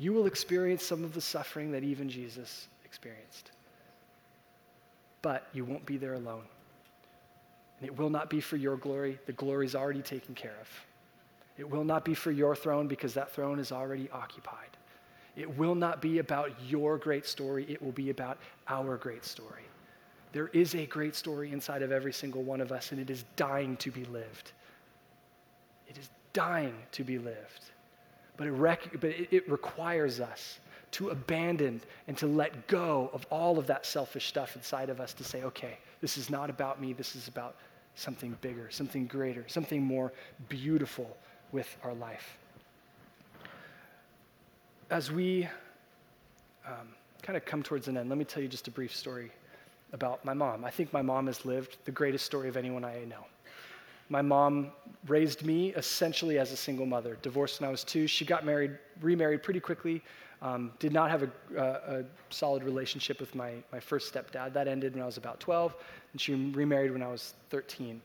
You 0.00 0.12
will 0.12 0.26
experience 0.26 0.84
some 0.84 1.02
of 1.02 1.12
the 1.12 1.20
suffering 1.20 1.72
that 1.72 1.82
even 1.82 2.08
Jesus 2.08 2.68
experienced. 2.84 3.50
But 5.22 5.48
you 5.52 5.64
won't 5.64 5.84
be 5.86 5.96
there 5.96 6.14
alone. 6.14 6.44
And 7.80 7.88
it 7.88 7.96
will 7.96 8.10
not 8.10 8.28
be 8.28 8.40
for 8.40 8.56
your 8.56 8.76
glory. 8.76 9.18
The 9.26 9.32
glory 9.32 9.66
is 9.66 9.74
already 9.74 10.02
taken 10.02 10.34
care 10.34 10.56
of. 10.60 10.68
It 11.56 11.68
will 11.68 11.84
not 11.84 12.04
be 12.04 12.14
for 12.14 12.30
your 12.30 12.54
throne 12.54 12.88
because 12.88 13.14
that 13.14 13.32
throne 13.32 13.58
is 13.58 13.72
already 13.72 14.08
occupied. 14.10 14.76
It 15.36 15.56
will 15.56 15.74
not 15.74 16.00
be 16.00 16.18
about 16.18 16.50
your 16.66 16.98
great 16.98 17.26
story. 17.26 17.64
It 17.68 17.80
will 17.80 17.92
be 17.92 18.10
about 18.10 18.38
our 18.68 18.96
great 18.96 19.24
story. 19.24 19.62
There 20.32 20.48
is 20.48 20.74
a 20.74 20.86
great 20.86 21.14
story 21.14 21.52
inside 21.52 21.82
of 21.82 21.92
every 21.92 22.12
single 22.12 22.42
one 22.42 22.60
of 22.60 22.72
us, 22.72 22.92
and 22.92 23.00
it 23.00 23.10
is 23.10 23.24
dying 23.36 23.76
to 23.78 23.90
be 23.90 24.04
lived. 24.04 24.52
It 25.88 25.96
is 25.96 26.10
dying 26.32 26.74
to 26.92 27.04
be 27.04 27.18
lived. 27.18 27.70
But 28.36 28.46
it, 28.46 28.52
rec- 28.52 29.00
but 29.00 29.10
it, 29.10 29.28
it 29.32 29.50
requires 29.50 30.20
us 30.20 30.58
to 30.92 31.10
abandon 31.10 31.80
and 32.06 32.16
to 32.18 32.26
let 32.26 32.66
go 32.66 33.10
of 33.12 33.26
all 33.30 33.58
of 33.58 33.66
that 33.66 33.84
selfish 33.84 34.26
stuff 34.26 34.56
inside 34.56 34.90
of 34.90 35.00
us 35.00 35.12
to 35.14 35.24
say, 35.24 35.42
okay, 35.42 35.78
this 36.00 36.16
is 36.16 36.30
not 36.30 36.50
about 36.50 36.80
me, 36.80 36.92
this 36.92 37.16
is 37.16 37.28
about 37.28 37.56
something 37.98 38.36
bigger, 38.40 38.68
something 38.70 39.06
greater, 39.06 39.44
something 39.48 39.82
more 39.82 40.12
beautiful 40.48 41.16
with 41.50 41.76
our 41.82 41.94
life. 41.94 42.38
As 44.90 45.10
we 45.10 45.48
um, 46.66 46.88
kind 47.22 47.36
of 47.36 47.44
come 47.44 47.62
towards 47.62 47.88
an 47.88 47.96
end, 47.96 48.08
let 48.08 48.16
me 48.16 48.24
tell 48.24 48.42
you 48.42 48.48
just 48.48 48.68
a 48.68 48.70
brief 48.70 48.94
story 48.94 49.32
about 49.92 50.24
my 50.24 50.32
mom. 50.32 50.64
I 50.64 50.70
think 50.70 50.92
my 50.92 51.02
mom 51.02 51.26
has 51.26 51.44
lived 51.44 51.76
the 51.84 51.90
greatest 51.90 52.24
story 52.24 52.48
of 52.48 52.56
anyone 52.56 52.84
I 52.84 53.04
know. 53.04 53.24
My 54.10 54.22
mom 54.22 54.70
raised 55.06 55.44
me 55.44 55.74
essentially 55.74 56.38
as 56.38 56.52
a 56.52 56.56
single 56.56 56.86
mother. 56.86 57.18
Divorced 57.20 57.60
when 57.60 57.68
I 57.68 57.70
was 57.70 57.84
two. 57.84 58.06
She 58.06 58.24
got 58.24 58.46
married, 58.46 58.78
remarried 59.00 59.42
pretty 59.42 59.60
quickly. 59.60 60.02
Um, 60.40 60.72
did 60.78 60.92
not 60.92 61.10
have 61.10 61.24
a, 61.24 61.30
a, 61.56 62.04
solid 62.30 62.62
relationship 62.62 63.18
with 63.18 63.34
my, 63.34 63.54
my 63.72 63.80
first 63.80 64.14
stepdad. 64.14 64.52
That 64.52 64.68
ended 64.68 64.94
when 64.94 65.02
I 65.02 65.06
was 65.06 65.16
about 65.16 65.40
12, 65.40 65.74
and 66.12 66.20
she 66.20 66.34
remarried 66.34 66.92
when 66.92 67.02
I 67.02 67.08
was 67.08 67.34
13. 67.50 68.00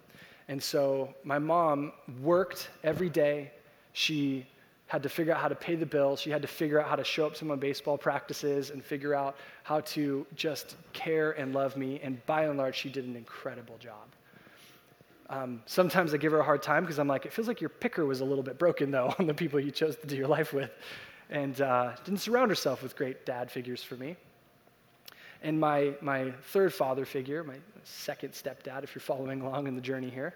And 0.47 0.61
so 0.61 1.13
my 1.23 1.37
mom 1.37 1.93
worked 2.21 2.69
every 2.83 3.09
day. 3.09 3.51
She 3.93 4.47
had 4.87 5.03
to 5.03 5.09
figure 5.09 5.33
out 5.33 5.41
how 5.41 5.47
to 5.47 5.55
pay 5.55 5.75
the 5.75 5.85
bills. 5.85 6.21
She 6.21 6.29
had 6.29 6.41
to 6.41 6.47
figure 6.47 6.79
out 6.79 6.87
how 6.87 6.95
to 6.95 7.03
show 7.03 7.25
up 7.25 7.35
to 7.35 7.45
my 7.45 7.55
baseball 7.55 7.97
practices 7.97 8.69
and 8.69 8.83
figure 8.83 9.13
out 9.13 9.35
how 9.63 9.81
to 9.81 10.25
just 10.35 10.75
care 10.91 11.31
and 11.31 11.53
love 11.53 11.77
me. 11.77 11.99
And 12.03 12.23
by 12.25 12.43
and 12.43 12.57
large, 12.57 12.75
she 12.75 12.89
did 12.89 13.05
an 13.05 13.15
incredible 13.15 13.77
job. 13.77 14.07
Um, 15.29 15.63
sometimes 15.65 16.13
I 16.13 16.17
give 16.17 16.31
her 16.31 16.39
a 16.39 16.43
hard 16.43 16.61
time 16.61 16.83
because 16.83 16.99
I'm 16.99 17.07
like, 17.07 17.25
it 17.25 17.33
feels 17.33 17.47
like 17.47 17.61
your 17.61 17.69
picker 17.69 18.05
was 18.05 18.21
a 18.21 18.25
little 18.25 18.43
bit 18.43 18.59
broken, 18.59 18.91
though, 18.91 19.15
on 19.19 19.25
the 19.25 19.33
people 19.33 19.59
you 19.59 19.71
chose 19.71 19.95
to 19.97 20.07
do 20.07 20.15
your 20.15 20.27
life 20.27 20.53
with. 20.53 20.71
And 21.33 21.59
uh, 21.61 21.93
didn't 22.05 22.19
surround 22.19 22.49
herself 22.49 22.83
with 22.83 22.95
great 22.95 23.25
dad 23.25 23.49
figures 23.49 23.83
for 23.83 23.95
me. 23.95 24.15
And 25.41 25.59
my, 25.59 25.93
my 25.99 26.31
third 26.31 26.73
father 26.73 27.05
figure, 27.05 27.43
my 27.43 27.55
second 27.83 28.33
stepdad, 28.33 28.83
if 28.83 28.93
you're 28.93 29.01
following 29.01 29.41
along 29.41 29.67
in 29.67 29.75
the 29.75 29.81
journey 29.81 30.11
here, 30.11 30.35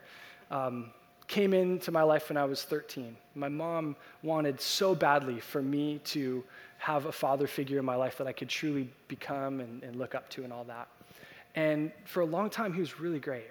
um, 0.49 0.89
came 1.27 1.53
into 1.53 1.91
my 1.91 2.01
life 2.01 2.29
when 2.29 2.37
I 2.37 2.45
was 2.45 2.63
13. 2.63 3.15
My 3.35 3.47
mom 3.47 3.95
wanted 4.23 4.59
so 4.59 4.95
badly 4.95 5.39
for 5.39 5.61
me 5.61 5.99
to 6.05 6.43
have 6.79 7.05
a 7.05 7.11
father 7.11 7.45
figure 7.45 7.77
in 7.77 7.85
my 7.85 7.95
life 7.95 8.17
that 8.17 8.25
I 8.25 8.33
could 8.33 8.49
truly 8.49 8.89
become 9.07 9.59
and, 9.59 9.83
and 9.83 9.97
look 9.97 10.15
up 10.15 10.27
to 10.31 10.43
and 10.43 10.51
all 10.51 10.63
that. 10.63 10.87
And 11.53 11.91
for 12.05 12.21
a 12.21 12.25
long 12.25 12.49
time, 12.49 12.73
he 12.73 12.79
was 12.79 12.99
really 12.99 13.19
great. 13.19 13.45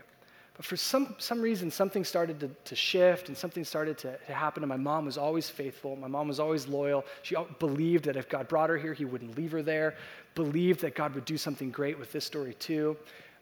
But 0.57 0.65
for 0.65 0.77
some, 0.77 1.15
some 1.19 1.43
reason, 1.43 1.71
something 1.71 2.03
started 2.03 2.41
to, 2.41 2.49
to 2.65 2.75
shift 2.75 3.29
and 3.29 3.37
something 3.37 3.63
started 3.63 3.99
to, 3.99 4.17
to 4.17 4.33
happen. 4.33 4.63
And 4.63 4.69
my 4.69 4.77
mom 4.77 5.05
was 5.05 5.19
always 5.19 5.51
faithful. 5.51 5.97
My 5.97 6.09
mom 6.09 6.29
was 6.29 6.41
always 6.41 6.67
loyal. 6.67 7.05
She 7.23 7.37
believed 7.59 8.05
that 8.05 8.17
if 8.17 8.29
God 8.29 8.49
brought 8.49 8.71
her 8.71 8.79
here, 8.79 8.95
he 8.95 9.05
wouldn't 9.05 9.37
leave 9.37 9.53
her 9.53 9.63
there. 9.63 9.97
Believed 10.35 10.81
that 10.81 10.95
God 10.95 11.15
would 11.15 11.27
do 11.27 11.37
something 11.37 11.71
great 11.71 11.99
with 11.99 12.11
this 12.11 12.25
story 12.25 12.55
too. 12.55 12.97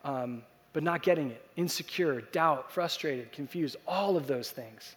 Um, 0.05 0.43
but 0.73 0.83
not 0.83 1.03
getting 1.03 1.31
it, 1.31 1.47
insecure, 1.57 2.21
doubt, 2.33 2.71
frustrated, 2.73 3.31
confused, 3.31 3.77
all 3.87 4.17
of 4.17 4.27
those 4.27 4.51
things. 4.51 4.97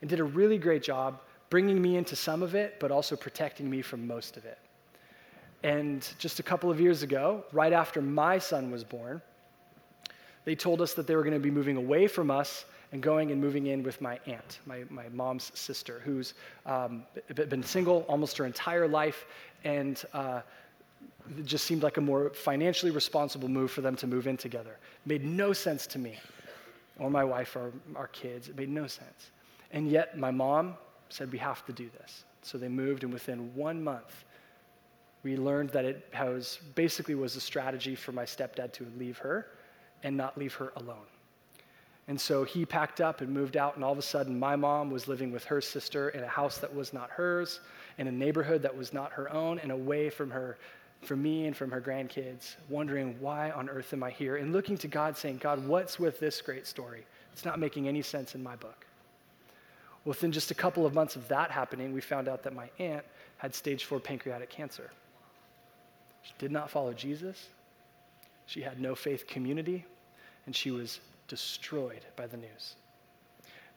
And 0.00 0.08
did 0.08 0.20
a 0.20 0.24
really 0.24 0.56
great 0.56 0.82
job 0.82 1.20
bringing 1.50 1.82
me 1.82 1.98
into 1.98 2.16
some 2.16 2.42
of 2.42 2.54
it, 2.54 2.80
but 2.80 2.90
also 2.90 3.14
protecting 3.14 3.68
me 3.68 3.82
from 3.82 4.06
most 4.06 4.38
of 4.38 4.46
it. 4.46 4.58
And 5.62 6.08
just 6.18 6.40
a 6.40 6.42
couple 6.42 6.70
of 6.70 6.80
years 6.80 7.02
ago, 7.02 7.44
right 7.52 7.74
after 7.74 8.00
my 8.00 8.38
son 8.38 8.70
was 8.70 8.84
born, 8.84 9.20
they 10.44 10.54
told 10.54 10.80
us 10.80 10.94
that 10.94 11.06
they 11.06 11.14
were 11.14 11.22
going 11.22 11.34
to 11.34 11.40
be 11.40 11.50
moving 11.50 11.76
away 11.76 12.06
from 12.06 12.30
us 12.30 12.64
and 12.92 13.02
going 13.02 13.30
and 13.30 13.40
moving 13.40 13.68
in 13.68 13.82
with 13.82 14.00
my 14.00 14.18
aunt, 14.26 14.58
my, 14.66 14.84
my 14.90 15.08
mom's 15.10 15.50
sister, 15.54 16.02
who's 16.04 16.34
um, 16.66 17.04
been 17.34 17.62
single 17.62 18.04
almost 18.08 18.36
her 18.36 18.44
entire 18.44 18.86
life. 18.86 19.24
And 19.64 20.02
uh, 20.12 20.42
it 21.38 21.46
just 21.46 21.64
seemed 21.64 21.82
like 21.82 21.96
a 21.96 22.00
more 22.00 22.30
financially 22.30 22.90
responsible 22.90 23.48
move 23.48 23.70
for 23.70 23.80
them 23.80 23.96
to 23.96 24.06
move 24.06 24.26
in 24.26 24.36
together. 24.36 24.72
It 24.72 25.08
made 25.08 25.24
no 25.24 25.52
sense 25.52 25.86
to 25.88 25.98
me 25.98 26.18
or 26.98 27.08
my 27.08 27.24
wife 27.24 27.56
or 27.56 27.72
our 27.96 28.08
kids. 28.08 28.48
It 28.48 28.56
made 28.56 28.68
no 28.68 28.86
sense. 28.86 29.30
And 29.70 29.88
yet, 29.88 30.18
my 30.18 30.30
mom 30.30 30.74
said, 31.08 31.32
We 31.32 31.38
have 31.38 31.64
to 31.66 31.72
do 31.72 31.88
this. 31.98 32.24
So 32.42 32.58
they 32.58 32.68
moved, 32.68 33.04
and 33.04 33.12
within 33.12 33.54
one 33.54 33.82
month, 33.82 34.24
we 35.22 35.36
learned 35.36 35.70
that 35.70 35.84
it 35.84 36.10
was, 36.12 36.58
basically 36.74 37.14
was 37.14 37.36
a 37.36 37.40
strategy 37.40 37.94
for 37.94 38.12
my 38.12 38.24
stepdad 38.24 38.72
to 38.72 38.86
leave 38.98 39.16
her 39.18 39.46
and 40.02 40.16
not 40.16 40.36
leave 40.36 40.54
her 40.54 40.72
alone. 40.76 41.06
And 42.08 42.20
so 42.20 42.44
he 42.44 42.66
packed 42.66 43.00
up 43.00 43.20
and 43.20 43.30
moved 43.30 43.56
out, 43.56 43.76
and 43.76 43.84
all 43.84 43.92
of 43.92 43.98
a 43.98 44.02
sudden, 44.02 44.38
my 44.38 44.56
mom 44.56 44.90
was 44.90 45.06
living 45.06 45.30
with 45.30 45.44
her 45.44 45.60
sister 45.60 46.08
in 46.10 46.24
a 46.24 46.28
house 46.28 46.58
that 46.58 46.74
was 46.74 46.92
not 46.92 47.10
hers, 47.10 47.60
in 47.96 48.08
a 48.08 48.12
neighborhood 48.12 48.62
that 48.62 48.76
was 48.76 48.92
not 48.92 49.12
her 49.12 49.32
own, 49.32 49.58
and 49.60 49.70
away 49.70 50.10
from 50.10 50.30
her, 50.30 50.58
from 51.02 51.22
me 51.22 51.46
and 51.46 51.56
from 51.56 51.70
her 51.70 51.80
grandkids, 51.80 52.56
wondering, 52.68 53.16
why 53.20 53.50
on 53.52 53.68
earth 53.68 53.92
am 53.92 54.02
I 54.02 54.10
here? 54.10 54.36
And 54.36 54.52
looking 54.52 54.76
to 54.78 54.88
God, 54.88 55.16
saying, 55.16 55.38
God, 55.38 55.64
what's 55.66 55.98
with 55.98 56.18
this 56.18 56.40
great 56.40 56.66
story? 56.66 57.06
It's 57.32 57.44
not 57.44 57.60
making 57.60 57.86
any 57.86 58.02
sense 58.02 58.34
in 58.34 58.42
my 58.42 58.56
book. 58.56 58.84
Within 60.04 60.32
just 60.32 60.50
a 60.50 60.54
couple 60.54 60.84
of 60.84 60.94
months 60.94 61.14
of 61.14 61.28
that 61.28 61.52
happening, 61.52 61.92
we 61.92 62.00
found 62.00 62.28
out 62.28 62.42
that 62.42 62.54
my 62.54 62.68
aunt 62.80 63.04
had 63.38 63.54
stage 63.54 63.84
four 63.84 64.00
pancreatic 64.00 64.50
cancer. 64.50 64.90
She 66.24 66.32
did 66.38 66.50
not 66.50 66.70
follow 66.70 66.92
Jesus. 66.92 67.48
She 68.46 68.60
had 68.60 68.80
no 68.80 68.96
faith 68.96 69.28
community 69.28 69.86
and 70.46 70.54
she 70.54 70.70
was 70.70 71.00
destroyed 71.28 72.00
by 72.16 72.26
the 72.26 72.36
news. 72.36 72.76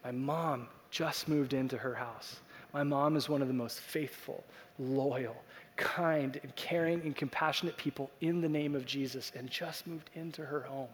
My 0.03 0.11
mom 0.11 0.68
just 0.91 1.28
moved 1.28 1.53
into 1.53 1.78
her 1.78 1.95
house. 1.95 2.38
My 2.74 2.84
mom 2.84 3.16
is 3.16 3.30
one 3.30 3.41
of 3.41 3.47
the 3.47 3.53
most 3.53 3.80
faithful, 3.80 4.43
loyal, 4.78 5.36
kind, 5.78 6.39
and 6.43 6.55
caring 6.55 7.01
and 7.01 7.16
compassionate 7.16 7.78
people 7.78 8.11
in 8.22 8.41
the 8.41 8.49
name 8.49 8.76
of 8.76 8.86
Jesus 8.86 9.32
and 9.36 9.49
just 9.49 9.88
moved 9.88 10.09
into 10.13 10.45
her 10.45 10.61
home. 10.61 10.89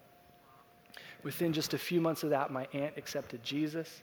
Within 1.24 1.53
just 1.53 1.74
a 1.74 1.78
few 1.78 2.01
months 2.01 2.24
of 2.24 2.30
that, 2.30 2.51
my 2.51 2.67
aunt 2.74 2.93
accepted 2.97 3.43
Jesus. 3.43 4.01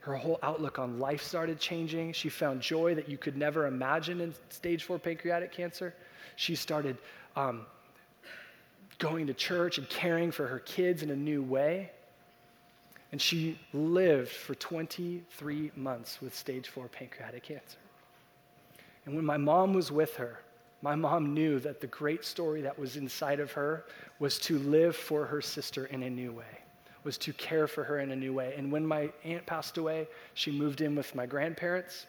Her 0.00 0.16
whole 0.16 0.38
outlook 0.42 0.78
on 0.78 0.98
life 0.98 1.22
started 1.22 1.58
changing. 1.58 2.12
She 2.12 2.28
found 2.28 2.60
joy 2.60 2.94
that 2.94 3.08
you 3.08 3.18
could 3.18 3.36
never 3.36 3.66
imagine 3.66 4.20
in 4.20 4.34
stage 4.48 4.84
four 4.84 4.98
pancreatic 4.98 5.52
cancer. 5.52 5.94
She 6.36 6.54
started 6.54 6.96
um, 7.34 7.66
going 8.98 9.26
to 9.26 9.34
church 9.34 9.78
and 9.78 9.88
caring 9.88 10.30
for 10.30 10.46
her 10.46 10.58
kids 10.58 11.02
in 11.02 11.10
a 11.10 11.16
new 11.16 11.42
way. 11.42 11.90
And 13.12 13.20
she 13.20 13.58
lived 13.72 14.30
for 14.30 14.54
23 14.54 15.72
months 15.76 16.20
with 16.20 16.34
stage 16.34 16.68
four 16.68 16.88
pancreatic 16.88 17.44
cancer. 17.44 17.78
And 19.04 19.14
when 19.14 19.24
my 19.24 19.36
mom 19.36 19.72
was 19.72 19.92
with 19.92 20.16
her, 20.16 20.40
my 20.82 20.94
mom 20.94 21.32
knew 21.32 21.58
that 21.60 21.80
the 21.80 21.86
great 21.86 22.24
story 22.24 22.60
that 22.62 22.78
was 22.78 22.96
inside 22.96 23.40
of 23.40 23.52
her 23.52 23.84
was 24.18 24.38
to 24.40 24.58
live 24.58 24.94
for 24.94 25.24
her 25.24 25.40
sister 25.40 25.86
in 25.86 26.02
a 26.02 26.10
new 26.10 26.32
way, 26.32 26.60
was 27.04 27.16
to 27.18 27.32
care 27.32 27.66
for 27.66 27.84
her 27.84 28.00
in 28.00 28.10
a 28.10 28.16
new 28.16 28.34
way. 28.34 28.54
And 28.56 28.70
when 28.70 28.86
my 28.86 29.10
aunt 29.24 29.46
passed 29.46 29.78
away, 29.78 30.08
she 30.34 30.50
moved 30.50 30.80
in 30.80 30.94
with 30.94 31.14
my 31.14 31.24
grandparents, 31.24 32.06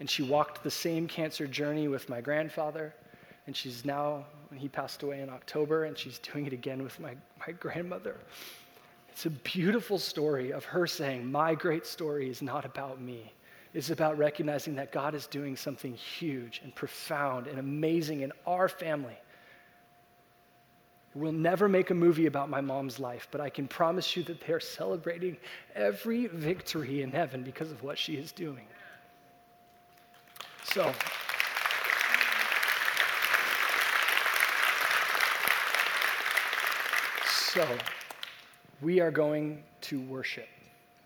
and 0.00 0.10
she 0.10 0.22
walked 0.22 0.64
the 0.64 0.70
same 0.70 1.06
cancer 1.06 1.46
journey 1.46 1.86
with 1.88 2.08
my 2.08 2.20
grandfather. 2.20 2.94
And 3.46 3.54
she's 3.54 3.84
now 3.84 4.24
he 4.56 4.68
passed 4.68 5.02
away 5.02 5.20
in 5.20 5.28
October, 5.28 5.84
and 5.84 5.96
she's 5.98 6.18
doing 6.18 6.46
it 6.46 6.52
again 6.52 6.82
with 6.82 6.98
my, 7.00 7.14
my 7.40 7.52
grandmother. 7.52 8.16
It's 9.10 9.26
a 9.26 9.30
beautiful 9.30 9.98
story 9.98 10.52
of 10.52 10.64
her 10.64 10.86
saying, 10.86 11.30
My 11.30 11.54
great 11.54 11.86
story 11.86 12.28
is 12.28 12.42
not 12.42 12.64
about 12.64 13.00
me. 13.00 13.32
It's 13.72 13.90
about 13.90 14.18
recognizing 14.18 14.76
that 14.76 14.92
God 14.92 15.14
is 15.14 15.26
doing 15.26 15.56
something 15.56 15.94
huge 15.94 16.60
and 16.62 16.74
profound 16.74 17.48
and 17.48 17.58
amazing 17.58 18.20
in 18.20 18.32
our 18.46 18.68
family. 18.68 19.16
We'll 21.14 21.32
never 21.32 21.68
make 21.68 21.90
a 21.90 21.94
movie 21.94 22.26
about 22.26 22.50
my 22.50 22.60
mom's 22.60 22.98
life, 22.98 23.28
but 23.30 23.40
I 23.40 23.48
can 23.48 23.68
promise 23.68 24.16
you 24.16 24.24
that 24.24 24.40
they're 24.40 24.58
celebrating 24.58 25.36
every 25.74 26.26
victory 26.26 27.02
in 27.02 27.12
heaven 27.12 27.44
because 27.44 27.70
of 27.70 27.82
what 27.84 27.98
she 27.98 28.14
is 28.14 28.32
doing. 28.32 28.66
So, 30.64 30.92
So, 37.54 37.64
we 38.82 38.98
are 38.98 39.12
going 39.12 39.62
to 39.82 40.00
worship. 40.00 40.48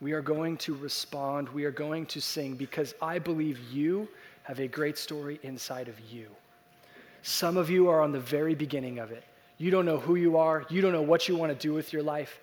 We 0.01 0.13
are 0.13 0.23
going 0.23 0.57
to 0.59 0.75
respond. 0.75 1.47
We 1.51 1.67
are 1.67 1.71
going 1.71 2.07
to 2.07 2.23
sing 2.23 2.55
because 2.55 2.95
I 3.03 3.19
believe 3.19 3.61
you 3.71 4.09
have 4.45 4.59
a 4.59 4.67
great 4.67 4.97
story 4.97 5.39
inside 5.43 5.89
of 5.89 6.01
you. 6.11 6.27
Some 7.21 7.59
of 7.59 7.69
you 7.69 7.91
are 7.91 8.01
on 8.01 8.13
the 8.13 8.21
very 8.21 8.55
beginning 8.55 8.99
of 8.99 9.13
it. 9.13 9.25
You 9.59 9.71
don't 9.71 9.85
know 9.85 9.99
who 9.99 10.15
you 10.15 10.39
are, 10.39 10.65
you 10.71 10.81
don't 10.81 10.93
know 10.93 11.03
what 11.03 11.29
you 11.29 11.37
want 11.37 11.53
to 11.53 11.59
do 11.59 11.75
with 11.75 11.93
your 11.93 12.03
life. 12.03 12.41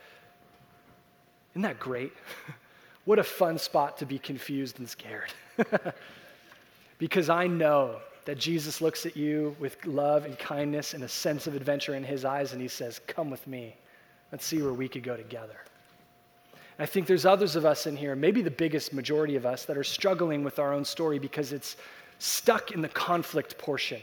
Isn't 1.53 1.63
that 1.63 1.79
great? 1.79 2.13
what 3.05 3.17
a 3.17 3.23
fun 3.23 3.57
spot 3.57 3.97
to 3.97 4.05
be 4.05 4.19
confused 4.19 4.77
and 4.77 4.87
scared. 4.87 5.33
because 6.99 7.31
I 7.31 7.47
know 7.47 7.95
that 8.25 8.37
Jesus 8.37 8.81
looks 8.81 9.07
at 9.07 9.17
you 9.17 9.55
with 9.59 9.83
love 9.83 10.25
and 10.25 10.37
kindness 10.37 10.93
and 10.93 11.03
a 11.03 11.09
sense 11.09 11.47
of 11.47 11.55
adventure 11.55 11.95
in 11.95 12.03
his 12.03 12.23
eyes 12.23 12.53
and 12.53 12.61
he 12.61 12.67
says, 12.67 13.01
Come 13.07 13.31
with 13.31 13.47
me. 13.47 13.75
Let's 14.31 14.45
see 14.45 14.61
where 14.61 14.73
we 14.73 14.87
could 14.87 15.03
go 15.03 15.15
together. 15.15 15.57
I 16.77 16.85
think 16.85 17.07
there's 17.07 17.25
others 17.25 17.55
of 17.55 17.65
us 17.65 17.87
in 17.87 17.95
here, 17.95 18.15
maybe 18.15 18.41
the 18.41 18.51
biggest 18.51 18.93
majority 18.93 19.35
of 19.35 19.45
us, 19.45 19.65
that 19.65 19.77
are 19.77 19.83
struggling 19.83 20.43
with 20.43 20.59
our 20.59 20.73
own 20.73 20.83
story 20.83 21.19
because 21.19 21.53
it's 21.53 21.77
stuck 22.19 22.71
in 22.71 22.81
the 22.81 22.89
conflict 22.89 23.57
portion. 23.57 24.01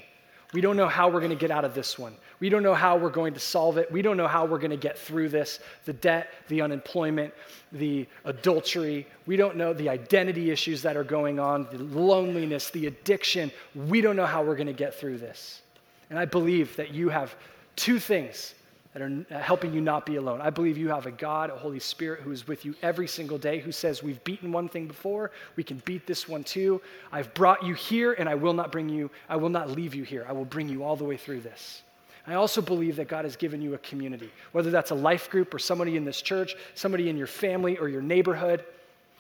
We 0.53 0.61
don't 0.61 0.77
know 0.77 0.89
how 0.89 1.09
we're 1.09 1.21
going 1.21 1.31
to 1.31 1.37
get 1.37 1.51
out 1.51 1.65
of 1.65 1.75
this 1.75 1.99
one. 1.99 2.15
We 2.39 2.51
don't 2.51 2.63
know 2.63 2.75
how 2.75 2.97
we're 2.97 3.11
going 3.11 3.33
to 3.35 3.41
solve 3.41 3.79
it. 3.79 3.91
We 3.91 4.03
don't 4.03 4.19
know 4.19 4.29
how 4.29 4.45
we're 4.45 4.59
going 4.59 4.71
to 4.71 4.77
get 4.77 4.99
through 4.99 5.31
this 5.31 5.61
the 5.87 5.95
debt, 5.95 6.29
the 6.49 6.61
unemployment, 6.61 7.33
the 7.73 8.07
adultery. 8.25 9.07
We 9.27 9.37
don't 9.37 9.57
know 9.57 9.73
the 9.73 9.89
identity 9.89 10.51
issues 10.51 10.83
that 10.83 10.97
are 10.97 11.05
going 11.05 11.41
on, 11.41 11.67
the 11.71 11.79
loneliness, 11.79 12.69
the 12.71 12.87
addiction. 12.87 13.51
We 13.75 14.03
don't 14.03 14.17
know 14.17 14.27
how 14.27 14.43
we're 14.43 14.57
going 14.57 14.67
to 14.67 14.75
get 14.75 14.95
through 14.95 15.19
this. 15.19 15.63
And 16.11 16.19
I 16.19 16.27
believe 16.27 16.77
that 16.77 16.91
you 16.91 17.09
have 17.09 17.35
two 17.77 17.99
things 17.99 18.55
that 18.93 19.03
are 19.03 19.25
uh, 19.31 19.39
helping 19.39 19.73
you 19.73 19.81
not 19.81 20.05
be 20.05 20.17
alone. 20.17 20.41
I 20.41 20.51
believe 20.51 20.77
you 20.77 20.89
have 20.89 21.07
a 21.07 21.11
God, 21.11 21.51
a 21.51 21.57
Holy 21.57 21.79
Spirit 21.79 22.21
who 22.21 22.31
is 22.31 22.47
with 22.47 22.65
you 22.65 22.75
every 22.83 23.09
single 23.09 23.39
day, 23.39 23.59
who 23.59 23.73
says, 23.73 24.03
We've 24.03 24.23
beaten 24.25 24.53
one 24.53 24.69
thing 24.69 24.87
before, 24.87 25.31
we 25.57 25.65
can 25.65 25.81
beat 25.85 26.07
this 26.07 26.29
one 26.29 26.45
too. 26.45 26.81
I've 27.11 27.33
brought 27.35 27.65
you 27.65 27.75
here, 27.75 28.13
and 28.13 28.29
I 28.29 28.35
will 28.35 28.53
not 28.53 28.71
bring 28.71 28.89
you, 28.89 29.11
I 29.29 29.37
will 29.37 29.49
not 29.49 29.71
leave 29.71 29.95
you 29.95 30.03
here. 30.03 30.27
I 30.29 30.33
will 30.33 30.45
bring 30.45 30.69
you 30.69 30.85
all 30.85 30.97
the 30.97 31.05
way 31.05 31.17
through 31.17 31.41
this. 31.41 31.83
I 32.27 32.35
also 32.35 32.61
believe 32.61 32.97
that 32.97 33.09
God 33.09 33.25
has 33.25 33.35
given 33.35 33.61
you 33.61 33.75
a 33.75 33.79
community, 33.79 34.31
whether 34.53 34.71
that's 34.71 34.93
a 34.93 34.95
life 34.95 35.29
group 35.29 35.53
or 35.53 35.59
somebody 35.59 35.97
in 35.97 36.05
this 36.05 36.23
church, 36.23 36.55
somebody 36.75 37.09
in 37.09 37.17
your 37.17 37.27
family 37.27 37.79
or 37.79 37.89
your 37.89 38.03
neighborhood. 38.03 38.65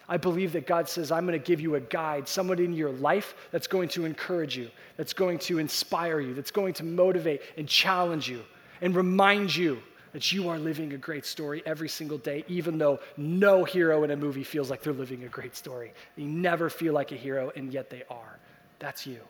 I 0.09 0.18
believe 0.18 0.53
that 0.53 0.66
God 0.66 0.89
says, 0.89 1.11
I'm 1.11 1.27
going 1.27 1.39
to 1.39 1.45
give 1.45 1.61
you 1.61 1.77
a 1.77 1.81
guide, 1.81 2.29
somebody 2.29 2.64
in 2.64 2.75
your 2.75 2.91
life 2.91 3.35
that's 3.51 3.66
going 3.66 3.89
to 3.91 4.05
encourage 4.05 4.57
you, 4.57 4.70
that's 4.97 5.14
going 5.14 5.39
to 5.41 5.59
inspire 5.59 6.20
you, 6.20 6.35
that's 6.35 6.51
going 6.51 6.75
to 6.75 6.85
motivate 6.85 7.41
and 7.57 7.66
challenge 7.66 8.29
you 8.29 8.43
and 8.83 8.95
remind 8.95 9.55
you 9.55 9.83
that 10.12 10.30
you 10.30 10.49
are 10.51 10.59
living 10.59 10.93
a 10.93 10.99
great 10.99 11.24
story 11.24 11.62
every 11.64 11.89
single 11.89 12.18
day, 12.18 12.45
even 12.47 12.76
though 12.76 13.01
no 13.16 13.64
hero 13.64 14.05
in 14.05 14.11
a 14.11 14.16
movie 14.16 14.45
feels 14.45 14.68
like 14.68 14.83
they're 14.83 14.93
living 14.93 15.24
a 15.24 15.28
great 15.28 15.57
story. 15.57 15.93
They 16.16 16.24
never 16.24 16.68
feel 16.68 16.93
like 16.93 17.12
a 17.12 17.16
hero, 17.16 17.51
and 17.57 17.72
yet 17.72 17.89
they 17.89 18.03
are. 18.11 18.39
That's 18.78 19.07
you. 19.07 19.20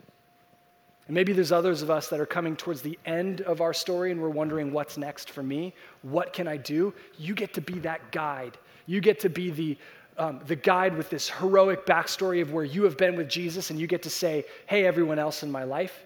And 1.06 1.14
maybe 1.14 1.32
there's 1.32 1.52
others 1.52 1.82
of 1.82 1.90
us 1.90 2.08
that 2.08 2.18
are 2.18 2.26
coming 2.26 2.56
towards 2.56 2.82
the 2.82 2.98
end 3.06 3.42
of 3.42 3.60
our 3.60 3.74
story 3.74 4.12
and 4.12 4.20
we're 4.20 4.28
wondering 4.28 4.72
what's 4.72 4.96
next 4.96 5.30
for 5.30 5.42
me? 5.42 5.74
What 6.02 6.32
can 6.32 6.46
I 6.46 6.56
do? 6.56 6.94
You 7.18 7.34
get 7.34 7.52
to 7.54 7.60
be 7.60 7.78
that 7.80 8.12
guide. 8.12 8.56
You 8.86 9.00
get 9.00 9.20
to 9.20 9.28
be 9.28 9.50
the 9.50 9.78
um, 10.18 10.40
the 10.46 10.56
guide 10.56 10.94
with 10.94 11.08
this 11.08 11.30
heroic 11.30 11.86
backstory 11.86 12.42
of 12.42 12.52
where 12.52 12.64
you 12.64 12.82
have 12.82 12.98
been 12.98 13.16
with 13.16 13.30
Jesus, 13.30 13.70
and 13.70 13.80
you 13.80 13.86
get 13.86 14.02
to 14.02 14.10
say, 14.10 14.44
Hey, 14.66 14.84
everyone 14.84 15.18
else 15.18 15.42
in 15.42 15.50
my 15.50 15.64
life, 15.64 16.04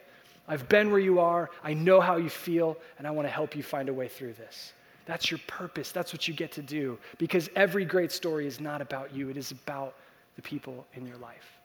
I've 0.48 0.68
been 0.68 0.90
where 0.90 1.00
you 1.00 1.18
are, 1.18 1.50
I 1.64 1.74
know 1.74 2.00
how 2.00 2.16
you 2.16 2.30
feel, 2.30 2.76
and 2.98 3.06
I 3.06 3.10
want 3.10 3.26
to 3.26 3.32
help 3.32 3.56
you 3.56 3.62
find 3.62 3.88
a 3.88 3.94
way 3.94 4.08
through 4.08 4.34
this. 4.34 4.72
That's 5.04 5.30
your 5.30 5.40
purpose. 5.46 5.92
That's 5.92 6.12
what 6.12 6.26
you 6.26 6.34
get 6.34 6.52
to 6.52 6.62
do 6.62 6.98
because 7.18 7.48
every 7.56 7.84
great 7.84 8.12
story 8.12 8.46
is 8.46 8.60
not 8.60 8.80
about 8.80 9.14
you, 9.14 9.28
it 9.28 9.36
is 9.36 9.52
about 9.52 9.94
the 10.34 10.42
people 10.42 10.86
in 10.94 11.06
your 11.06 11.16
life. 11.16 11.58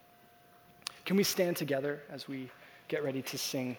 Can 1.05 1.17
we 1.17 1.23
stand 1.23 1.57
together 1.57 2.01
as 2.09 2.27
we 2.27 2.49
get 2.87 3.03
ready 3.03 3.21
to 3.23 3.37
sing? 3.37 3.75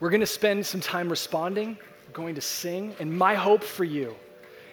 We're 0.00 0.10
going 0.10 0.20
to 0.20 0.26
spend 0.26 0.66
some 0.66 0.80
time 0.80 1.08
responding, 1.08 1.78
We're 2.06 2.14
going 2.14 2.34
to 2.34 2.40
sing, 2.40 2.94
and 3.00 3.16
my 3.16 3.34
hope 3.34 3.62
for 3.62 3.84
you 3.84 4.14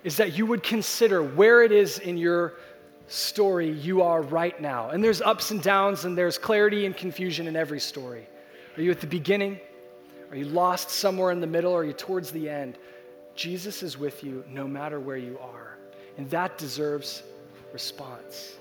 is 0.03 0.17
that 0.17 0.37
you 0.37 0.45
would 0.45 0.63
consider 0.63 1.23
where 1.23 1.63
it 1.63 1.71
is 1.71 1.99
in 1.99 2.17
your 2.17 2.53
story 3.07 3.69
you 3.69 4.01
are 4.01 4.21
right 4.21 4.59
now. 4.61 4.89
And 4.89 5.03
there's 5.03 5.21
ups 5.21 5.51
and 5.51 5.61
downs, 5.61 6.05
and 6.05 6.17
there's 6.17 6.37
clarity 6.37 6.85
and 6.85 6.95
confusion 6.95 7.47
in 7.47 7.55
every 7.55 7.79
story. 7.79 8.27
Are 8.77 8.81
you 8.81 8.91
at 8.91 9.01
the 9.01 9.07
beginning? 9.07 9.59
Are 10.29 10.37
you 10.37 10.45
lost 10.45 10.89
somewhere 10.89 11.31
in 11.31 11.41
the 11.41 11.47
middle? 11.47 11.75
Are 11.75 11.83
you 11.83 11.93
towards 11.93 12.31
the 12.31 12.49
end? 12.49 12.77
Jesus 13.35 13.83
is 13.83 13.97
with 13.97 14.23
you 14.23 14.43
no 14.47 14.67
matter 14.67 14.99
where 14.99 15.17
you 15.17 15.37
are. 15.39 15.77
And 16.17 16.29
that 16.29 16.57
deserves 16.57 17.23
response. 17.73 18.55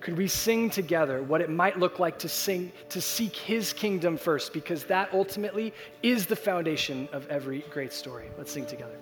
Could 0.00 0.18
we 0.18 0.28
sing 0.28 0.68
together 0.68 1.22
what 1.22 1.40
it 1.40 1.48
might 1.48 1.78
look 1.78 1.98
like 1.98 2.18
to 2.18 2.28
sing 2.28 2.70
to 2.90 3.00
seek 3.00 3.34
his 3.34 3.72
kingdom 3.72 4.18
first 4.18 4.52
because 4.52 4.84
that 4.84 5.08
ultimately 5.14 5.72
is 6.02 6.26
the 6.26 6.36
foundation 6.36 7.08
of 7.12 7.26
every 7.28 7.60
great 7.70 7.92
story. 7.92 8.26
Let's 8.36 8.52
sing 8.52 8.66
together. 8.66 8.98